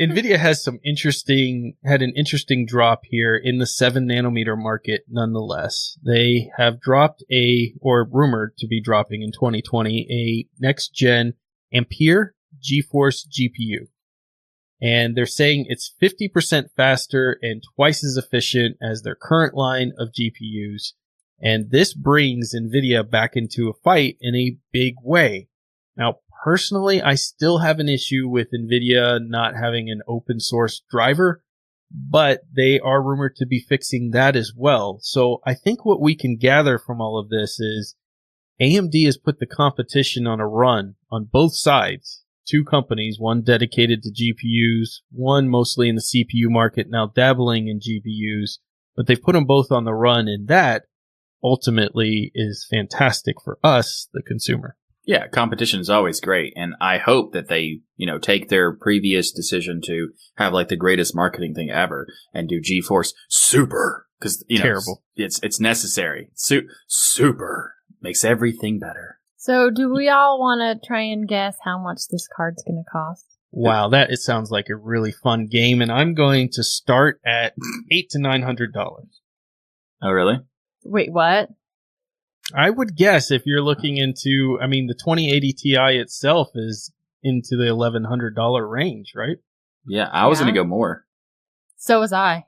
Nvidia 0.00 0.38
has 0.38 0.62
some 0.62 0.78
interesting 0.84 1.74
had 1.84 2.02
an 2.02 2.14
interesting 2.16 2.64
drop 2.66 3.00
here 3.04 3.36
in 3.36 3.58
the 3.58 3.66
seven 3.66 4.08
nanometer 4.08 4.56
market. 4.56 5.02
Nonetheless, 5.08 5.98
they 6.02 6.50
have 6.56 6.80
dropped 6.80 7.24
a 7.30 7.74
or 7.80 8.08
rumored 8.10 8.56
to 8.58 8.66
be 8.66 8.80
dropping 8.80 9.22
in 9.22 9.32
2020 9.32 10.06
a 10.10 10.62
next 10.64 10.94
gen 10.94 11.34
Ampere 11.74 12.34
GeForce 12.62 13.26
GPU, 13.28 13.88
and 14.80 15.16
they're 15.16 15.26
saying 15.26 15.66
it's 15.68 15.94
50% 16.00 16.70
faster 16.76 17.38
and 17.42 17.62
twice 17.74 18.04
as 18.04 18.16
efficient 18.16 18.76
as 18.80 19.02
their 19.02 19.16
current 19.16 19.54
line 19.54 19.92
of 19.98 20.12
GPUs. 20.12 20.92
And 21.40 21.70
this 21.70 21.94
brings 21.94 22.54
Nvidia 22.54 23.08
back 23.08 23.32
into 23.34 23.68
a 23.68 23.78
fight 23.84 24.16
in 24.20 24.34
a 24.34 24.56
big 24.72 24.94
way. 25.02 25.48
Now, 25.96 26.18
personally, 26.44 27.00
I 27.02 27.14
still 27.14 27.58
have 27.58 27.78
an 27.78 27.88
issue 27.88 28.28
with 28.28 28.48
NVIDIA 28.52 29.20
not 29.26 29.54
having 29.54 29.90
an 29.90 30.02
open 30.08 30.40
source 30.40 30.82
driver, 30.90 31.42
but 31.90 32.40
they 32.54 32.78
are 32.80 33.02
rumored 33.02 33.36
to 33.36 33.46
be 33.46 33.60
fixing 33.60 34.10
that 34.10 34.36
as 34.36 34.52
well. 34.56 34.98
So 35.02 35.40
I 35.46 35.54
think 35.54 35.84
what 35.84 36.00
we 36.00 36.14
can 36.14 36.36
gather 36.36 36.78
from 36.78 37.00
all 37.00 37.18
of 37.18 37.30
this 37.30 37.58
is 37.58 37.96
AMD 38.60 39.04
has 39.04 39.16
put 39.16 39.38
the 39.38 39.46
competition 39.46 40.26
on 40.26 40.40
a 40.40 40.46
run 40.46 40.96
on 41.10 41.28
both 41.30 41.56
sides. 41.56 42.24
Two 42.48 42.64
companies, 42.64 43.18
one 43.18 43.42
dedicated 43.42 44.02
to 44.02 44.10
GPUs, 44.10 45.00
one 45.10 45.48
mostly 45.48 45.88
in 45.88 45.96
the 45.96 46.00
CPU 46.00 46.50
market, 46.50 46.86
now 46.88 47.12
dabbling 47.14 47.68
in 47.68 47.78
GPUs, 47.78 48.58
but 48.96 49.06
they've 49.06 49.20
put 49.20 49.34
them 49.34 49.44
both 49.44 49.70
on 49.70 49.84
the 49.84 49.94
run 49.94 50.28
and 50.28 50.48
that 50.48 50.84
ultimately 51.42 52.32
is 52.34 52.66
fantastic 52.70 53.36
for 53.44 53.58
us, 53.62 54.08
the 54.12 54.22
consumer. 54.22 54.76
Yeah, 55.04 55.26
competition 55.26 55.80
is 55.80 55.88
always 55.88 56.20
great, 56.20 56.52
and 56.54 56.74
I 56.82 56.98
hope 56.98 57.32
that 57.32 57.48
they, 57.48 57.80
you 57.96 58.06
know, 58.06 58.18
take 58.18 58.48
their 58.48 58.76
previous 58.76 59.32
decision 59.32 59.80
to 59.86 60.10
have 60.36 60.52
like 60.52 60.68
the 60.68 60.76
greatest 60.76 61.14
marketing 61.16 61.54
thing 61.54 61.70
ever 61.70 62.06
and 62.34 62.46
do 62.46 62.60
GeForce 62.60 63.14
Super 63.28 64.06
because 64.18 64.44
you 64.48 64.58
know 64.58 64.64
Terrible. 64.64 65.02
it's 65.16 65.40
it's 65.42 65.58
necessary. 65.58 66.30
Su- 66.34 66.68
super 66.86 67.74
makes 68.02 68.24
everything 68.24 68.78
better. 68.78 69.17
So, 69.40 69.70
do 69.70 69.94
we 69.94 70.08
all 70.08 70.40
want 70.40 70.60
to 70.80 70.84
try 70.84 71.02
and 71.02 71.26
guess 71.28 71.56
how 71.62 71.78
much 71.78 72.08
this 72.10 72.28
card's 72.36 72.64
going 72.64 72.82
to 72.84 72.90
cost? 72.90 73.24
Wow, 73.52 73.88
that 73.90 74.10
it 74.10 74.18
sounds 74.18 74.50
like 74.50 74.66
a 74.68 74.74
really 74.74 75.12
fun 75.12 75.46
game, 75.46 75.80
and 75.80 75.92
I'm 75.92 76.14
going 76.14 76.50
to 76.54 76.64
start 76.64 77.20
at 77.24 77.54
eight 77.90 78.10
to 78.10 78.18
nine 78.18 78.42
hundred 78.42 78.72
dollars. 78.74 79.20
Oh, 80.02 80.10
really? 80.10 80.40
Wait, 80.84 81.12
what? 81.12 81.50
I 82.52 82.68
would 82.70 82.96
guess 82.96 83.30
if 83.30 83.42
you're 83.46 83.62
looking 83.62 83.96
into, 83.96 84.58
I 84.60 84.66
mean, 84.66 84.86
the 84.88 84.94
2080 84.94 85.52
Ti 85.52 85.76
itself 85.98 86.48
is 86.56 86.92
into 87.22 87.56
the 87.56 87.68
eleven 87.68 88.04
hundred 88.04 88.34
dollar 88.34 88.66
range, 88.66 89.12
right? 89.14 89.36
Yeah, 89.86 90.08
I 90.10 90.26
was 90.26 90.40
Yeah. 90.40 90.46
gonna 90.46 90.54
go 90.56 90.64
more. 90.64 91.06
So 91.76 92.00
was 92.00 92.12
I. 92.12 92.46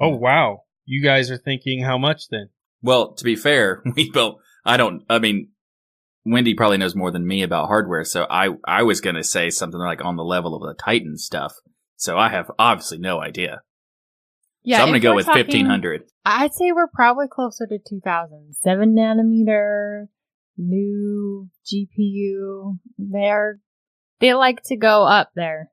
Oh 0.00 0.16
wow, 0.16 0.64
you 0.84 1.00
guys 1.00 1.30
are 1.30 1.38
thinking 1.38 1.84
how 1.84 1.96
much 1.96 2.28
then? 2.28 2.48
Well, 2.82 3.12
to 3.14 3.22
be 3.24 3.36
fair, 3.36 3.84
we 3.94 4.10
both. 4.10 4.40
I 4.64 4.76
don't. 4.76 5.04
I 5.08 5.18
mean, 5.20 5.50
Wendy 6.24 6.54
probably 6.54 6.76
knows 6.78 6.94
more 6.94 7.10
than 7.10 7.26
me 7.26 7.42
about 7.42 7.68
hardware, 7.68 8.04
so 8.04 8.26
I 8.28 8.50
I 8.66 8.82
was 8.82 9.00
gonna 9.00 9.24
say 9.24 9.50
something 9.50 9.80
like 9.80 10.04
on 10.04 10.16
the 10.16 10.24
level 10.24 10.54
of 10.54 10.62
the 10.62 10.82
Titan 10.82 11.16
stuff. 11.16 11.54
So 11.96 12.18
I 12.18 12.28
have 12.28 12.50
obviously 12.58 12.98
no 12.98 13.20
idea. 13.20 13.62
Yeah, 14.62 14.78
so 14.78 14.82
I'm 14.82 14.88
gonna 14.88 15.00
go 15.00 15.14
with 15.14 15.26
talking- 15.26 15.44
fifteen 15.44 15.66
hundred. 15.66 16.02
I'd 16.24 16.52
say 16.54 16.72
we're 16.72 16.86
probably 16.86 17.26
closer 17.28 17.66
to 17.66 17.78
2000. 17.78 18.54
7 18.60 18.94
nanometer, 18.94 20.08
new 20.58 21.48
GPU. 21.64 22.78
They're, 22.98 23.58
they 24.20 24.34
like 24.34 24.62
to 24.64 24.76
go 24.76 25.04
up 25.04 25.30
there. 25.34 25.70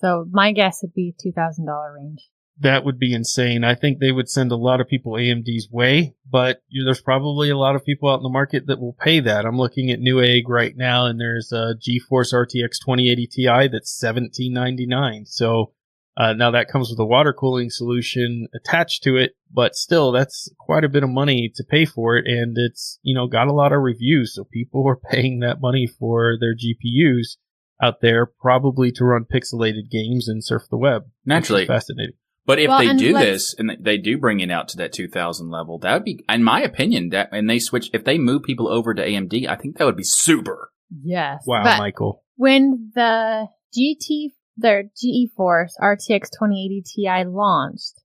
So 0.00 0.26
my 0.30 0.52
guess 0.52 0.80
would 0.82 0.92
be 0.92 1.14
$2,000 1.24 1.94
range. 1.96 2.28
That 2.60 2.84
would 2.84 2.98
be 2.98 3.14
insane. 3.14 3.62
I 3.62 3.74
think 3.74 3.98
they 3.98 4.10
would 4.10 4.28
send 4.28 4.50
a 4.50 4.56
lot 4.56 4.80
of 4.80 4.88
people 4.88 5.12
AMD's 5.12 5.68
way, 5.70 6.14
but 6.28 6.60
there's 6.70 7.00
probably 7.00 7.50
a 7.50 7.56
lot 7.56 7.76
of 7.76 7.84
people 7.84 8.10
out 8.10 8.16
in 8.16 8.24
the 8.24 8.28
market 8.28 8.66
that 8.66 8.80
will 8.80 8.96
pay 8.98 9.20
that. 9.20 9.46
I'm 9.46 9.58
looking 9.58 9.90
at 9.90 10.00
Newegg 10.00 10.42
right 10.48 10.76
now, 10.76 11.06
and 11.06 11.20
there's 11.20 11.52
a 11.52 11.74
GeForce 11.78 12.32
RTX 12.32 12.80
2080 12.80 13.26
Ti 13.28 13.68
that's 13.68 14.02
1799. 14.02 15.26
So 15.26 15.72
uh, 16.18 16.32
now 16.32 16.50
that 16.50 16.68
comes 16.68 16.90
with 16.90 16.98
a 16.98 17.06
water 17.06 17.32
cooling 17.32 17.70
solution 17.70 18.48
attached 18.52 19.04
to 19.04 19.16
it, 19.16 19.36
but 19.52 19.76
still, 19.76 20.10
that's 20.10 20.50
quite 20.58 20.82
a 20.82 20.88
bit 20.88 21.04
of 21.04 21.10
money 21.10 21.52
to 21.54 21.62
pay 21.62 21.84
for 21.84 22.16
it, 22.16 22.26
and 22.26 22.56
it's 22.58 22.98
you 23.02 23.14
know 23.14 23.28
got 23.28 23.46
a 23.46 23.52
lot 23.52 23.72
of 23.72 23.80
reviews, 23.80 24.34
so 24.34 24.42
people 24.42 24.84
are 24.88 24.96
paying 24.96 25.38
that 25.40 25.60
money 25.60 25.86
for 25.86 26.36
their 26.40 26.56
GPUs 26.56 27.36
out 27.80 28.00
there, 28.00 28.26
probably 28.26 28.90
to 28.90 29.04
run 29.04 29.26
pixelated 29.32 29.88
games 29.88 30.26
and 30.26 30.44
surf 30.44 30.62
the 30.68 30.76
web. 30.76 31.04
Naturally. 31.24 31.66
fascinating. 31.66 32.16
But 32.48 32.58
if 32.58 32.68
Well, 32.68 32.78
they 32.78 32.94
do 32.94 33.12
this 33.12 33.54
and 33.58 33.76
they 33.78 33.98
do 33.98 34.16
bring 34.16 34.40
it 34.40 34.50
out 34.50 34.68
to 34.68 34.78
that 34.78 34.94
2000 34.94 35.50
level, 35.50 35.78
that 35.80 35.92
would 35.92 36.04
be, 36.04 36.24
in 36.30 36.42
my 36.42 36.62
opinion, 36.62 37.10
that 37.10 37.28
and 37.30 37.48
they 37.48 37.58
switch, 37.58 37.90
if 37.92 38.04
they 38.04 38.16
move 38.16 38.42
people 38.42 38.68
over 38.68 38.94
to 38.94 39.06
AMD, 39.06 39.46
I 39.46 39.54
think 39.54 39.76
that 39.76 39.84
would 39.84 39.98
be 39.98 40.02
super. 40.02 40.72
Yes. 40.90 41.44
Wow, 41.46 41.62
But 41.62 41.78
Michael. 41.78 42.24
when 42.36 42.90
the 42.94 43.48
GT, 43.76 44.30
their 44.56 44.84
GeForce 44.84 45.72
RTX 45.78 46.30
2080 46.30 46.84
Ti 46.86 47.24
launched, 47.26 48.00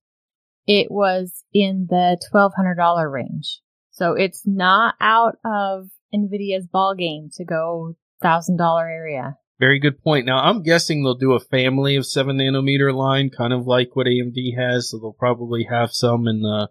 it 0.67 0.91
was 0.91 1.45
in 1.53 1.88
the 1.89 2.17
$1,200 2.34 3.10
range. 3.10 3.62
So 3.91 4.12
it's 4.12 4.43
not 4.45 4.95
out 4.99 5.38
of 5.45 5.86
NVIDIA's 6.13 6.67
ball 6.67 6.95
game 6.97 7.29
to 7.38 7.45
go 7.45 7.95
$1,000 8.21 8.60
area. 8.91 9.38
Very 9.63 9.80
good 9.80 10.04
point. 10.04 10.26
Now, 10.26 10.39
I'm 10.39 10.62
guessing 10.62 11.04
they'll 11.04 11.15
do 11.15 11.32
a 11.32 11.39
family 11.39 11.95
of 11.95 12.06
7 12.06 12.38
nanometer 12.38 12.93
line, 12.93 13.30
kind 13.30 13.54
of 13.54 13.65
like 13.65 13.95
what 13.95 14.08
AMD 14.08 14.58
has. 14.58 14.89
So 14.89 14.97
they'll 14.97 15.13
probably 15.17 15.63
have 15.69 15.93
some 15.93 16.28
in 16.28 16.41
the 16.41 16.67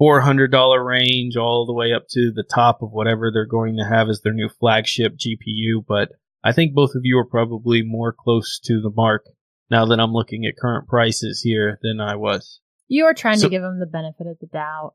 $400 0.00 0.82
range 0.82 1.36
all 1.36 1.66
the 1.66 1.74
way 1.74 1.92
up 1.92 2.04
to 2.12 2.32
the 2.34 2.42
top 2.42 2.80
of 2.80 2.90
whatever 2.90 3.30
they're 3.30 3.44
going 3.44 3.76
to 3.76 3.84
have 3.84 4.08
as 4.08 4.22
their 4.22 4.32
new 4.32 4.48
flagship 4.48 5.18
GPU. 5.18 5.84
But 5.86 6.12
I 6.42 6.52
think 6.52 6.72
both 6.72 6.94
of 6.94 7.02
you 7.04 7.18
are 7.18 7.26
probably 7.26 7.82
more 7.82 8.14
close 8.18 8.58
to 8.64 8.80
the 8.80 8.90
mark 8.90 9.26
now 9.70 9.84
that 9.84 10.00
I'm 10.00 10.14
looking 10.14 10.46
at 10.46 10.56
current 10.56 10.88
prices 10.88 11.42
here 11.42 11.78
than 11.82 12.00
I 12.00 12.16
was. 12.16 12.60
You 12.88 13.04
were 13.04 13.12
trying 13.14 13.36
So- 13.40 13.48
to 13.48 13.50
give 13.50 13.60
them 13.60 13.78
the 13.78 13.84
benefit 13.84 14.26
of 14.26 14.38
the 14.40 14.46
doubt. 14.46 14.94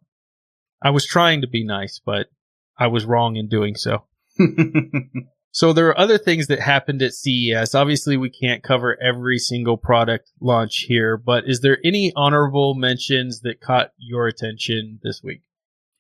I 0.82 0.89
was 0.89 1.06
trying 1.06 1.41
to 1.41 1.47
be 1.47 1.63
nice, 1.63 2.02
but 2.04 2.30
I 2.80 2.88
was 2.88 3.06
wrong 3.06 3.36
in 3.36 3.47
doing 3.47 3.76
so. 3.76 4.06
So 5.57 5.73
there 5.73 5.87
are 5.87 5.97
other 5.97 6.19
things 6.19 6.45
that 6.47 6.59
happened 6.59 7.01
at 7.01 7.15
CES. 7.15 7.73
Obviously, 7.73 8.15
we 8.15 8.29
can't 8.29 8.61
cover 8.61 8.95
every 9.01 9.39
single 9.39 9.75
product 9.75 10.29
launch 10.39 10.85
here, 10.87 11.17
but 11.17 11.45
is 11.47 11.61
there 11.61 11.79
any 11.83 12.13
honorable 12.15 12.75
mentions 12.75 13.39
that 13.39 13.59
caught 13.59 13.89
your 13.97 14.27
attention 14.27 14.99
this 15.01 15.21
week? 15.23 15.41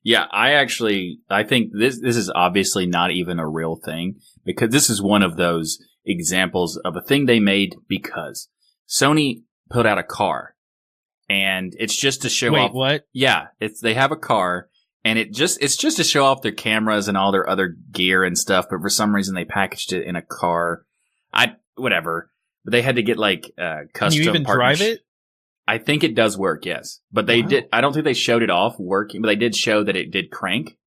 Yeah, 0.03 0.27
I 0.29 0.51
actually 0.51 1.21
I 1.27 1.41
think 1.41 1.71
this 1.73 1.99
this 1.99 2.17
is 2.17 2.29
obviously 2.35 2.85
not 2.85 3.09
even 3.09 3.39
a 3.39 3.49
real 3.49 3.79
thing 3.83 4.19
because 4.45 4.69
this 4.69 4.91
is 4.91 5.01
one 5.01 5.23
of 5.23 5.37
those 5.37 5.79
examples 6.05 6.77
of 6.85 6.95
a 6.95 7.01
thing 7.01 7.25
they 7.25 7.39
made 7.39 7.77
because 7.89 8.49
Sony 8.87 9.41
put 9.71 9.87
out 9.87 9.97
a 9.97 10.03
car 10.03 10.53
and 11.27 11.73
it's 11.79 11.97
just 11.97 12.21
to 12.21 12.29
show 12.29 12.51
Wait, 12.51 12.59
off 12.59 12.73
what? 12.73 13.05
Yeah, 13.11 13.47
it's 13.59 13.81
they 13.81 13.95
have 13.95 14.11
a 14.11 14.17
car 14.17 14.69
and 15.07 15.17
it 15.17 15.31
just 15.31 15.63
it's 15.63 15.77
just 15.77 15.95
to 15.97 16.03
show 16.03 16.25
off 16.25 16.41
their 16.41 16.51
cameras 16.51 17.07
and 17.07 17.15
all 17.15 17.31
their 17.31 17.49
other 17.49 17.77
gear 17.93 18.25
and 18.25 18.37
stuff, 18.37 18.65
but 18.69 18.81
for 18.81 18.89
some 18.89 19.15
reason 19.15 19.35
they 19.35 19.45
packaged 19.45 19.93
it 19.93 20.05
in 20.05 20.17
a 20.17 20.21
car. 20.21 20.83
I 21.33 21.53
whatever. 21.75 22.29
But 22.65 22.73
they 22.73 22.81
had 22.81 22.97
to 22.97 23.03
get 23.03 23.17
like 23.17 23.45
uh 23.57 23.77
Can 23.77 23.89
custom 23.93 24.21
you 24.21 24.29
even 24.29 24.43
drive 24.43 24.81
it? 24.81 24.99
I 25.65 25.77
think 25.77 26.03
it 26.03 26.13
does 26.13 26.37
work, 26.37 26.65
yes. 26.65 26.99
But 27.09 27.25
they 27.25 27.41
Wow. 27.41 27.47
did 27.47 27.63
I 27.71 27.79
don't 27.79 27.93
think 27.93 28.03
they 28.03 28.13
showed 28.13 28.43
it 28.43 28.49
off 28.49 28.75
working, 28.77 29.21
but 29.21 29.29
they 29.29 29.37
did 29.37 29.55
show 29.55 29.81
that 29.81 29.95
it 29.95 30.11
did 30.11 30.29
crank. 30.29 30.77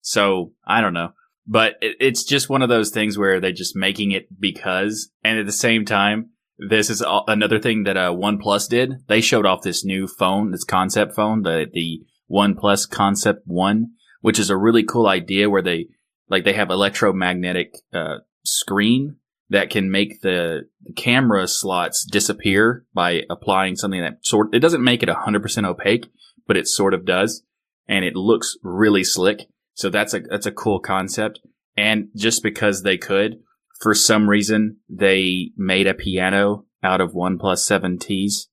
So, 0.00 0.52
I 0.64 0.80
don't 0.80 0.94
know. 0.94 1.14
But 1.48 1.74
it, 1.80 1.96
it's 1.98 2.22
just 2.22 2.48
one 2.48 2.62
of 2.62 2.68
those 2.68 2.90
things 2.90 3.18
where 3.18 3.40
they're 3.40 3.50
just 3.50 3.74
making 3.74 4.12
it 4.12 4.28
because 4.38 5.10
and 5.24 5.40
at 5.40 5.46
the 5.46 5.50
same 5.52 5.84
time 5.84 6.30
this 6.58 6.88
is 6.88 7.02
another 7.04 7.58
thing 7.58 7.82
that 7.82 7.96
uh, 7.96 8.12
OnePlus 8.12 8.68
did. 8.68 8.94
They 9.08 9.20
showed 9.20 9.44
off 9.44 9.62
this 9.62 9.84
new 9.84 10.06
phone, 10.06 10.52
this 10.52 10.64
concept 10.64 11.14
phone, 11.16 11.42
the 11.42 11.66
the 11.70 12.02
OnePlus 12.30 12.88
Concept 12.90 13.42
One, 13.46 13.92
which 14.20 14.38
is 14.38 14.50
a 14.50 14.56
really 14.56 14.82
cool 14.82 15.06
idea 15.06 15.50
where 15.50 15.62
they 15.62 15.88
like 16.28 16.44
they 16.44 16.54
have 16.54 16.70
electromagnetic 16.70 17.74
uh, 17.92 18.18
screen 18.44 19.16
that 19.50 19.70
can 19.70 19.90
make 19.90 20.22
the, 20.22 20.68
camera 20.96 21.46
slots 21.46 22.04
disappear 22.04 22.84
by 22.94 23.22
applying 23.30 23.76
something 23.76 24.00
that 24.00 24.18
sort. 24.24 24.54
It 24.54 24.60
doesn't 24.60 24.84
make 24.84 25.02
it 25.02 25.08
hundred 25.08 25.42
percent 25.42 25.66
opaque, 25.66 26.10
but 26.46 26.56
it 26.56 26.68
sort 26.68 26.94
of 26.94 27.04
does, 27.04 27.42
and 27.88 28.04
it 28.04 28.14
looks 28.14 28.56
really 28.62 29.04
slick. 29.04 29.48
So 29.74 29.90
that's 29.90 30.14
a 30.14 30.20
that's 30.20 30.46
a 30.46 30.52
cool 30.52 30.80
concept. 30.80 31.40
And 31.76 32.08
just 32.16 32.42
because 32.42 32.82
they 32.82 32.96
could, 32.96 33.40
for 33.80 33.94
some 33.94 34.30
reason, 34.30 34.78
they 34.88 35.50
made 35.56 35.86
a 35.86 35.94
piano 35.94 36.64
out 36.82 37.00
of 37.00 37.12
OnePlus 37.12 37.68
7Ts 37.68 38.46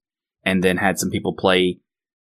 and 0.44 0.64
then 0.64 0.78
had 0.78 1.00
some 1.00 1.10
people 1.10 1.34
play 1.34 1.80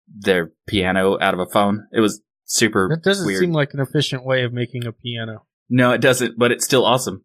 their 0.09 0.53
piano 0.67 1.19
out 1.21 1.35
of 1.35 1.41
a 1.41 1.47
phone. 1.47 1.87
It 1.93 2.01
was 2.01 2.21
super 2.45 2.89
That 2.89 3.03
doesn't 3.03 3.27
weird. 3.27 3.41
seem 3.41 3.53
like 3.53 3.75
an 3.75 3.81
efficient 3.81 4.25
way 4.25 4.45
of 4.45 4.53
making 4.53 4.87
a 4.87 4.93
piano. 4.93 5.45
No, 5.69 5.93
it 5.93 6.01
doesn't, 6.01 6.39
but 6.39 6.53
it's 6.53 6.65
still 6.65 6.85
awesome. 6.85 7.25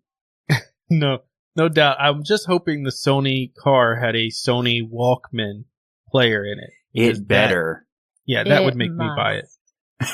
No, 0.89 1.19
no 1.55 1.69
doubt. 1.69 1.97
I'm 2.01 2.21
just 2.23 2.47
hoping 2.47 2.83
the 2.83 2.89
Sony 2.89 3.53
car 3.55 3.95
had 3.95 4.13
a 4.15 4.27
Sony 4.27 4.81
Walkman 4.81 5.63
player 6.09 6.43
in 6.43 6.59
it. 6.59 6.69
Because 6.93 7.19
It 7.19 7.27
better. 7.27 7.85
Yeah, 8.25 8.43
that 8.43 8.61
It 8.61 8.65
would 8.65 8.75
make 8.75 8.91
me 8.91 9.07
buy 9.15 9.35
it. 9.35 9.45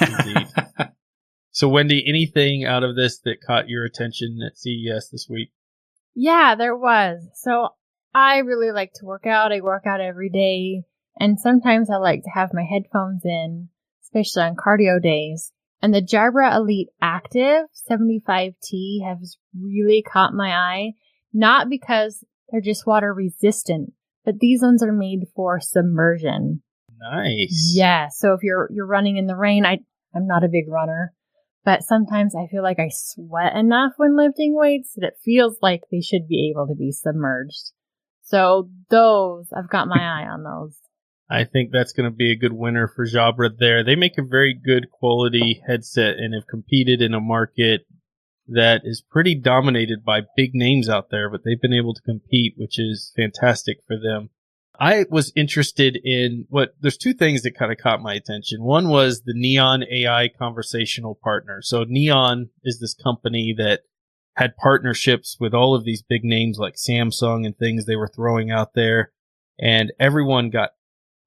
Indeed. 0.01 0.47
So, 1.51 1.68
Wendy, 1.68 2.07
anything 2.07 2.65
out 2.65 2.84
of 2.84 2.95
this 2.95 3.18
that 3.26 3.41
caught 3.41 3.68
your 3.68 3.84
attention 3.84 4.38
at 4.45 4.59
CES 4.59 5.09
this 5.09 5.26
week? 5.28 5.49
Yeah, 6.13 6.53
there 6.53 6.76
was. 6.78 7.28
So 7.34 7.70
I 8.13 8.38
really 8.39 8.72
like 8.72 8.91
to 8.97 9.05
work 9.05 9.26
out. 9.26 9.51
I 9.51 9.61
work 9.61 9.88
out 9.88 9.99
every 9.99 10.30
day. 10.30 10.84
And 11.20 11.39
sometimes 11.39 11.89
I 11.89 11.97
like 11.97 12.24
to 12.24 12.30
have 12.30 12.53
my 12.53 12.63
headphones 12.63 13.24
in, 13.26 13.70
especially 14.03 14.43
on 14.43 14.55
cardio 14.55 15.01
days. 15.01 15.51
And 15.82 15.93
the 15.93 16.01
Jabra 16.01 16.55
Elite 16.55 16.89
Active 17.01 17.65
75T 17.89 19.05
has 19.05 19.38
really 19.59 20.03
caught 20.03 20.34
my 20.34 20.51
eye. 20.51 20.93
Not 21.34 21.70
because 21.70 22.24
they're 22.49 22.61
just 22.61 22.88
water 22.88 23.13
resistant, 23.13 23.93
but 24.26 24.39
these 24.39 24.61
ones 24.61 24.82
are 24.82 24.91
made 24.91 25.26
for 25.36 25.59
submersion. 25.59 26.63
Nice. 26.99 27.74
Yeah. 27.76 28.07
So 28.09 28.34
if 28.34 28.41
you're 28.41 28.70
you're 28.74 28.88
running 28.88 29.18
in 29.18 29.28
the 29.28 29.36
rain, 29.36 29.65
I 29.65 29.80
I'm 30.15 30.26
not 30.26 30.43
a 30.43 30.49
big 30.49 30.68
runner, 30.68 31.13
but 31.63 31.84
sometimes 31.84 32.34
I 32.36 32.47
feel 32.47 32.63
like 32.63 32.80
I 32.80 32.89
sweat 32.91 33.55
enough 33.55 33.93
when 33.97 34.18
lifting 34.18 34.55
weights 34.55 34.93
that 34.95 35.05
it 35.05 35.18
feels 35.24 35.57
like 35.61 35.82
they 35.91 36.01
should 36.01 36.28
be 36.28 36.49
able 36.51 36.68
to 36.68 36.76
be 36.76 36.91
submerged. 36.91 37.72
So 38.24 38.70
those 38.89 39.47
I've 39.55 39.70
got 39.70 39.88
my 39.88 39.99
eye 39.99 40.28
on 40.28 40.43
those. 40.43 40.78
I 41.30 41.43
think 41.43 41.71
that's 41.71 41.91
going 41.91 42.09
to 42.09 42.15
be 42.15 42.32
a 42.32 42.38
good 42.38 42.53
winner 42.53 42.88
for 42.88 43.05
Jabra 43.05 43.49
there. 43.57 43.84
They 43.84 43.95
make 43.95 44.17
a 44.17 44.23
very 44.23 44.53
good 44.53 44.89
quality 44.91 45.61
headset 45.67 46.15
and 46.17 46.34
have 46.34 46.47
competed 46.47 47.01
in 47.01 47.13
a 47.13 47.19
market 47.19 47.86
that 48.47 48.82
is 48.86 49.01
pretty 49.01 49.36
dominated 49.36 50.05
by 50.05 50.21
big 50.38 50.51
names 50.53 50.88
out 50.88 51.09
there, 51.09 51.30
but 51.30 51.41
they've 51.43 51.61
been 51.61 51.73
able 51.73 51.93
to 51.93 52.01
compete, 52.01 52.53
which 52.55 52.80
is 52.80 53.11
fantastic 53.15 53.80
for 53.86 53.97
them. 53.97 54.30
I 54.80 55.05
was 55.09 55.34
interested 55.36 55.97
in 56.01 56.45
what 56.49 56.75
there's 56.80 56.97
two 56.97 57.13
things 57.13 57.41
that 57.41 57.57
kind 57.57 57.71
of 57.71 57.80
caught 57.80 58.01
my 58.01 58.13
attention. 58.13 58.63
One 58.63 58.89
was 58.89 59.21
the 59.21 59.34
Neon 59.34 59.84
AI 59.91 60.30
conversational 60.30 61.19
partner. 61.21 61.61
So 61.61 61.84
Neon 61.84 62.51
is 62.63 62.80
this 62.80 62.93
company 62.93 63.55
that 63.57 63.82
had 64.36 64.55
partnerships 64.55 65.38
with 65.39 65.53
all 65.53 65.73
of 65.73 65.84
these 65.84 66.03
big 66.03 66.23
names 66.23 66.59
like 66.59 66.75
Samsung 66.75 67.43
and 67.45 67.57
things 67.57 67.86
they 67.86 67.95
were 67.95 68.07
throwing 68.07 68.51
out 68.51 68.75
there. 68.75 69.11
And 69.59 69.91
everyone 69.99 70.51
got 70.51 70.69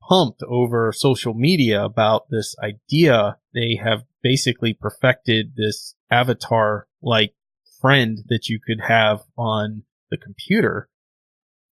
pumped 0.07 0.42
over 0.42 0.92
social 0.92 1.34
media 1.34 1.84
about 1.84 2.30
this 2.30 2.55
idea. 2.62 3.38
They 3.55 3.78
have 3.82 4.05
basically 4.22 4.74
perfected 4.74 5.55
this 5.57 5.94
avatar 6.11 6.86
like 7.03 7.34
friend 7.80 8.18
that 8.28 8.48
you 8.48 8.61
could 8.64 8.80
have 8.86 9.22
on 9.36 9.84
the 10.11 10.16
computer 10.16 10.88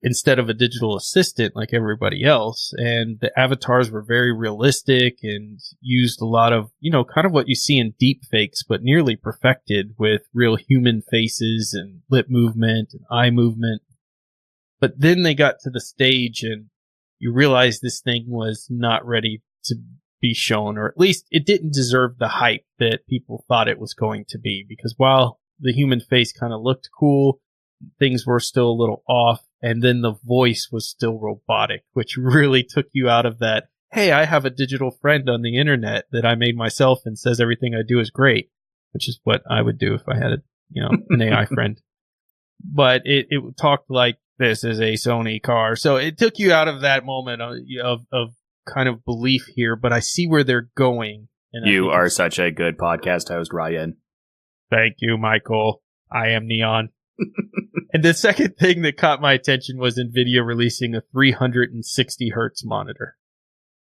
instead 0.01 0.39
of 0.39 0.49
a 0.49 0.55
digital 0.55 0.97
assistant 0.97 1.57
like 1.57 1.72
everybody 1.72 2.24
else. 2.24 2.72
And 2.76 3.18
the 3.20 3.37
avatars 3.39 3.91
were 3.91 4.03
very 4.03 4.33
realistic 4.33 5.18
and 5.22 5.59
used 5.81 6.20
a 6.20 6.26
lot 6.26 6.53
of, 6.53 6.70
you 6.79 6.91
know, 6.91 7.05
kind 7.05 7.26
of 7.26 7.33
what 7.33 7.49
you 7.49 7.55
see 7.55 7.79
in 7.79 7.95
deep 7.99 8.24
fakes, 8.24 8.62
but 8.62 8.83
nearly 8.83 9.16
perfected 9.16 9.95
with 9.99 10.22
real 10.33 10.57
human 10.57 11.03
faces 11.03 11.74
and 11.74 12.03
lip 12.09 12.26
movement 12.29 12.91
and 12.93 13.03
eye 13.11 13.31
movement. 13.31 13.83
But 14.81 15.01
then 15.01 15.22
they 15.22 15.35
got 15.35 15.57
to 15.62 15.70
the 15.70 15.81
stage 15.81 16.43
and 16.43 16.66
you 17.19 17.33
realize 17.33 17.81
this 17.81 18.01
thing 18.01 18.25
was 18.29 18.66
not 18.71 19.07
ready 19.07 19.43
to 19.64 19.77
be 20.21 20.35
shown, 20.35 20.79
or 20.79 20.89
at 20.89 20.99
least 20.99 21.27
it 21.31 21.47
didn't 21.47 21.75
deserve 21.75 22.19
the 22.19 22.29
hype 22.29 22.64
that 22.79 23.07
people 23.09 23.45
thought 23.49 23.69
it 23.69 23.79
was 23.79 23.95
going 23.95 24.25
to 24.29 24.39
be. 24.39 24.64
Because 24.69 24.95
while 24.97 25.41
the 25.61 25.73
human 25.73 26.01
face 26.01 26.33
kind 26.33 26.53
of 26.53 26.62
looked 26.62 26.89
cool, 26.99 27.41
things 27.99 28.27
were 28.27 28.41
still 28.41 28.71
a 28.71 28.81
little 28.81 29.03
off, 29.09 29.45
and 29.62 29.83
then 29.83 30.01
the 30.01 30.14
voice 30.25 30.69
was 30.71 30.89
still 30.89 31.19
robotic, 31.19 31.85
which 31.93 32.16
really 32.19 32.62
took 32.62 32.87
you 32.93 33.09
out 33.09 33.27
of 33.27 33.39
that. 33.39 33.69
Hey, 33.91 34.12
I 34.12 34.25
have 34.27 34.45
a 34.45 34.51
digital 34.51 34.91
friend 34.91 35.31
on 35.31 35.43
the 35.43 35.57
internet 35.57 36.05
that 36.12 36.27
I 36.27 36.35
made 36.35 36.57
myself 36.57 37.01
and 37.07 37.19
says 37.19 37.41
everything 37.41 37.75
I 37.75 37.83
do 37.87 38.01
is 38.01 38.11
great, 38.11 38.51
which 38.93 39.09
is 39.09 39.19
what 39.25 39.43
I 39.49 39.62
would 39.62 39.79
do 39.79 39.95
if 39.95 40.03
I 40.07 40.16
had 40.16 40.33
a, 40.33 40.43
you 40.71 40.83
know, 40.83 40.91
an 41.09 41.23
AI 41.23 41.45
friend. 41.55 41.81
But 42.62 43.03
it, 43.07 43.29
it 43.31 43.57
talked 43.57 43.89
like 43.89 44.19
this 44.39 44.64
is 44.64 44.78
a 44.78 44.93
Sony 44.93 45.43
car. 45.43 45.76
So 45.76 45.97
it 45.97 46.18
took 46.18 46.39
you 46.39 46.53
out 46.53 46.68
of 46.68 46.82
that 46.82 47.05
moment 47.05 47.43
of, 47.43 47.57
of, 47.82 48.01
of 48.12 48.28
kind 48.66 48.89
of 48.89 49.05
belief 49.05 49.47
here, 49.55 49.76
but 49.76 49.93
I 49.93 50.01
see 50.01 50.26
where 50.26 50.45
they're 50.45 50.70
going. 50.76 51.28
And 51.53 51.66
You 51.66 51.89
are 51.89 52.09
such 52.09 52.39
a 52.39 52.51
good 52.51 52.78
podcast 52.78 53.28
host, 53.28 53.53
Ryan. 53.53 53.97
Thank 54.70 54.97
you, 54.99 55.16
Michael. 55.16 55.82
I 56.11 56.28
am 56.28 56.47
Neon. 56.47 56.91
and 57.93 58.05
the 58.05 58.14
second 58.14 58.57
thing 58.59 58.82
that 58.82 58.97
caught 58.97 59.20
my 59.20 59.32
attention 59.32 59.78
was 59.78 59.99
NVIDIA 59.99 60.45
releasing 60.45 60.95
a 60.95 61.03
360 61.12 62.30
hertz 62.30 62.64
monitor. 62.64 63.16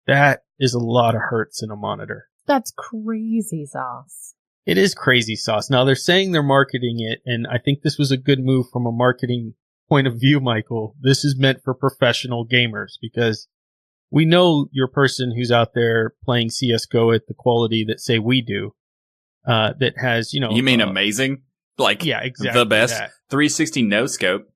That 0.08 0.44
is 0.60 0.74
a 0.74 0.80
lot 0.80 1.16
of 1.16 1.22
hertz 1.30 1.62
in 1.62 1.70
a 1.70 1.76
monitor. 1.76 2.28
That's 2.48 2.74
crazy 2.76 3.66
sauce. 3.66 4.34
It 4.66 4.78
is 4.78 4.96
crazy 4.96 5.36
sauce. 5.36 5.70
Now 5.70 5.84
they're 5.84 5.96
saying 5.96 6.32
they're 6.32 6.42
marketing 6.42 6.98
it, 7.00 7.22
and 7.26 7.46
I 7.46 7.60
think 7.60 7.82
this 7.82 7.98
was 7.98 8.12
a 8.12 8.18
good 8.18 8.40
move 8.40 8.68
from 8.72 8.86
a 8.86 8.92
marketing 8.92 9.54
point 9.90 10.08
of 10.08 10.20
view, 10.20 10.40
Michael. 10.40 10.96
This 11.02 11.26
is 11.26 11.38
meant 11.38 11.64
for 11.64 11.74
professional 11.74 12.48
gamers 12.48 12.94
because 13.02 13.48
we 14.12 14.26
know 14.26 14.68
you're 14.72 14.88
a 14.88 14.90
person 14.90 15.34
who's 15.36 15.52
out 15.52 15.74
there 15.74 16.14
playing 16.24 16.50
CSGO 16.50 17.14
at 17.16 17.28
the 17.28 17.34
quality 17.34 17.84
that 17.88 18.00
say 18.00 18.20
we 18.20 18.42
do. 18.42 18.74
Uh, 19.48 19.74
that 19.80 19.94
has, 19.98 20.34
you 20.34 20.40
know, 20.40 20.52
You 20.52 20.62
mean 20.62 20.82
uh, 20.82 20.88
amazing? 20.88 21.42
Like 21.78 22.06
yeah, 22.06 22.20
exactly. 22.22 22.60
the 22.60 22.66
best 22.66 22.94
that. 22.94 23.12
360 23.30 23.84
no 23.84 24.06
scope. 24.06 24.48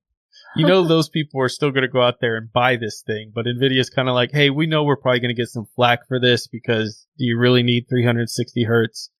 You 0.56 0.66
know, 0.66 0.86
those 0.86 1.08
people 1.08 1.40
are 1.40 1.48
still 1.48 1.72
going 1.72 1.82
to 1.82 1.88
go 1.88 2.00
out 2.00 2.20
there 2.20 2.36
and 2.36 2.52
buy 2.52 2.76
this 2.76 3.02
thing, 3.04 3.32
but 3.34 3.46
Nvidia's 3.46 3.90
kind 3.90 4.08
of 4.08 4.14
like, 4.14 4.30
hey, 4.30 4.50
we 4.50 4.66
know 4.66 4.84
we're 4.84 4.96
probably 4.96 5.18
going 5.18 5.34
to 5.34 5.40
get 5.40 5.48
some 5.48 5.66
flack 5.74 6.06
for 6.06 6.20
this 6.20 6.46
because 6.46 7.08
do 7.18 7.24
you 7.24 7.36
really 7.36 7.64
need 7.64 7.86
360 7.88 8.62
hertz? 8.62 9.10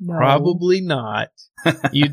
No. 0.00 0.16
Probably 0.16 0.80
not. 0.80 1.28
you, 1.92 2.06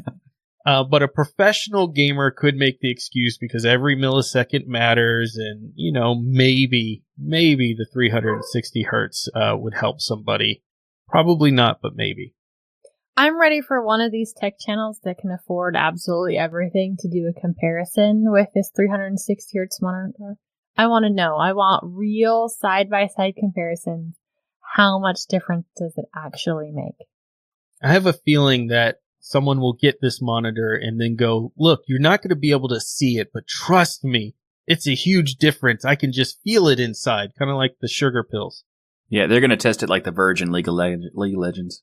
uh, 0.66 0.84
but 0.84 1.03
a 1.03 1.07
professional 1.07 1.88
gamer 1.88 2.32
could 2.32 2.55
make 2.55 2.80
the 2.80 2.89
excuse 2.89 3.38
because 3.38 3.66
every 3.66 3.95
millisecond 3.95 4.68
matters, 4.68 5.36
and 5.38 5.72
you 5.76 5.91
know 5.91 6.16
maybe 6.16 7.03
maybe 7.18 7.76
the 7.78 7.88
360 7.93 8.84
hertz 8.84 9.30
uh, 9.36 9.55
would 9.57 9.76
help 9.76 10.01
somebody. 10.01 10.63
Probably 11.07 11.51
not, 11.51 11.80
but 11.82 11.95
maybe. 11.95 12.34
I'm 13.18 13.39
ready 13.39 13.61
for 13.61 13.82
one 13.82 14.01
of 14.01 14.11
these 14.11 14.34
tech 14.34 14.55
channels 14.59 14.99
that 15.03 15.20
can 15.20 15.32
afford 15.32 15.76
absolutely 15.78 16.38
everything 16.38 16.97
to 16.99 17.07
do 17.07 17.30
a 17.30 17.39
comparison 17.39 18.24
with 18.26 18.49
this 18.53 18.72
360 18.76 19.57
hertz 19.57 19.82
monitor. 19.82 20.36
I 20.78 20.88
want 20.88 21.03
to 21.03 21.13
know. 21.13 21.38
I 21.38 21.53
want 21.53 21.84
real 21.86 22.49
side 22.49 22.89
by 22.89 23.07
side 23.07 23.36
comparisons. 23.38 24.16
How 24.76 24.99
much 24.99 25.28
difference 25.30 25.68
does 25.78 25.93
it 25.95 26.05
actually 26.13 26.72
make? 26.74 27.07
I 27.82 27.93
have 27.93 28.05
a 28.05 28.13
feeling 28.13 28.68
that 28.68 28.97
someone 29.26 29.59
will 29.59 29.73
get 29.73 30.01
this 30.01 30.21
monitor 30.21 30.80
and 30.80 31.01
then 31.01 31.15
go, 31.15 31.51
look, 31.57 31.82
you're 31.88 31.99
not 31.99 32.21
going 32.21 32.30
to 32.30 32.36
be 32.36 32.51
able 32.51 32.69
to 32.69 32.80
see 32.80 33.17
it, 33.17 33.32
but 33.34 33.47
trust 33.47 34.03
me, 34.03 34.36
it's 34.67 34.88
a 34.88 34.93
huge 34.93 35.38
difference. 35.38 35.84
I 35.84 35.95
can 35.95 36.11
just 36.11 36.39
feel 36.43 36.67
it 36.67 36.80
inside, 36.80 37.32
kind 37.38 37.49
of 37.49 37.57
like 37.57 37.78
the 37.82 37.88
sugar 37.88 38.23
pills. 38.23 38.63
Yeah, 39.09 39.26
they're 39.26 39.39
going 39.39 39.49
to 39.49 39.57
test 39.57 39.82
it 39.82 39.89
like 39.89 40.03
the 40.03 40.11
Virgin 40.11 40.51
League 40.51 40.67
of, 40.67 40.76
Le- 40.76 40.97
League 41.15 41.34
of 41.34 41.39
Legends. 41.39 41.82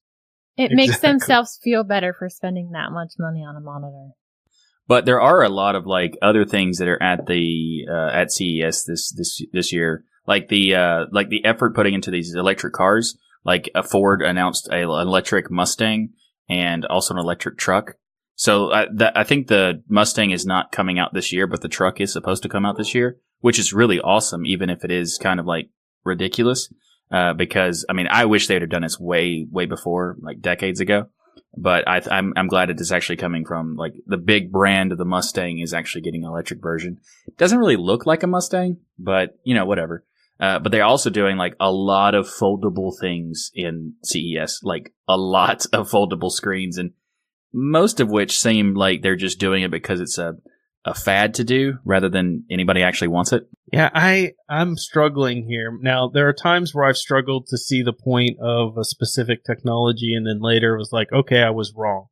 It 0.57 0.71
makes 0.71 0.99
themselves 1.01 1.59
feel 1.63 1.83
better 1.83 2.15
for 2.17 2.29
spending 2.29 2.71
that 2.73 2.93
much 2.93 3.15
money 3.19 3.41
on 3.41 3.57
a 3.57 3.61
monitor. 3.61 4.11
But 4.87 5.05
there 5.05 5.21
are 5.21 5.43
a 5.43 5.49
lot 5.49 5.75
of 5.75 5.85
like 5.85 6.17
other 6.23 6.45
things 6.45 6.79
that 6.79 6.89
are 6.89 7.03
at 7.03 7.27
the 7.27 7.87
uh, 7.91 8.11
at 8.13 8.31
CES 8.31 8.85
this 8.85 9.11
this 9.13 9.41
this 9.53 9.73
year, 9.73 10.05
like 10.27 10.49
the 10.49 10.75
uh, 10.75 11.07
like 11.11 11.29
the 11.29 11.45
effort 11.45 11.75
putting 11.75 11.95
into 11.95 12.11
these 12.11 12.35
electric 12.35 12.75
cars. 12.75 13.17
Like 13.45 13.71
a 13.75 13.83
Ford 13.83 14.23
announced 14.23 14.69
a, 14.69 14.83
an 14.83 15.09
electric 15.09 15.51
Mustang 15.51 16.11
and 16.53 16.85
also 16.87 17.15
an 17.15 17.21
electric 17.21 17.59
truck. 17.59 17.97
So 18.35 18.73
I, 18.73 18.87
I 19.15 19.25
think 19.25 19.47
the 19.47 19.83
Mustang 19.89 20.31
is 20.31 20.47
not 20.47 20.73
coming 20.73 20.99
out 20.99 21.15
this 21.15 21.33
year, 21.33 21.47
but 21.47 21.61
the 21.61 21.69
truck 21.69 22.01
is 22.01 22.13
supposed 22.13 22.43
to 22.43 22.49
come 22.49 22.67
out 22.67 22.77
this 22.77 22.95
year, 22.95 23.19
which 23.41 23.59
is 23.59 23.73
really 23.73 24.01
awesome, 24.01 24.47
even 24.47 24.71
if 24.71 24.85
it 24.85 24.91
is 24.91 25.19
kind 25.19 25.39
of 25.39 25.47
like 25.47 25.69
ridiculous. 26.05 26.73
Uh, 27.11 27.35
because 27.35 27.85
I 27.89 27.93
mean, 27.93 28.09
I 28.11 28.25
wish 28.25 28.47
they 28.47 28.55
would 28.55 28.63
have 28.63 28.71
done 28.71 28.83
this 28.83 28.99
way 28.99 29.47
way 29.51 29.67
before, 29.67 30.17
like 30.21 30.41
decades 30.41 30.81
ago 30.81 31.09
but 31.57 31.87
I, 31.87 32.01
I'm 32.11 32.33
I'm 32.37 32.49
glad 32.49 32.71
it 32.71 32.81
is 32.81 32.93
actually 32.93 33.17
coming 33.17 33.45
from 33.45 33.77
like 33.77 33.95
the 34.07 34.17
big 34.17 34.51
brand 34.51 34.93
of 34.93 34.99
the 34.99 35.05
Mustang 35.05 35.59
is 35.59 35.75
actually 35.75 36.01
getting 36.03 36.25
an 36.25 36.31
electric 36.31 36.63
version. 36.63 36.99
It 37.27 37.37
doesn't 37.37 37.59
really 37.59 37.77
look 37.77 38.07
like 38.07 38.23
a 38.23 38.27
Mustang, 38.27 38.79
but 38.99 39.39
you 39.45 39.55
know 39.55 39.67
whatever. 39.67 40.05
Uh, 40.43 40.59
but 40.59 40.73
they're 40.73 40.83
also 40.83 41.09
doing 41.09 41.37
like 41.37 41.55
a 41.61 41.71
lot 41.71 42.17
of 42.17 42.27
foldable 42.27 42.93
things 43.01 43.53
in 43.55 43.95
CES, 44.05 44.59
like 44.65 44.93
a 45.07 45.17
lot 45.17 45.65
of 45.73 45.89
foldable 45.89 46.33
screens, 46.33 46.79
and 46.79 46.91
most 47.55 48.01
of 48.01 48.11
which 48.11 48.41
seem 48.41 48.75
like 48.75 49.03
they're 49.03 49.15
just 49.15 49.39
doing 49.39 49.63
it 49.63 49.71
because 49.71 50.01
it's 50.01 50.19
a 50.19 50.35
a 50.85 50.95
fad 50.95 51.35
to 51.35 51.45
do 51.45 51.75
rather 51.85 52.09
than 52.09 52.45
anybody 52.51 52.83
actually 52.83 53.07
wants 53.07 53.33
it. 53.33 53.45
Yeah, 53.73 53.91
I 53.95 54.33
I'm 54.49 54.77
struggling 54.77 55.47
here. 55.47 55.79
Now 55.81 56.09
there 56.13 56.29
are 56.29 56.33
times 56.33 56.75
where 56.75 56.87
I've 56.87 56.97
struggled 56.97 57.47
to 57.51 57.57
see 57.57 57.83
the 57.83 57.93
point 57.93 58.37
of 58.41 58.77
a 58.77 58.85
specific 58.85 59.45
technology, 59.45 60.13
and 60.13 60.27
then 60.27 60.41
later 60.41 60.75
it 60.75 60.79
was 60.79 60.91
like, 60.93 61.13
okay, 61.13 61.43
I 61.43 61.51
was 61.51 61.73
wrong. 61.77 62.07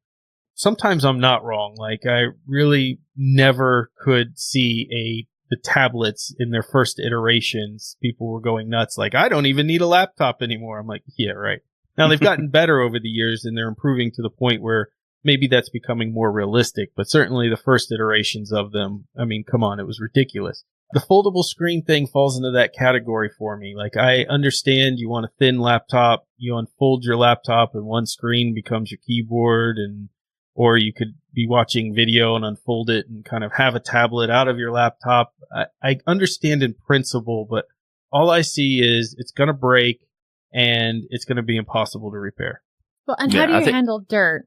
sometimes 0.55 1.05
I'm 1.05 1.19
not 1.19 1.43
wrong. 1.43 1.75
Like 1.79 2.03
I 2.07 2.27
really 2.47 3.01
never 3.17 3.91
could 3.99 4.39
see 4.39 4.89
a 4.93 5.27
the 5.51 5.57
tablets 5.57 6.35
in 6.39 6.51
their 6.51 6.63
first 6.63 6.99
iterations. 6.99 7.97
People 8.01 8.29
were 8.29 8.41
going 8.41 8.69
nuts. 8.69 8.97
Like 8.97 9.15
I 9.15 9.29
don't 9.29 9.47
even 9.47 9.67
need 9.67 9.81
a 9.81 9.87
laptop 9.87 10.43
anymore. 10.43 10.79
I'm 10.79 10.87
like, 10.87 11.03
yeah, 11.19 11.33
right. 11.33 11.61
Now 11.99 12.09
they've 12.09 12.21
gotten 12.21 12.49
better 12.51 12.81
over 12.81 12.99
the 12.99 13.09
years 13.09 13.45
and 13.45 13.57
they're 13.57 13.69
improving 13.69 14.11
to 14.13 14.23
the 14.23 14.31
point 14.31 14.63
where 14.63 14.89
maybe 15.25 15.49
that's 15.49 15.69
becoming 15.69 16.15
more 16.15 16.33
realistic, 16.33 16.93
but 16.97 17.11
certainly 17.11 17.49
the 17.49 17.57
first 17.57 17.93
iterations 17.93 18.53
of 18.53 18.73
them, 18.73 19.07
I 19.19 19.25
mean, 19.25 19.45
come 19.45 19.63
on, 19.63 19.81
it 19.81 19.87
was 19.87 20.01
ridiculous. 20.01 20.65
The 20.93 21.01
foldable 21.01 21.45
screen 21.45 21.85
thing 21.85 22.07
falls 22.07 22.37
into 22.37 22.51
that 22.53 22.75
category 22.75 23.31
for 23.39 23.57
me. 23.57 23.75
Like 23.77 23.97
I 23.97 24.25
understand 24.25 24.99
you 24.99 25.09
want 25.09 25.27
a 25.27 25.33
thin 25.39 25.59
laptop, 25.61 26.27
you 26.37 26.57
unfold 26.57 27.05
your 27.05 27.17
laptop 27.17 27.75
and 27.75 27.85
one 27.85 28.07
screen 28.07 28.55
becomes 28.55 28.91
your 28.91 28.99
keyboard 29.07 29.77
and 29.77 30.09
or 30.55 30.77
you 30.77 30.93
could 30.93 31.15
be 31.33 31.47
watching 31.49 31.95
video 31.95 32.35
and 32.37 32.45
unfold 32.45 32.91
it 32.91 33.07
and 33.09 33.25
kind 33.25 33.45
of 33.45 33.53
have 33.55 33.75
a 33.75 33.81
tablet 33.81 34.31
out 34.31 34.49
of 34.49 34.59
your 34.59 34.73
laptop. 34.73 35.33
I, 35.55 35.67
I 35.83 35.97
understand 36.07 36.63
in 36.63 36.75
principle, 36.75 37.47
but 37.49 37.67
all 38.13 38.31
I 38.31 38.41
see 38.43 38.81
is 38.83 39.15
it's 39.19 39.31
going 39.33 39.47
to 39.49 39.53
break 39.55 40.01
and 40.53 41.05
it's 41.11 41.25
going 41.25 41.37
to 41.37 41.43
be 41.43 41.57
impossible 41.57 42.11
to 42.11 42.19
repair. 42.19 42.63
Well, 43.07 43.17
and 43.19 43.33
Yeah, 43.33 43.41
how 43.41 43.47
do 43.47 43.53
you 43.55 43.61
think- 43.65 43.75
handle 43.75 44.01
dirt? 44.09 44.47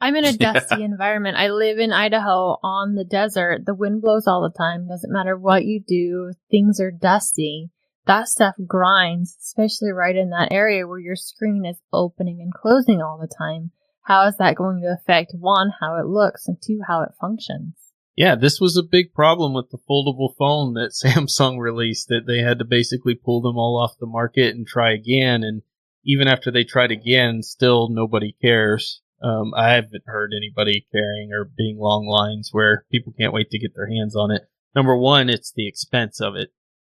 I'm 0.00 0.16
in 0.16 0.24
a 0.24 0.32
dusty 0.36 0.82
environment. 0.82 1.36
I 1.36 1.48
live 1.48 1.78
in 1.78 1.92
Idaho 1.92 2.56
on 2.62 2.94
the 2.94 3.04
desert. 3.04 3.66
The 3.66 3.74
wind 3.74 4.00
blows 4.00 4.26
all 4.26 4.42
the 4.42 4.56
time. 4.56 4.88
Doesn't 4.88 5.12
matter 5.12 5.36
what 5.36 5.64
you 5.66 5.82
do, 5.86 6.32
things 6.50 6.80
are 6.80 6.90
dusty. 6.90 7.70
That 8.06 8.28
stuff 8.28 8.54
grinds, 8.66 9.36
especially 9.42 9.90
right 9.90 10.14
in 10.16 10.30
that 10.30 10.48
area 10.52 10.86
where 10.86 10.98
your 11.00 11.16
screen 11.16 11.66
is 11.66 11.78
opening 11.92 12.40
and 12.40 12.54
closing 12.54 13.02
all 13.02 13.18
the 13.18 13.26
time. 13.26 13.72
How 14.06 14.28
is 14.28 14.36
that 14.36 14.54
going 14.54 14.80
to 14.82 14.92
affect 14.92 15.32
one, 15.36 15.72
how 15.80 15.96
it 15.96 16.06
looks, 16.06 16.46
and 16.46 16.56
two, 16.62 16.80
how 16.86 17.02
it 17.02 17.10
functions? 17.20 17.74
Yeah, 18.14 18.36
this 18.36 18.60
was 18.60 18.76
a 18.76 18.84
big 18.84 19.12
problem 19.12 19.52
with 19.52 19.70
the 19.70 19.78
foldable 19.78 20.34
phone 20.38 20.74
that 20.74 20.92
Samsung 21.04 21.58
released 21.58 22.08
that 22.08 22.24
they 22.26 22.38
had 22.38 22.60
to 22.60 22.64
basically 22.64 23.16
pull 23.16 23.42
them 23.42 23.56
all 23.56 23.78
off 23.82 23.98
the 23.98 24.06
market 24.06 24.54
and 24.54 24.64
try 24.64 24.92
again. 24.92 25.42
And 25.42 25.62
even 26.04 26.28
after 26.28 26.52
they 26.52 26.62
tried 26.62 26.92
again, 26.92 27.42
still 27.42 27.88
nobody 27.88 28.36
cares. 28.40 29.02
Um, 29.20 29.52
I 29.56 29.70
haven't 29.70 30.04
heard 30.06 30.32
anybody 30.36 30.86
caring 30.92 31.32
or 31.32 31.44
being 31.44 31.78
long 31.78 32.06
lines 32.06 32.50
where 32.52 32.84
people 32.92 33.12
can't 33.18 33.32
wait 33.32 33.50
to 33.50 33.58
get 33.58 33.74
their 33.74 33.88
hands 33.88 34.14
on 34.14 34.30
it. 34.30 34.42
Number 34.74 34.96
one, 34.96 35.28
it's 35.28 35.52
the 35.52 35.66
expense 35.66 36.20
of 36.20 36.36
it, 36.36 36.50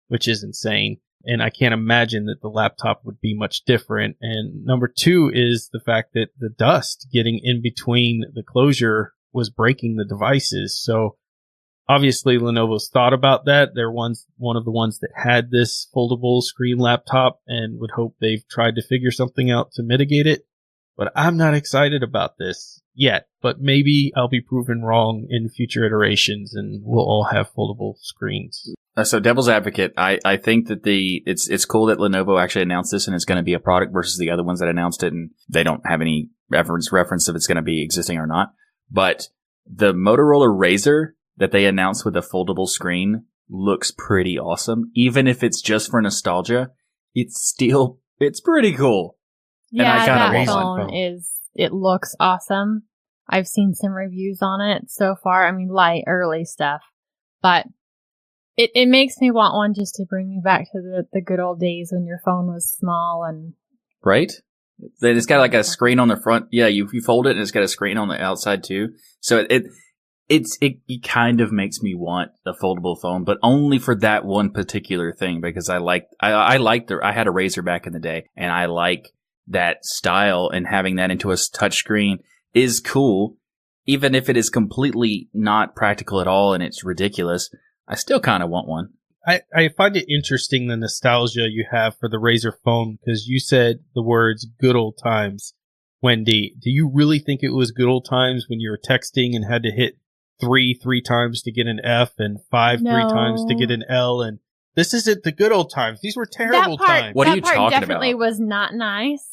which 0.08 0.26
is 0.26 0.42
insane. 0.42 0.98
And 1.26 1.42
I 1.42 1.50
can't 1.50 1.74
imagine 1.74 2.26
that 2.26 2.40
the 2.42 2.48
laptop 2.48 3.02
would 3.04 3.20
be 3.20 3.34
much 3.34 3.64
different. 3.64 4.16
And 4.20 4.64
number 4.64 4.88
two 4.88 5.30
is 5.32 5.70
the 5.72 5.80
fact 5.80 6.12
that 6.14 6.28
the 6.38 6.50
dust 6.50 7.08
getting 7.12 7.40
in 7.42 7.62
between 7.62 8.24
the 8.34 8.42
closure 8.42 9.12
was 9.32 9.50
breaking 9.50 9.96
the 9.96 10.04
devices. 10.04 10.80
So 10.80 11.16
obviously 11.88 12.38
Lenovo's 12.38 12.88
thought 12.88 13.12
about 13.12 13.46
that. 13.46 13.70
They're 13.74 13.90
ones, 13.90 14.26
one 14.36 14.56
of 14.56 14.64
the 14.64 14.70
ones 14.70 15.00
that 15.00 15.10
had 15.14 15.50
this 15.50 15.88
foldable 15.94 16.42
screen 16.42 16.78
laptop 16.78 17.40
and 17.46 17.80
would 17.80 17.92
hope 17.92 18.16
they've 18.20 18.46
tried 18.48 18.76
to 18.76 18.86
figure 18.86 19.10
something 19.10 19.50
out 19.50 19.72
to 19.72 19.82
mitigate 19.82 20.26
it. 20.26 20.46
But 20.96 21.12
I'm 21.16 21.36
not 21.36 21.54
excited 21.54 22.02
about 22.02 22.38
this 22.38 22.80
yet, 22.94 23.26
but 23.42 23.60
maybe 23.60 24.12
I'll 24.16 24.28
be 24.28 24.40
proven 24.40 24.82
wrong 24.82 25.26
in 25.28 25.48
future 25.48 25.84
iterations 25.84 26.54
and 26.54 26.82
we'll 26.84 27.04
all 27.04 27.28
have 27.32 27.52
foldable 27.52 27.96
screens. 27.98 28.72
Uh, 28.96 29.04
so, 29.04 29.18
devil's 29.18 29.48
advocate, 29.48 29.92
I, 29.96 30.20
I 30.24 30.36
think 30.36 30.68
that 30.68 30.84
the 30.84 31.22
it's 31.26 31.48
it's 31.48 31.64
cool 31.64 31.86
that 31.86 31.98
Lenovo 31.98 32.40
actually 32.40 32.62
announced 32.62 32.92
this 32.92 33.06
and 33.06 33.14
it's 33.14 33.24
going 33.24 33.38
to 33.38 33.42
be 33.42 33.54
a 33.54 33.58
product 33.58 33.92
versus 33.92 34.18
the 34.18 34.30
other 34.30 34.44
ones 34.44 34.60
that 34.60 34.68
announced 34.68 35.02
it 35.02 35.12
and 35.12 35.30
they 35.48 35.64
don't 35.64 35.84
have 35.86 36.00
any 36.00 36.30
reference 36.48 36.92
reference 36.92 37.28
if 37.28 37.34
it's 37.34 37.48
going 37.48 37.56
to 37.56 37.62
be 37.62 37.82
existing 37.82 38.18
or 38.18 38.26
not. 38.26 38.52
But 38.90 39.28
the 39.66 39.92
Motorola 39.92 40.46
Razr 40.46 41.12
that 41.36 41.50
they 41.50 41.66
announced 41.66 42.04
with 42.04 42.16
a 42.16 42.20
foldable 42.20 42.68
screen 42.68 43.24
looks 43.48 43.90
pretty 43.90 44.38
awesome. 44.38 44.90
Even 44.94 45.26
if 45.26 45.42
it's 45.42 45.60
just 45.60 45.90
for 45.90 46.00
nostalgia, 46.00 46.70
it's 47.14 47.44
still 47.44 47.98
it's 48.18 48.40
pretty 48.40 48.74
cool. 48.74 49.16
And 49.72 49.88
I 49.88 50.06
Yeah, 50.06 50.06
that 50.06 50.46
want 50.46 50.90
phone 50.90 50.94
is 50.94 51.32
it 51.54 51.72
looks 51.72 52.14
awesome. 52.20 52.84
I've 53.28 53.48
seen 53.48 53.74
some 53.74 53.92
reviews 53.92 54.38
on 54.42 54.60
it 54.60 54.90
so 54.90 55.16
far. 55.20 55.46
I 55.46 55.52
mean, 55.52 55.68
light 55.68 56.04
early 56.06 56.44
stuff, 56.44 56.82
but 57.42 57.66
it 58.56 58.70
it 58.74 58.88
makes 58.88 59.18
me 59.20 59.30
want 59.30 59.54
one 59.54 59.74
just 59.74 59.94
to 59.96 60.04
bring 60.04 60.28
me 60.28 60.40
back 60.42 60.70
to 60.72 60.80
the 60.80 61.06
the 61.12 61.20
good 61.20 61.40
old 61.40 61.60
days 61.60 61.90
when 61.92 62.06
your 62.06 62.20
phone 62.24 62.46
was 62.46 62.66
small 62.66 63.24
and 63.28 63.54
right? 64.02 64.32
Then 65.00 65.16
it's 65.16 65.26
got 65.26 65.38
like 65.38 65.54
a 65.54 65.64
screen 65.64 65.98
on 65.98 66.08
the 66.08 66.20
front. 66.20 66.46
Yeah, 66.50 66.66
you 66.66 66.88
you 66.92 67.00
fold 67.00 67.26
it 67.26 67.32
and 67.32 67.40
it's 67.40 67.50
got 67.50 67.62
a 67.62 67.68
screen 67.68 67.96
on 67.96 68.08
the 68.08 68.20
outside 68.20 68.64
too. 68.64 68.90
So 69.20 69.38
it, 69.38 69.46
it 69.50 69.62
it's 70.28 70.58
it, 70.60 70.78
it 70.88 71.02
kind 71.02 71.40
of 71.40 71.52
makes 71.52 71.80
me 71.80 71.94
want 71.94 72.32
the 72.44 72.54
foldable 72.54 73.00
phone, 73.00 73.24
but 73.24 73.38
only 73.42 73.78
for 73.78 73.94
that 73.96 74.24
one 74.24 74.50
particular 74.50 75.12
thing 75.12 75.40
because 75.40 75.68
I 75.68 75.78
like 75.78 76.06
I 76.20 76.32
I 76.32 76.56
like 76.56 76.86
the 76.86 76.98
I 77.02 77.12
had 77.12 77.26
a 77.26 77.30
Razr 77.30 77.64
back 77.64 77.86
in 77.86 77.92
the 77.92 78.00
day 78.00 78.28
and 78.36 78.50
I 78.50 78.66
like 78.66 79.12
that 79.48 79.84
style 79.84 80.50
and 80.52 80.66
having 80.66 80.96
that 80.96 81.10
into 81.10 81.30
a 81.30 81.34
touchscreen 81.34 82.18
is 82.52 82.80
cool. 82.80 83.36
Even 83.86 84.14
if 84.14 84.30
it 84.30 84.36
is 84.36 84.48
completely 84.48 85.28
not 85.34 85.76
practical 85.76 86.20
at 86.22 86.26
all 86.26 86.54
and 86.54 86.62
it's 86.62 86.84
ridiculous, 86.84 87.50
I 87.86 87.94
still 87.96 88.20
kind 88.20 88.42
of 88.42 88.50
want 88.50 88.68
one. 88.68 88.90
I, 89.26 89.40
I 89.54 89.68
find 89.68 89.96
it 89.96 90.12
interesting 90.12 90.66
the 90.66 90.76
nostalgia 90.76 91.48
you 91.50 91.66
have 91.70 91.96
for 91.98 92.08
the 92.08 92.18
Razr 92.18 92.52
phone 92.62 92.98
because 92.98 93.26
you 93.26 93.40
said 93.40 93.80
the 93.94 94.02
words 94.02 94.46
good 94.60 94.76
old 94.76 94.98
times. 95.02 95.54
Wendy, 96.02 96.54
do 96.60 96.68
you 96.70 96.90
really 96.92 97.18
think 97.18 97.42
it 97.42 97.54
was 97.54 97.70
good 97.70 97.88
old 97.88 98.04
times 98.04 98.46
when 98.48 98.60
you 98.60 98.70
were 98.70 98.78
texting 98.78 99.34
and 99.34 99.44
had 99.44 99.62
to 99.62 99.70
hit 99.70 99.96
three, 100.40 100.74
three 100.74 101.00
times 101.00 101.40
to 101.42 101.52
get 101.52 101.66
an 101.66 101.80
F 101.82 102.12
and 102.18 102.38
five, 102.50 102.80
three 102.80 103.04
times 103.04 103.44
to 103.46 103.54
get 103.54 103.70
an 103.70 103.84
L? 103.88 104.20
And 104.20 104.40
this 104.74 104.92
isn't 104.92 105.22
the 105.22 105.32
good 105.32 105.52
old 105.52 105.72
times. 105.72 106.00
These 106.02 106.16
were 106.16 106.26
terrible 106.26 106.76
that 106.76 106.84
part, 106.84 107.00
times. 107.00 107.14
What 107.14 107.24
that 107.24 107.32
are 107.32 107.36
you 107.36 107.42
part 107.42 107.54
talking 107.54 107.80
definitely 107.80 108.10
about? 108.10 108.18
was 108.26 108.40
not 108.40 108.74
nice. 108.74 109.26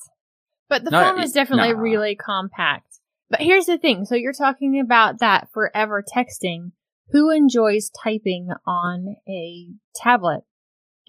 But 0.70 0.86
the 0.86 0.92
No, 0.92 1.04
phone 1.04 1.20
was 1.20 1.34
definitely 1.34 1.74
nah. 1.74 1.80
really 1.82 2.16
compact. 2.16 3.00
But 3.30 3.42
here's 3.42 3.66
the 3.66 3.78
thing. 3.78 4.06
So 4.06 4.16
you're 4.16 4.32
talking 4.32 4.80
about 4.80 5.20
that 5.20 5.50
forever 5.52 6.02
texting. 6.02 6.72
Who 7.12 7.30
enjoys 7.30 7.92
typing 8.04 8.50
on 8.66 9.16
a 9.28 9.68
tablet? 9.96 10.44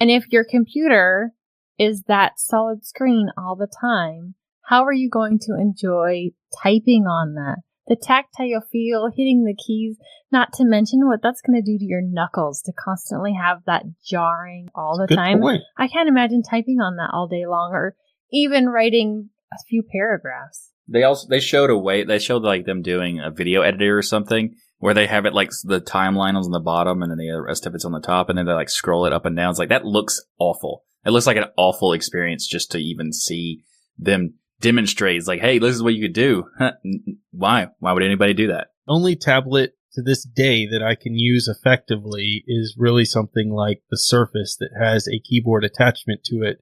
And 0.00 0.10
if 0.10 0.24
your 0.30 0.44
computer 0.44 1.32
is 1.78 2.02
that 2.08 2.40
solid 2.40 2.84
screen 2.84 3.28
all 3.38 3.54
the 3.54 3.70
time, 3.80 4.34
how 4.64 4.84
are 4.84 4.92
you 4.92 5.08
going 5.08 5.38
to 5.42 5.54
enjoy 5.54 6.30
typing 6.62 7.04
on 7.06 7.34
that? 7.34 7.58
The 7.86 7.96
tactile 7.96 8.62
feel, 8.70 9.10
hitting 9.14 9.44
the 9.44 9.54
keys, 9.54 9.96
not 10.30 10.52
to 10.54 10.64
mention 10.64 11.06
what 11.06 11.20
that's 11.22 11.40
going 11.40 11.62
to 11.62 11.72
do 11.72 11.78
to 11.78 11.84
your 11.84 12.02
knuckles 12.02 12.62
to 12.62 12.72
constantly 12.72 13.34
have 13.34 13.58
that 13.66 13.84
jarring 14.04 14.68
all 14.74 14.98
the 14.98 15.06
Good 15.06 15.16
time. 15.16 15.40
point. 15.40 15.62
I 15.76 15.88
can't 15.88 16.08
imagine 16.08 16.42
typing 16.42 16.80
on 16.80 16.96
that 16.96 17.10
all 17.12 17.28
day 17.28 17.44
long 17.46 17.72
or 17.72 17.96
even 18.32 18.68
writing 18.68 19.30
a 19.52 19.56
few 19.68 19.82
paragraphs. 19.82 20.70
They 20.88 21.02
also 21.02 21.28
they 21.28 21.40
showed 21.40 21.70
a 21.70 21.78
way 21.78 22.04
they 22.04 22.18
showed 22.18 22.42
like 22.42 22.64
them 22.64 22.82
doing 22.82 23.20
a 23.20 23.30
video 23.30 23.62
editor 23.62 23.96
or 23.96 24.02
something 24.02 24.56
where 24.82 24.94
they 24.94 25.06
have 25.06 25.26
it 25.26 25.32
like 25.32 25.50
the 25.62 25.80
timeline 25.80 26.36
is 26.36 26.44
on 26.44 26.50
the 26.50 26.58
bottom 26.58 27.02
and 27.02 27.10
then 27.12 27.16
the 27.16 27.30
rest 27.40 27.66
of 27.66 27.74
it's 27.76 27.84
on 27.84 27.92
the 27.92 28.00
top 28.00 28.28
and 28.28 28.36
then 28.36 28.46
they 28.46 28.52
like 28.52 28.68
scroll 28.68 29.06
it 29.06 29.12
up 29.12 29.24
and 29.24 29.36
down. 29.36 29.48
It's 29.48 29.58
like 29.60 29.68
that 29.68 29.84
looks 29.84 30.20
awful. 30.40 30.82
It 31.06 31.10
looks 31.10 31.24
like 31.24 31.36
an 31.36 31.44
awful 31.56 31.92
experience 31.92 32.48
just 32.48 32.72
to 32.72 32.78
even 32.78 33.12
see 33.12 33.62
them 33.96 34.34
demonstrate. 34.60 35.18
It's 35.18 35.28
like, 35.28 35.40
hey, 35.40 35.60
this 35.60 35.76
is 35.76 35.84
what 35.84 35.94
you 35.94 36.02
could 36.02 36.14
do. 36.14 36.46
Why? 37.30 37.68
Why 37.78 37.92
would 37.92 38.02
anybody 38.02 38.34
do 38.34 38.48
that? 38.48 38.72
Only 38.88 39.14
tablet 39.14 39.74
to 39.92 40.02
this 40.02 40.24
day 40.24 40.66
that 40.66 40.82
I 40.82 40.96
can 40.96 41.14
use 41.14 41.46
effectively 41.46 42.42
is 42.48 42.74
really 42.76 43.04
something 43.04 43.52
like 43.52 43.82
the 43.88 43.98
Surface 43.98 44.56
that 44.58 44.70
has 44.76 45.06
a 45.06 45.20
keyboard 45.20 45.62
attachment 45.62 46.24
to 46.24 46.42
it, 46.42 46.60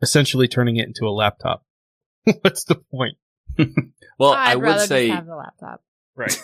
essentially 0.00 0.46
turning 0.46 0.76
it 0.76 0.86
into 0.86 1.04
a 1.04 1.10
laptop. 1.10 1.64
What's 2.42 2.62
the 2.62 2.76
point? 2.76 3.16
Well, 4.20 4.34
I'd 4.34 4.52
I 4.52 4.56
would 4.56 4.80
say 4.80 5.06
just 5.06 5.16
have 5.16 5.26
the 5.26 5.34
laptop. 5.34 5.82
Right. 6.14 6.38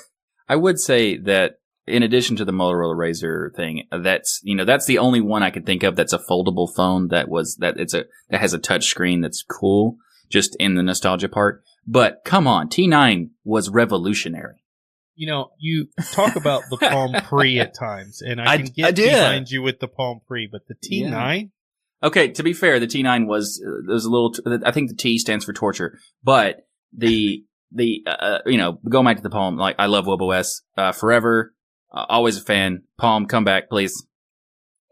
I 0.49 0.57
would 0.57 0.79
say 0.79 1.17
that 1.19 1.57
in 1.87 2.03
addition 2.03 2.37
to 2.37 2.45
the 2.45 2.53
Motorola 2.53 2.97
Razr 2.97 3.55
thing, 3.55 3.87
that's 3.93 4.41
you 4.43 4.55
know 4.55 4.65
that's 4.65 4.87
the 4.87 4.99
only 4.99 5.21
one 5.21 5.43
I 5.43 5.51
could 5.51 5.67
think 5.67 5.83
of 5.83 5.97
that's 5.97 6.13
a 6.13 6.19
foldable 6.19 6.69
phone 6.75 7.09
that 7.09 7.29
was 7.29 7.57
that 7.61 7.79
it's 7.79 7.95
a 7.95 8.05
that 8.31 8.41
has 8.41 8.53
a 8.55 8.59
touch 8.59 8.87
screen 8.87 9.21
that's 9.21 9.43
cool, 9.43 9.97
just 10.31 10.57
in 10.57 10.75
the 10.75 10.83
nostalgia 10.83 11.29
part. 11.29 11.63
But 11.87 12.23
come 12.25 12.47
on, 12.49 12.69
T9 12.69 13.31
was 13.45 13.71
revolutionary. 13.71 14.63
You 15.15 15.29
know, 15.29 15.51
you 15.59 15.87
talk 16.13 16.37
about 16.37 16.65
the 16.71 16.77
Palm 16.77 17.13
Pre 17.25 17.59
at 17.61 17.75
times, 17.75 18.21
and 18.21 18.41
I 18.41 18.53
I- 18.53 18.57
can 18.59 18.67
I 18.67 18.71
get 18.91 18.95
did. 18.97 19.11
behind 19.13 19.51
you 19.51 19.63
with 19.63 19.79
the 19.81 19.89
Palm 19.89 20.21
Pre, 20.27 20.49
but 20.51 20.63
the 20.69 20.75
T9, 20.75 21.51
Okay, 22.03 22.29
to 22.33 22.43
be 22.43 22.53
fair, 22.53 22.79
the 22.79 22.87
T9 22.87 23.27
was 23.27 23.63
uh, 23.67 23.91
was 23.91 24.05
a 24.05 24.11
little. 24.11 24.33
T- 24.33 24.43
I 24.65 24.71
think 24.73 24.91
the 24.91 24.97
T 24.97 25.19
stands 25.19 25.45
for 25.47 25.53
torture, 25.55 25.99
but 26.23 26.67
the 26.93 27.45
the 27.73 28.05
uh, 28.07 28.39
you 28.47 28.59
know 28.59 28.79
going 28.89 29.05
back 29.07 29.17
to 29.17 29.23
the 29.23 29.31
Palm, 29.31 29.57
like 29.57 29.77
I 29.79 29.87
love 29.87 30.07
WebOS 30.07 30.63
uh, 30.77 30.93
forever, 30.93 31.55
uh, 31.93 32.07
always 32.09 32.39
a 32.39 32.43
fan. 32.43 32.83
Palm, 32.97 33.27
come 33.27 33.45
back, 33.45 33.69
please. 33.69 34.07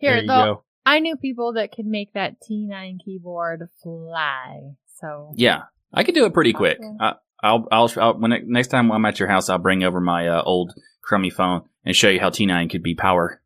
there 0.00 0.14
Here, 0.14 0.22
you 0.22 0.28
though, 0.28 0.44
go. 0.44 0.64
I 0.86 0.98
knew 0.98 1.16
people 1.16 1.54
that 1.54 1.72
could 1.72 1.86
make 1.86 2.12
that 2.12 2.36
T9 2.40 2.98
keyboard 3.04 3.68
fly. 3.82 4.74
So 5.00 5.32
Yeah, 5.34 5.62
I 5.92 6.04
could 6.04 6.14
do 6.14 6.24
it 6.26 6.34
pretty 6.34 6.52
quick. 6.52 6.78
Awesome. 6.80 6.96
Uh, 7.00 7.12
I'll, 7.42 7.68
I'll, 7.70 7.92
I'll 7.98 8.18
when 8.18 8.32
it, 8.32 8.46
next 8.46 8.68
time 8.68 8.90
I'm 8.90 9.04
at 9.04 9.18
your 9.18 9.28
house, 9.28 9.48
I'll 9.48 9.58
bring 9.58 9.82
over 9.82 10.00
my 10.00 10.28
uh, 10.28 10.42
old 10.42 10.72
crummy 11.02 11.30
phone 11.30 11.62
and 11.84 11.94
show 11.94 12.08
you 12.08 12.20
how 12.20 12.30
T9 12.30 12.70
could 12.70 12.82
be 12.82 12.94
power. 12.94 13.42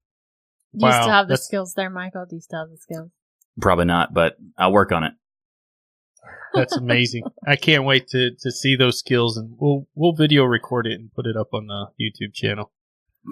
Do 0.73 0.87
you 0.87 0.91
Wow, 0.91 1.03
still 1.03 1.13
have 1.13 1.29
the 1.29 1.37
skills 1.37 1.75
there, 1.75 1.91
Michael? 1.91 2.27
Do 2.29 2.37
you 2.37 2.41
still 2.41 2.61
have 2.61 2.71
the 2.71 2.77
skills? 2.77 3.11
Probably 3.61 3.87
not, 3.87 4.15
but 4.15 4.37
I'll 4.57 4.73
work 4.73 4.93
on 4.93 5.03
it. 5.05 5.15
That's 6.55 6.77
amazing. 6.77 7.25
I 7.47 7.57
can't 7.57 7.85
wait 7.85 8.09
to 8.09 8.31
to 8.41 8.51
see 8.51 8.77
those 8.77 8.99
skills, 8.99 9.37
and 9.37 9.57
we'll 9.59 9.87
we'll 9.95 10.15
video 10.15 10.45
record 10.45 10.87
it 10.87 10.95
and 10.95 11.13
put 11.13 11.27
it 11.27 11.37
up 11.37 11.49
on 11.53 11.67
the 11.67 11.89
YouTube 12.01 12.35
channel. 12.35 12.73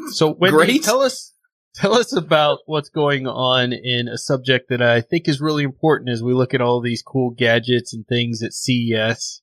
So, 0.09 0.32
Wendy, 0.32 0.57
Great. 0.57 0.82
tell 0.82 1.01
us 1.01 1.32
tell 1.74 1.94
us 1.94 2.14
about 2.14 2.61
what's 2.66 2.88
going 2.88 3.26
on 3.26 3.72
in 3.72 4.09
a 4.09 4.18
subject 4.18 4.68
that 4.68 4.82
I 4.82 5.01
think 5.01 5.28
is 5.28 5.40
really 5.40 5.62
important 5.62 6.11
as 6.11 6.22
we 6.22 6.34
look 6.34 6.55
at 6.55 6.61
all 6.61 6.80
these 6.80 7.03
cool 7.03 7.30
gadgets 7.30 7.94
and 7.94 8.07
things 8.07 8.42
at 8.42 8.53
CES, 8.53 9.42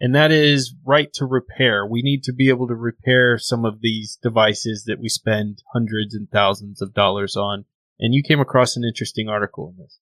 and 0.00 0.14
that 0.14 0.30
is 0.30 0.74
right 0.84 1.12
to 1.14 1.24
repair. 1.24 1.86
We 1.86 2.02
need 2.02 2.22
to 2.24 2.32
be 2.32 2.48
able 2.48 2.68
to 2.68 2.74
repair 2.74 3.38
some 3.38 3.64
of 3.64 3.80
these 3.80 4.18
devices 4.22 4.84
that 4.86 5.00
we 5.00 5.08
spend 5.08 5.62
hundreds 5.72 6.14
and 6.14 6.30
thousands 6.30 6.82
of 6.82 6.94
dollars 6.94 7.36
on. 7.36 7.64
And 7.98 8.12
you 8.12 8.22
came 8.22 8.40
across 8.40 8.76
an 8.76 8.84
interesting 8.84 9.28
article 9.28 9.68
in 9.68 9.82
this. 9.82 10.00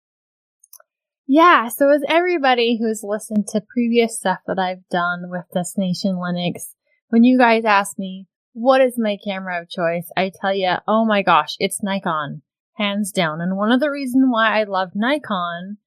Yeah, 1.27 1.69
so 1.69 1.89
as 1.89 2.03
everybody 2.07 2.77
who's 2.79 3.01
listened 3.03 3.47
to 3.47 3.61
previous 3.73 4.17
stuff 4.17 4.39
that 4.45 4.59
I've 4.59 4.87
done 4.91 5.23
with 5.29 5.45
Destination 5.53 6.15
Linux, 6.15 6.73
when 7.09 7.23
you 7.23 7.39
guys 7.39 7.65
ask 7.65 7.97
me, 7.97 8.27
what 8.53 8.79
is 8.79 8.93
my 8.97 9.17
camera 9.23 9.61
of 9.61 9.69
choice? 9.69 10.07
I 10.15 10.31
tell 10.39 10.53
you, 10.53 10.75
oh 10.87 11.03
my 11.03 11.23
gosh, 11.23 11.55
it's 11.59 11.81
Nikon, 11.81 12.43
hands 12.75 13.11
down. 13.11 13.41
And 13.41 13.57
one 13.57 13.71
of 13.71 13.79
the 13.79 13.89
reasons 13.89 14.27
why 14.29 14.59
I 14.59 14.65
love 14.65 14.91
Nikon 14.93 15.77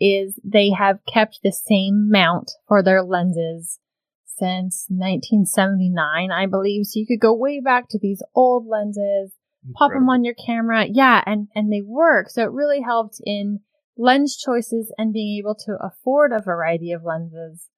is 0.00 0.40
they 0.42 0.70
have 0.70 0.98
kept 1.06 1.40
the 1.42 1.52
same 1.52 2.10
mount 2.10 2.50
for 2.66 2.82
their 2.82 3.02
lenses 3.02 3.78
since 4.24 4.86
1979, 4.88 6.32
I 6.32 6.46
believe. 6.46 6.86
So 6.86 6.98
you 6.98 7.06
could 7.06 7.20
go 7.20 7.32
way 7.32 7.60
back 7.60 7.88
to 7.90 7.98
these 7.98 8.22
old 8.34 8.66
lenses, 8.66 9.32
pop 9.74 9.92
them 9.92 10.08
on 10.08 10.24
your 10.24 10.34
camera. 10.34 10.86
Yeah, 10.90 11.22
and, 11.26 11.46
and 11.54 11.72
they 11.72 11.82
work. 11.82 12.28
So 12.30 12.42
it 12.42 12.50
really 12.50 12.80
helped 12.80 13.20
in 13.24 13.60
lens 14.00 14.36
choices 14.36 14.92
and 14.96 15.12
being 15.12 15.38
able 15.38 15.54
to 15.54 15.76
afford 15.80 16.32
a 16.32 16.40
variety 16.40 16.90
of 16.90 17.04
lenses. 17.04 17.68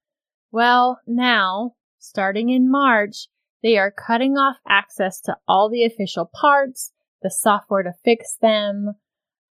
Well, 0.53 1.01
now, 1.07 1.73
starting 1.99 2.49
in 2.51 2.70
March, 2.70 3.27
they 3.62 3.77
are 3.77 3.91
cutting 3.91 4.35
off 4.35 4.57
access 4.68 5.20
to 5.23 5.37
all 5.49 5.68
the 5.68 5.85
official 5.85 6.31
parts, 6.41 6.93
the 7.23 7.31
software 7.31 7.83
to 7.83 7.93
fix 8.05 8.37
them, 8.41 8.95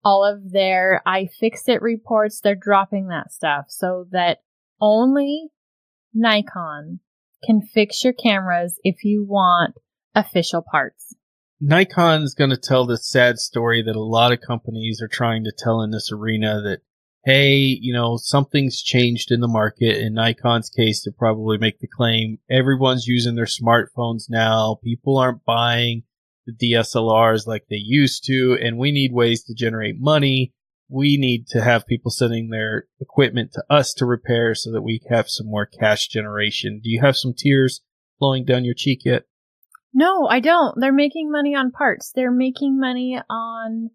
all 0.06 0.24
of 0.26 0.52
their 0.52 1.02
iFixit 1.06 1.82
reports. 1.82 2.40
They're 2.40 2.56
dropping 2.56 3.08
that 3.08 3.32
stuff 3.32 3.66
so 3.68 4.06
that 4.12 4.40
only 4.80 5.50
Nikon 6.14 7.00
can 7.44 7.62
fix 7.62 8.04
your 8.04 8.14
cameras 8.14 8.80
if 8.84 9.04
you 9.04 9.26
want 9.28 9.76
official 10.16 10.62
parts. 10.62 11.16
Nikon's 11.66 12.36
going 12.36 12.50
to 12.50 12.58
tell 12.58 12.86
the 12.86 12.98
sad 12.98 13.40
story 13.40 13.82
that 13.82 13.96
a 13.96 14.04
lot 14.04 14.34
of 14.34 14.42
companies 14.42 15.02
are 15.02 15.08
trying 15.08 15.46
to 15.46 15.54
tell 15.58 15.82
in 15.82 15.92
this 15.92 16.12
arena 16.12 16.62
that, 16.62 16.82
hey, 17.24 17.56
you 17.56 17.94
know, 17.94 18.18
something's 18.18 18.84
changed 18.84 19.32
in 19.32 19.40
the 19.40 19.48
market. 19.48 19.98
In 19.98 20.14
Nikon's 20.14 20.70
case, 20.70 21.02
to 21.04 21.12
probably 21.12 21.58
make 21.58 21.80
the 21.80 21.88
claim, 21.88 22.40
everyone's 22.52 23.08
using 23.08 23.36
their 23.36 23.46
smartphones 23.46 24.24
now. 24.30 24.78
People 24.84 25.18
aren't 25.18 25.46
buying 25.46 26.04
the 26.46 26.74
DSLRs 26.74 27.48
like 27.48 27.64
they 27.70 27.78
used 27.78 28.26
to, 28.26 28.58
and 28.62 28.78
we 28.78 28.92
need 28.92 29.14
ways 29.14 29.42
to 29.46 29.54
generate 29.54 29.96
money. 29.98 30.52
We 30.90 31.16
need 31.16 31.48
to 31.52 31.62
have 31.62 31.88
people 31.88 32.12
sending 32.12 32.50
their 32.50 32.88
equipment 33.00 33.54
to 33.54 33.64
us 33.70 33.94
to 33.94 34.06
repair 34.06 34.54
so 34.54 34.70
that 34.74 34.82
we 34.82 35.00
have 35.10 35.30
some 35.30 35.48
more 35.48 35.66
cash 35.66 36.10
generation. 36.10 36.82
Do 36.84 36.90
you 36.90 37.00
have 37.00 37.16
some 37.16 37.34
tears 37.34 37.80
flowing 38.20 38.44
down 38.44 38.66
your 38.66 38.76
cheek 38.76 39.04
yet? 39.06 39.24
No, 39.94 40.28
I 40.28 40.40
don't. 40.40 40.80
They're 40.80 40.92
making 40.92 41.32
money 41.32 41.56
on 41.56 41.72
parts. 41.72 42.12
They're 42.16 42.32
making 42.32 42.80
money 42.80 43.20
on 43.30 43.92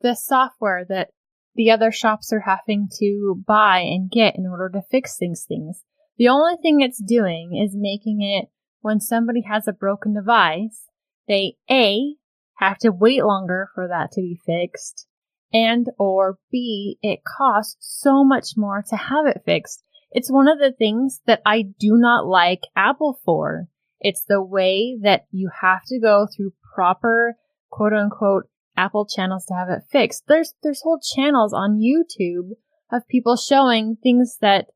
the 0.00 0.14
software 0.14 0.84
that 0.88 1.10
the 1.54 1.70
other 1.70 1.92
shops 1.92 2.32
are 2.32 2.40
having 2.40 2.88
to 2.98 3.42
buy 3.46 3.80
and 3.80 4.10
get 4.10 4.36
in 4.36 4.46
order 4.46 4.70
to 4.70 4.82
fix 4.90 5.16
these 5.18 5.44
things. 5.46 5.82
The 6.16 6.28
only 6.28 6.56
thing 6.62 6.80
it's 6.80 7.02
doing 7.02 7.60
is 7.62 7.76
making 7.76 8.22
it 8.22 8.48
when 8.80 9.00
somebody 9.00 9.42
has 9.42 9.68
a 9.68 9.72
broken 9.72 10.14
device, 10.14 10.86
they 11.28 11.56
A, 11.70 12.16
have 12.56 12.78
to 12.78 12.90
wait 12.90 13.24
longer 13.24 13.68
for 13.74 13.88
that 13.88 14.12
to 14.12 14.20
be 14.20 14.40
fixed, 14.46 15.06
and 15.52 15.86
or 15.98 16.38
B, 16.50 16.98
it 17.02 17.20
costs 17.24 17.76
so 17.80 18.24
much 18.24 18.50
more 18.56 18.82
to 18.88 18.96
have 18.96 19.26
it 19.26 19.42
fixed. 19.44 19.84
It's 20.10 20.30
one 20.30 20.48
of 20.48 20.58
the 20.58 20.72
things 20.72 21.20
that 21.26 21.40
I 21.46 21.62
do 21.62 21.96
not 21.96 22.26
like 22.26 22.62
Apple 22.76 23.20
for. 23.24 23.68
It's 24.02 24.24
the 24.24 24.42
way 24.42 24.98
that 25.02 25.26
you 25.30 25.48
have 25.60 25.82
to 25.86 26.00
go 26.00 26.26
through 26.26 26.52
proper 26.74 27.36
quote 27.70 27.92
unquote 27.92 28.44
Apple 28.76 29.06
channels 29.06 29.46
to 29.46 29.54
have 29.54 29.68
it 29.68 29.84
fixed. 29.90 30.24
There's 30.26 30.54
there's 30.62 30.82
whole 30.82 31.00
channels 31.00 31.52
on 31.52 31.78
YouTube 31.78 32.50
of 32.90 33.08
people 33.08 33.36
showing 33.36 33.96
things 34.02 34.38
that 34.40 34.66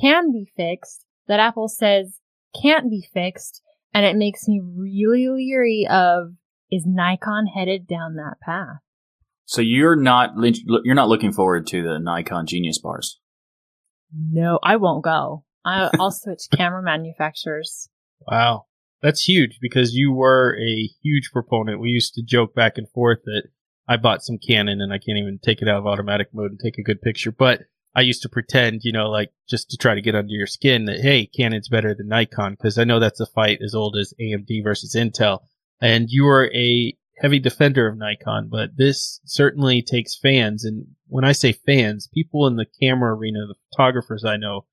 can 0.00 0.32
be 0.32 0.50
fixed 0.56 1.04
that 1.26 1.40
Apple 1.40 1.68
says 1.68 2.20
can't 2.62 2.88
be 2.88 3.06
fixed, 3.12 3.62
and 3.92 4.06
it 4.06 4.16
makes 4.16 4.46
me 4.46 4.60
really 4.62 5.28
leery 5.28 5.86
of 5.90 6.34
is 6.70 6.84
Nikon 6.86 7.46
headed 7.46 7.86
down 7.86 8.14
that 8.14 8.36
path? 8.40 8.78
So 9.46 9.60
you're 9.60 9.96
not 9.96 10.30
you're 10.84 10.94
not 10.94 11.08
looking 11.08 11.32
forward 11.32 11.66
to 11.68 11.82
the 11.82 11.98
Nikon 11.98 12.46
Genius 12.46 12.78
bars. 12.78 13.18
No, 14.14 14.58
I 14.62 14.76
won't 14.76 15.04
go. 15.04 15.44
I, 15.64 15.90
I'll 15.98 16.10
switch 16.12 16.42
camera 16.52 16.82
manufacturers. 16.82 17.88
Wow. 18.20 18.65
That's 19.02 19.28
huge 19.28 19.58
because 19.60 19.94
you 19.94 20.12
were 20.12 20.58
a 20.58 20.88
huge 21.02 21.30
proponent. 21.32 21.80
We 21.80 21.90
used 21.90 22.14
to 22.14 22.22
joke 22.22 22.54
back 22.54 22.78
and 22.78 22.88
forth 22.90 23.20
that 23.24 23.44
I 23.88 23.96
bought 23.96 24.22
some 24.22 24.38
Canon 24.38 24.80
and 24.80 24.92
I 24.92 24.98
can't 24.98 25.18
even 25.18 25.38
take 25.42 25.62
it 25.62 25.68
out 25.68 25.78
of 25.78 25.86
automatic 25.86 26.28
mode 26.32 26.50
and 26.50 26.60
take 26.60 26.78
a 26.78 26.82
good 26.82 27.00
picture. 27.02 27.30
But 27.30 27.62
I 27.94 28.00
used 28.02 28.22
to 28.22 28.28
pretend, 28.28 28.84
you 28.84 28.92
know, 28.92 29.08
like 29.08 29.32
just 29.48 29.70
to 29.70 29.76
try 29.76 29.94
to 29.94 30.02
get 30.02 30.14
under 30.14 30.32
your 30.32 30.46
skin 30.46 30.84
that, 30.86 31.00
hey, 31.00 31.26
Canon's 31.26 31.68
better 31.68 31.94
than 31.94 32.08
Nikon 32.08 32.52
because 32.52 32.78
I 32.78 32.84
know 32.84 32.98
that's 32.98 33.20
a 33.20 33.26
fight 33.26 33.60
as 33.64 33.74
old 33.74 33.96
as 33.96 34.12
AMD 34.20 34.62
versus 34.62 34.94
Intel. 34.94 35.40
And 35.80 36.08
you 36.10 36.26
are 36.26 36.50
a 36.54 36.96
heavy 37.18 37.38
defender 37.38 37.88
of 37.88 37.96
Nikon, 37.96 38.48
but 38.50 38.76
this 38.76 39.20
certainly 39.24 39.82
takes 39.82 40.18
fans. 40.18 40.64
And 40.64 40.88
when 41.06 41.24
I 41.24 41.32
say 41.32 41.52
fans, 41.52 42.08
people 42.12 42.46
in 42.46 42.56
the 42.56 42.66
camera 42.80 43.14
arena, 43.14 43.46
the 43.46 43.54
photographers 43.72 44.24
I 44.24 44.36
know, 44.36 44.66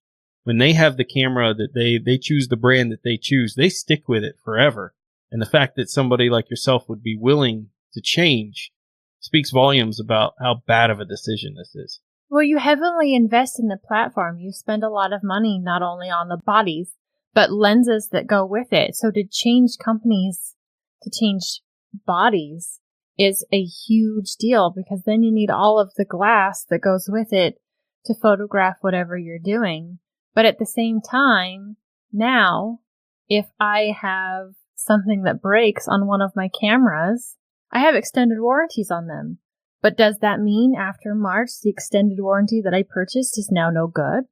when 0.43 0.57
they 0.57 0.73
have 0.73 0.97
the 0.97 1.05
camera 1.05 1.53
that 1.53 1.73
they, 1.73 1.97
they 1.97 2.17
choose 2.17 2.47
the 2.47 2.57
brand 2.57 2.91
that 2.91 3.03
they 3.03 3.17
choose, 3.17 3.55
they 3.55 3.69
stick 3.69 4.07
with 4.07 4.23
it 4.23 4.35
forever. 4.43 4.93
And 5.31 5.41
the 5.41 5.47
fact 5.47 5.75
that 5.75 5.89
somebody 5.89 6.29
like 6.29 6.49
yourself 6.49 6.87
would 6.87 7.01
be 7.01 7.17
willing 7.19 7.69
to 7.93 8.01
change 8.01 8.71
speaks 9.19 9.51
volumes 9.51 9.99
about 9.99 10.33
how 10.39 10.61
bad 10.67 10.89
of 10.89 10.99
a 10.99 11.05
decision 11.05 11.55
this 11.57 11.73
is. 11.75 12.01
Well, 12.29 12.43
you 12.43 12.57
heavily 12.57 13.15
invest 13.15 13.59
in 13.59 13.67
the 13.67 13.77
platform. 13.77 14.39
You 14.39 14.51
spend 14.51 14.83
a 14.83 14.89
lot 14.89 15.13
of 15.13 15.21
money 15.23 15.59
not 15.61 15.81
only 15.81 16.09
on 16.09 16.27
the 16.27 16.41
bodies, 16.43 16.91
but 17.33 17.51
lenses 17.51 18.09
that 18.11 18.27
go 18.27 18.45
with 18.45 18.71
it. 18.71 18.95
So 18.95 19.11
to 19.11 19.23
change 19.23 19.77
companies, 19.83 20.55
to 21.03 21.09
change 21.09 21.61
bodies 22.05 22.79
is 23.17 23.45
a 23.51 23.63
huge 23.63 24.35
deal 24.39 24.73
because 24.75 25.03
then 25.05 25.23
you 25.23 25.31
need 25.31 25.49
all 25.49 25.79
of 25.79 25.93
the 25.95 26.05
glass 26.05 26.65
that 26.69 26.81
goes 26.81 27.07
with 27.07 27.31
it 27.31 27.55
to 28.05 28.15
photograph 28.15 28.77
whatever 28.81 29.17
you're 29.17 29.39
doing. 29.39 29.99
But 30.33 30.45
at 30.45 30.57
the 30.59 30.65
same 30.65 30.99
time, 31.01 31.77
now, 32.11 32.79
if 33.29 33.47
I 33.59 33.93
have 33.99 34.53
something 34.75 35.23
that 35.23 35.41
breaks 35.41 35.87
on 35.87 36.07
one 36.07 36.21
of 36.21 36.35
my 36.35 36.49
cameras, 36.59 37.35
I 37.71 37.79
have 37.79 37.95
extended 37.95 38.39
warranties 38.39 38.91
on 38.91 39.07
them. 39.07 39.39
But 39.81 39.97
does 39.97 40.19
that 40.19 40.39
mean 40.39 40.75
after 40.77 41.13
March, 41.13 41.49
the 41.61 41.69
extended 41.69 42.19
warranty 42.19 42.61
that 42.61 42.73
I 42.73 42.83
purchased 42.83 43.37
is 43.37 43.49
now 43.51 43.69
no 43.69 43.87
good? 43.87 44.23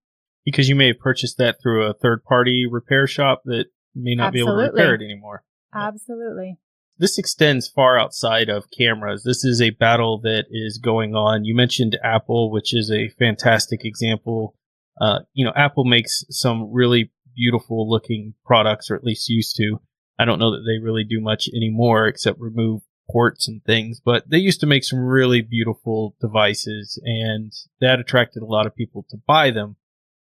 Because 0.46 0.70
you 0.70 0.76
may 0.76 0.88
have 0.88 1.00
purchased 1.00 1.38
that 1.38 1.58
through 1.62 1.84
a 1.86 1.94
third 1.94 2.24
party 2.24 2.66
repair 2.70 3.06
shop 3.06 3.42
that 3.46 3.66
may 3.94 4.16
not 4.16 4.34
be 4.34 4.40
able 4.40 4.58
to 4.58 4.70
repair 4.70 4.96
it 4.96 5.02
anymore. 5.02 5.44
Absolutely. 5.74 6.58
this 6.98 7.18
extends 7.18 7.68
far 7.68 7.98
outside 7.98 8.50
of 8.50 8.70
cameras. 8.72 9.24
This 9.24 9.44
is 9.44 9.62
a 9.62 9.72
battle 9.72 10.20
that 10.22 10.46
is 10.50 10.78
going 10.78 11.16
on. 11.16 11.46
You 11.46 11.56
mentioned 11.56 11.98
Apple, 12.04 12.52
which 12.52 12.74
is 12.76 12.92
a 12.92 13.10
fantastic 13.10 13.84
example. 13.84 14.56
Uh, 15.02 15.20
you 15.34 15.44
know, 15.44 15.52
Apple 15.56 15.84
makes 15.84 16.24
some 16.30 16.72
really 16.72 17.12
beautiful 17.36 17.90
looking 17.90 18.36
products, 18.46 18.92
or 18.92 18.96
at 18.96 19.04
least 19.04 19.30
used 19.30 19.56
to. 19.58 19.82
I 20.20 20.26
don't 20.26 20.40
know 20.40 20.52
that 20.52 20.64
they 20.66 20.84
really 20.84 21.04
do 21.04 21.20
much 21.20 21.50
anymore 21.56 22.08
except 22.08 22.40
remove 22.40 22.84
ports 23.10 23.48
and 23.48 23.64
things, 23.64 24.00
but 24.00 24.30
they 24.30 24.38
used 24.38 24.60
to 24.60 24.68
make 24.68 24.84
some 24.84 25.00
really 25.00 25.42
beautiful 25.42 26.16
devices 26.22 27.02
and 27.04 27.52
that 27.82 28.00
attracted 28.00 28.44
a 28.44 28.46
lot 28.46 28.68
of 28.68 28.76
people 28.76 29.06
to 29.10 29.18
buy 29.28 29.50
them. 29.52 29.76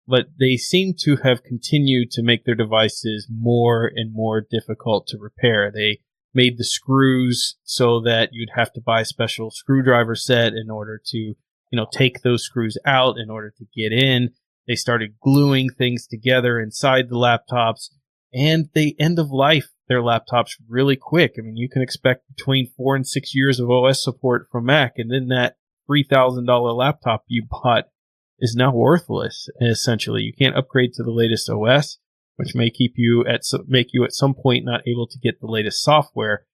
But 0.08 0.28
they 0.40 0.56
seem 0.56 0.94
to 1.00 1.16
have 1.16 1.44
continued 1.44 2.10
to 2.12 2.22
make 2.22 2.44
their 2.44 2.54
devices 2.54 3.28
more 3.30 3.90
and 3.94 4.12
more 4.12 4.40
difficult 4.40 5.06
to 5.08 5.18
repair. 5.18 5.70
They 5.70 6.00
made 6.34 6.58
the 6.58 6.64
screws 6.64 7.56
so 7.62 8.00
that 8.00 8.30
you'd 8.32 8.50
have 8.54 8.72
to 8.72 8.80
buy 8.80 9.02
a 9.02 9.04
special 9.04 9.50
screwdriver 9.50 10.14
set 10.14 10.54
in 10.54 10.70
order 10.70 11.00
to, 11.06 11.18
you 11.18 11.36
know, 11.72 11.86
take 11.92 12.22
those 12.22 12.42
screws 12.42 12.78
out 12.86 13.18
in 13.18 13.30
order 13.30 13.52
to 13.58 13.66
get 13.76 13.92
in. 13.92 14.30
They 14.66 14.74
started 14.74 15.18
gluing 15.20 15.70
things 15.70 16.06
together 16.06 16.60
inside 16.60 17.08
the 17.08 17.16
laptops. 17.16 17.90
and 18.32 18.68
they 18.74 18.94
end 19.00 19.18
of 19.18 19.30
life 19.32 19.70
their 19.88 20.00
laptops 20.00 20.52
really 20.68 20.94
quick. 20.94 21.34
I 21.36 21.42
mean, 21.42 21.56
you 21.56 21.68
can 21.68 21.82
expect 21.82 22.28
between 22.28 22.70
four 22.76 22.94
and 22.94 23.04
six 23.04 23.34
years 23.34 23.58
of 23.58 23.68
OS 23.68 24.02
support 24.02 24.46
from 24.50 24.66
Mac, 24.66 24.94
and 24.98 25.10
then 25.10 25.26
that 25.28 25.56
$3,000 25.90 26.76
laptop 26.76 27.24
you 27.26 27.44
bought 27.50 27.86
is 28.38 28.54
now 28.54 28.72
worthless. 28.72 29.48
Essentially, 29.60 30.22
you 30.22 30.32
can't 30.32 30.56
upgrade 30.56 30.92
to 30.94 31.02
the 31.02 31.10
latest 31.10 31.50
OS, 31.50 31.98
which 32.36 32.54
may 32.54 32.70
keep 32.70 32.92
you 32.96 33.24
at 33.26 33.42
make 33.66 33.88
you 33.92 34.04
at 34.04 34.14
some 34.14 34.32
point 34.32 34.64
not 34.64 34.86
able 34.86 35.08
to 35.08 35.18
get 35.18 35.40
the 35.40 35.48
latest 35.48 35.82
software. 35.82 36.46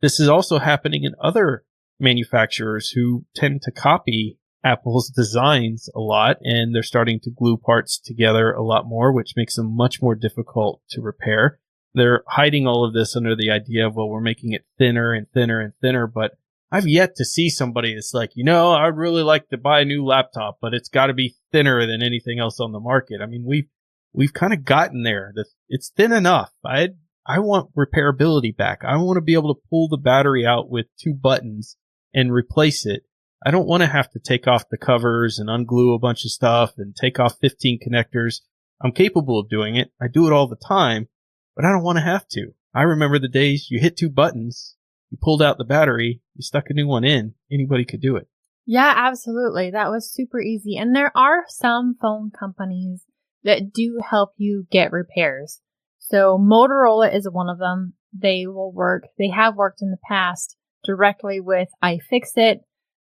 This 0.00 0.18
is 0.18 0.28
also 0.28 0.58
happening 0.58 1.04
in 1.04 1.14
other 1.22 1.64
manufacturers 2.00 2.90
who 2.90 3.26
tend 3.34 3.62
to 3.62 3.70
copy 3.70 4.38
Apple's 4.66 5.08
designs 5.10 5.88
a 5.94 6.00
lot 6.00 6.38
and 6.42 6.74
they're 6.74 6.82
starting 6.82 7.20
to 7.20 7.30
glue 7.30 7.56
parts 7.56 7.98
together 7.98 8.52
a 8.52 8.64
lot 8.64 8.84
more, 8.84 9.12
which 9.12 9.34
makes 9.36 9.54
them 9.54 9.76
much 9.76 10.02
more 10.02 10.16
difficult 10.16 10.82
to 10.90 11.00
repair. 11.00 11.60
They're 11.94 12.24
hiding 12.26 12.66
all 12.66 12.84
of 12.84 12.92
this 12.92 13.14
under 13.14 13.36
the 13.36 13.50
idea 13.50 13.86
of, 13.86 13.94
well, 13.94 14.08
we're 14.08 14.20
making 14.20 14.52
it 14.52 14.66
thinner 14.76 15.12
and 15.12 15.26
thinner 15.32 15.60
and 15.60 15.72
thinner, 15.80 16.08
but 16.08 16.32
I've 16.72 16.88
yet 16.88 17.14
to 17.16 17.24
see 17.24 17.48
somebody 17.48 17.94
that's 17.94 18.12
like, 18.12 18.32
you 18.34 18.42
know, 18.42 18.72
I'd 18.72 18.96
really 18.96 19.22
like 19.22 19.48
to 19.50 19.56
buy 19.56 19.80
a 19.80 19.84
new 19.84 20.04
laptop, 20.04 20.58
but 20.60 20.74
it's 20.74 20.88
got 20.88 21.06
to 21.06 21.14
be 21.14 21.36
thinner 21.52 21.86
than 21.86 22.02
anything 22.02 22.40
else 22.40 22.58
on 22.58 22.72
the 22.72 22.80
market. 22.80 23.20
I 23.22 23.26
mean, 23.26 23.44
we've, 23.46 23.68
we've 24.12 24.32
kind 24.32 24.52
of 24.52 24.64
gotten 24.64 25.04
there. 25.04 25.32
It's 25.68 25.92
thin 25.96 26.12
enough. 26.12 26.52
I, 26.64 26.88
I 27.24 27.38
want 27.38 27.70
repairability 27.76 28.56
back. 28.56 28.80
I 28.82 28.96
want 28.96 29.16
to 29.16 29.22
be 29.22 29.34
able 29.34 29.54
to 29.54 29.60
pull 29.70 29.88
the 29.88 29.96
battery 29.96 30.44
out 30.44 30.68
with 30.68 30.86
two 31.00 31.14
buttons 31.14 31.76
and 32.12 32.32
replace 32.32 32.84
it 32.84 33.04
I 33.44 33.50
don't 33.50 33.66
want 33.66 33.82
to 33.82 33.88
have 33.88 34.10
to 34.12 34.18
take 34.18 34.46
off 34.46 34.68
the 34.70 34.78
covers 34.78 35.38
and 35.38 35.48
unglue 35.48 35.94
a 35.94 35.98
bunch 35.98 36.24
of 36.24 36.30
stuff 36.30 36.74
and 36.78 36.94
take 36.96 37.18
off 37.20 37.38
15 37.40 37.78
connectors. 37.86 38.40
I'm 38.82 38.92
capable 38.92 39.38
of 39.38 39.48
doing 39.48 39.76
it. 39.76 39.92
I 40.00 40.06
do 40.08 40.26
it 40.26 40.32
all 40.32 40.48
the 40.48 40.56
time, 40.56 41.08
but 41.54 41.64
I 41.64 41.70
don't 41.70 41.84
want 41.84 41.98
to 41.98 42.04
have 42.04 42.26
to. 42.28 42.52
I 42.74 42.82
remember 42.82 43.18
the 43.18 43.28
days 43.28 43.68
you 43.70 43.80
hit 43.80 43.96
two 43.96 44.10
buttons, 44.10 44.76
you 45.10 45.18
pulled 45.20 45.42
out 45.42 45.58
the 45.58 45.64
battery, 45.64 46.20
you 46.34 46.42
stuck 46.42 46.64
a 46.68 46.74
new 46.74 46.86
one 46.86 47.04
in. 47.04 47.34
Anybody 47.50 47.84
could 47.84 48.00
do 48.00 48.16
it. 48.16 48.28
Yeah, 48.66 48.92
absolutely. 48.96 49.70
That 49.70 49.90
was 49.90 50.12
super 50.12 50.40
easy. 50.40 50.76
And 50.76 50.94
there 50.94 51.16
are 51.16 51.44
some 51.48 51.96
phone 52.00 52.30
companies 52.36 53.04
that 53.44 53.72
do 53.72 54.00
help 54.10 54.32
you 54.36 54.66
get 54.70 54.92
repairs. 54.92 55.60
So 55.98 56.36
Motorola 56.36 57.14
is 57.14 57.28
one 57.30 57.48
of 57.48 57.58
them. 57.58 57.94
They 58.12 58.46
will 58.46 58.72
work, 58.72 59.04
they 59.18 59.28
have 59.28 59.56
worked 59.56 59.82
in 59.82 59.90
the 59.90 59.98
past 60.08 60.56
directly 60.84 61.40
with 61.40 61.68
iFixit 61.82 62.60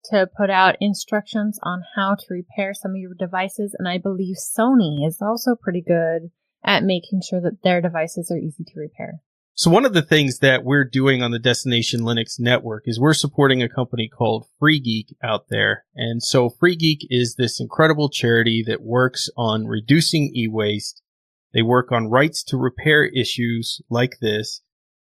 to 0.04 0.28
put 0.36 0.50
out 0.50 0.76
instructions 0.80 1.58
on 1.62 1.82
how 1.94 2.14
to 2.14 2.24
repair 2.30 2.74
some 2.74 2.92
of 2.92 2.96
your 2.96 3.14
devices. 3.14 3.74
And 3.78 3.88
I 3.88 3.98
believe 3.98 4.36
Sony 4.36 5.06
is 5.06 5.18
also 5.20 5.54
pretty 5.54 5.82
good 5.82 6.30
at 6.64 6.84
making 6.84 7.22
sure 7.22 7.40
that 7.40 7.62
their 7.62 7.80
devices 7.80 8.30
are 8.30 8.38
easy 8.38 8.64
to 8.64 8.80
repair. 8.80 9.20
So 9.54 9.70
one 9.70 9.84
of 9.84 9.92
the 9.92 10.02
things 10.02 10.38
that 10.38 10.64
we're 10.64 10.84
doing 10.84 11.22
on 11.22 11.32
the 11.32 11.38
Destination 11.38 12.00
Linux 12.00 12.40
network 12.40 12.84
is 12.86 12.98
we're 12.98 13.12
supporting 13.12 13.62
a 13.62 13.68
company 13.68 14.08
called 14.08 14.46
FreeGeek 14.60 15.12
out 15.22 15.48
there. 15.50 15.84
And 15.94 16.22
so 16.22 16.48
FreeGeek 16.48 17.00
is 17.10 17.34
this 17.34 17.60
incredible 17.60 18.08
charity 18.08 18.64
that 18.66 18.80
works 18.80 19.28
on 19.36 19.66
reducing 19.66 20.32
e-waste. 20.34 21.02
They 21.52 21.62
work 21.62 21.92
on 21.92 22.08
rights 22.08 22.42
to 22.44 22.56
repair 22.56 23.04
issues 23.04 23.82
like 23.90 24.18
this. 24.22 24.62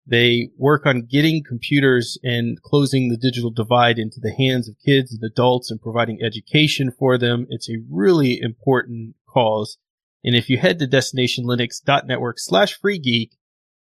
They 0.06 0.50
work 0.58 0.84
on 0.84 1.06
getting 1.10 1.42
computers 1.42 2.18
and 2.22 2.60
closing 2.60 3.08
the 3.08 3.16
digital 3.16 3.50
divide 3.50 3.98
into 3.98 4.20
the 4.20 4.32
hands 4.32 4.68
of 4.68 4.76
kids 4.84 5.12
and 5.12 5.22
adults 5.22 5.70
and 5.70 5.80
providing 5.80 6.22
education 6.22 6.90
for 6.98 7.16
them. 7.16 7.46
It's 7.48 7.70
a 7.70 7.82
really 7.90 8.38
important 8.40 9.14
cause. 9.26 9.78
And 10.22 10.34
if 10.34 10.50
you 10.50 10.58
head 10.58 10.78
to 10.80 10.86
destinationlinux.network 10.86 12.38
slash 12.38 12.78
freegeek, 12.78 13.30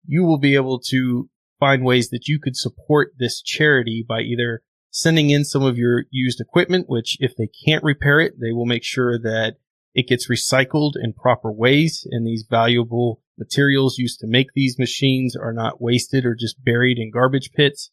you 0.05 0.24
will 0.24 0.39
be 0.39 0.55
able 0.55 0.80
to 0.89 1.30
find 1.59 1.84
ways 1.84 2.09
that 2.09 2.28
you 2.28 2.39
could 2.39 2.57
support 2.57 3.14
this 3.18 3.41
charity 3.41 4.05
by 4.07 4.22
either 4.22 4.61
sending 4.91 5.32
in 5.32 5.43
some 5.43 5.64
of 5.64 5.78
your 5.78 6.05
used 6.11 6.39
equipment, 6.39 6.88
which 6.88 7.18
if 7.20 7.36
they 7.36 7.49
can't 7.66 7.84
repair 7.84 8.20
it, 8.20 8.34
they 8.39 8.51
will 8.51 8.66
make 8.66 8.84
sure 8.84 9.18
that 9.18 9.55
it 9.94 10.08
gets 10.08 10.30
recycled 10.30 10.94
in 11.02 11.14
proper 11.14 11.52
ways 11.52 12.08
and 12.10 12.26
these 12.26 12.46
valuable 12.50 13.22
materials 13.38 13.98
used 13.98 14.20
to 14.20 14.28
make 14.28 14.48
these 14.54 14.80
machines 14.80 15.36
are 15.36 15.54
not 15.54 15.82
wasted 15.82 16.26
or 16.26 16.36
just 16.36 16.64
buried 16.64 16.98
in 16.98 17.12
garbage 17.12 17.52
pits. 17.54 17.91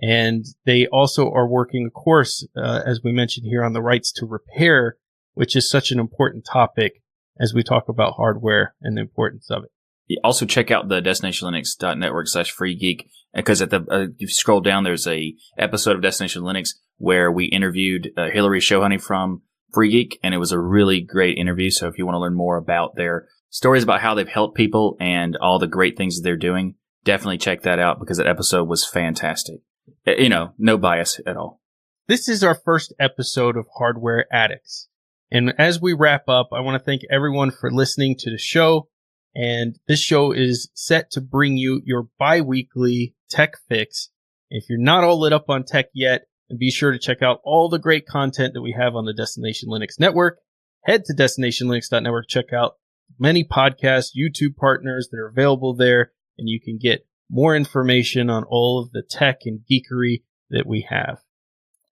And 0.00 0.44
they 0.66 0.86
also 0.86 1.30
are 1.30 1.48
working, 1.48 1.86
of 1.86 1.92
course, 1.92 2.46
uh, 2.56 2.80
as 2.84 3.00
we 3.04 3.12
mentioned 3.12 3.46
here 3.46 3.64
on 3.64 3.74
the 3.74 3.82
rights 3.82 4.10
to 4.12 4.26
repair, 4.26 4.96
which 5.34 5.54
is 5.54 5.70
such 5.70 5.90
an 5.90 6.00
important 6.00 6.44
topic 6.44 7.02
as 7.38 7.54
we 7.54 7.62
talk 7.62 7.88
about 7.88 8.14
hardware 8.14 8.74
and 8.80 8.96
the 8.96 9.02
importance 9.02 9.50
of 9.50 9.64
it. 9.64 10.18
Also 10.22 10.44
check 10.46 10.70
out 10.70 10.88
the 10.88 11.00
destinationlinux.network 11.00 12.28
slash 12.28 12.50
free 12.50 12.74
geek 12.74 13.08
because 13.34 13.62
at 13.62 13.70
the, 13.70 13.84
uh, 13.90 14.06
you 14.18 14.28
scroll 14.28 14.60
down, 14.60 14.84
there's 14.84 15.06
a 15.06 15.34
episode 15.58 15.96
of 15.96 16.02
Destination 16.02 16.42
Linux 16.42 16.70
where 16.98 17.30
we 17.30 17.46
interviewed 17.46 18.10
uh, 18.16 18.28
Hilary 18.30 18.60
Shohoney 18.60 19.00
from 19.00 19.42
Free 19.74 19.90
Geek 19.90 20.18
and 20.22 20.32
it 20.32 20.38
was 20.38 20.52
a 20.52 20.58
really 20.58 21.00
great 21.00 21.36
interview. 21.36 21.70
So 21.70 21.88
if 21.88 21.98
you 21.98 22.06
want 22.06 22.14
to 22.14 22.20
learn 22.20 22.34
more 22.34 22.56
about 22.56 22.96
their 22.96 23.28
stories 23.50 23.82
about 23.82 24.00
how 24.00 24.14
they've 24.14 24.28
helped 24.28 24.56
people 24.56 24.96
and 25.00 25.36
all 25.36 25.58
the 25.58 25.66
great 25.66 25.96
things 25.96 26.16
that 26.16 26.22
they're 26.22 26.36
doing, 26.36 26.74
definitely 27.04 27.38
check 27.38 27.62
that 27.62 27.78
out 27.78 28.00
because 28.00 28.18
that 28.18 28.26
episode 28.26 28.68
was 28.68 28.86
fantastic. 28.86 29.60
Eh, 30.06 30.14
you 30.18 30.28
know, 30.28 30.52
no 30.58 30.78
bias 30.78 31.20
at 31.26 31.36
all. 31.36 31.60
This 32.06 32.28
is 32.28 32.44
our 32.44 32.54
first 32.54 32.92
episode 33.00 33.56
of 33.56 33.66
Hardware 33.76 34.26
Addicts. 34.32 34.88
And 35.30 35.54
as 35.58 35.80
we 35.80 35.94
wrap 35.94 36.28
up, 36.28 36.50
I 36.52 36.60
want 36.60 36.78
to 36.78 36.84
thank 36.84 37.02
everyone 37.10 37.50
for 37.50 37.70
listening 37.70 38.16
to 38.18 38.30
the 38.30 38.38
show. 38.38 38.88
And 39.34 39.78
this 39.88 40.00
show 40.00 40.32
is 40.32 40.70
set 40.74 41.10
to 41.12 41.20
bring 41.20 41.56
you 41.56 41.80
your 41.84 42.08
bi-weekly 42.18 43.14
tech 43.28 43.54
fix. 43.68 44.10
If 44.50 44.68
you're 44.68 44.78
not 44.78 45.02
all 45.02 45.18
lit 45.18 45.32
up 45.32 45.46
on 45.48 45.64
tech 45.64 45.86
yet, 45.92 46.26
then 46.48 46.58
be 46.58 46.70
sure 46.70 46.92
to 46.92 46.98
check 46.98 47.22
out 47.22 47.40
all 47.44 47.68
the 47.68 47.78
great 47.78 48.06
content 48.06 48.54
that 48.54 48.62
we 48.62 48.74
have 48.78 48.94
on 48.94 49.04
the 49.04 49.14
Destination 49.14 49.68
Linux 49.68 49.98
network. 49.98 50.38
Head 50.84 51.04
to 51.06 51.14
destinationlinux.network, 51.14 52.28
check 52.28 52.52
out 52.52 52.76
many 53.18 53.44
podcasts, 53.44 54.10
YouTube 54.16 54.56
partners 54.56 55.08
that 55.10 55.18
are 55.18 55.28
available 55.28 55.74
there, 55.74 56.12
and 56.38 56.48
you 56.48 56.60
can 56.60 56.78
get 56.78 57.06
more 57.30 57.56
information 57.56 58.28
on 58.28 58.44
all 58.44 58.82
of 58.82 58.90
the 58.92 59.02
tech 59.02 59.40
and 59.44 59.60
geekery 59.70 60.22
that 60.50 60.66
we 60.66 60.86
have. 60.88 61.18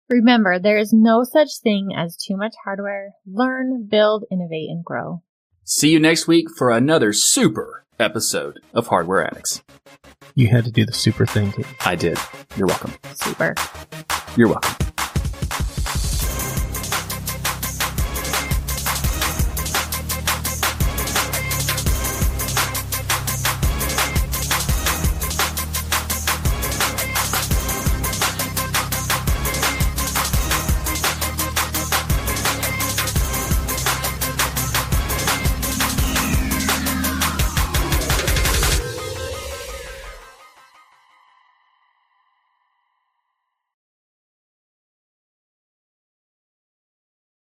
Remember, 0.09 0.59
there 0.59 0.79
is 0.79 0.93
no 0.93 1.25
such 1.25 1.61
thing 1.63 1.91
as 1.97 2.17
too 2.17 2.37
much 2.37 2.55
hardware. 2.65 3.15
Learn, 3.27 3.87
build, 3.91 4.25
innovate, 4.31 4.69
and 4.69 4.85
grow. 4.85 5.23
See 5.65 5.91
you 5.91 6.01
next 6.01 6.27
week 6.27 6.49
for 6.57 6.71
another 6.71 7.13
super 7.13 7.87
episode 8.03 8.61
of 8.75 8.89
Hardware 8.89 9.27
Addicts. 9.27 9.63
You 10.35 10.49
had 10.49 10.65
to 10.65 10.71
do 10.71 10.85
the 10.85 10.93
super 10.93 11.27
thing. 11.27 11.53
I 11.85 11.95
did. 11.95 12.19
You're 12.57 12.67
welcome. 12.67 12.95
Super. 13.15 13.55
You're 14.37 14.49
welcome. 14.49 14.92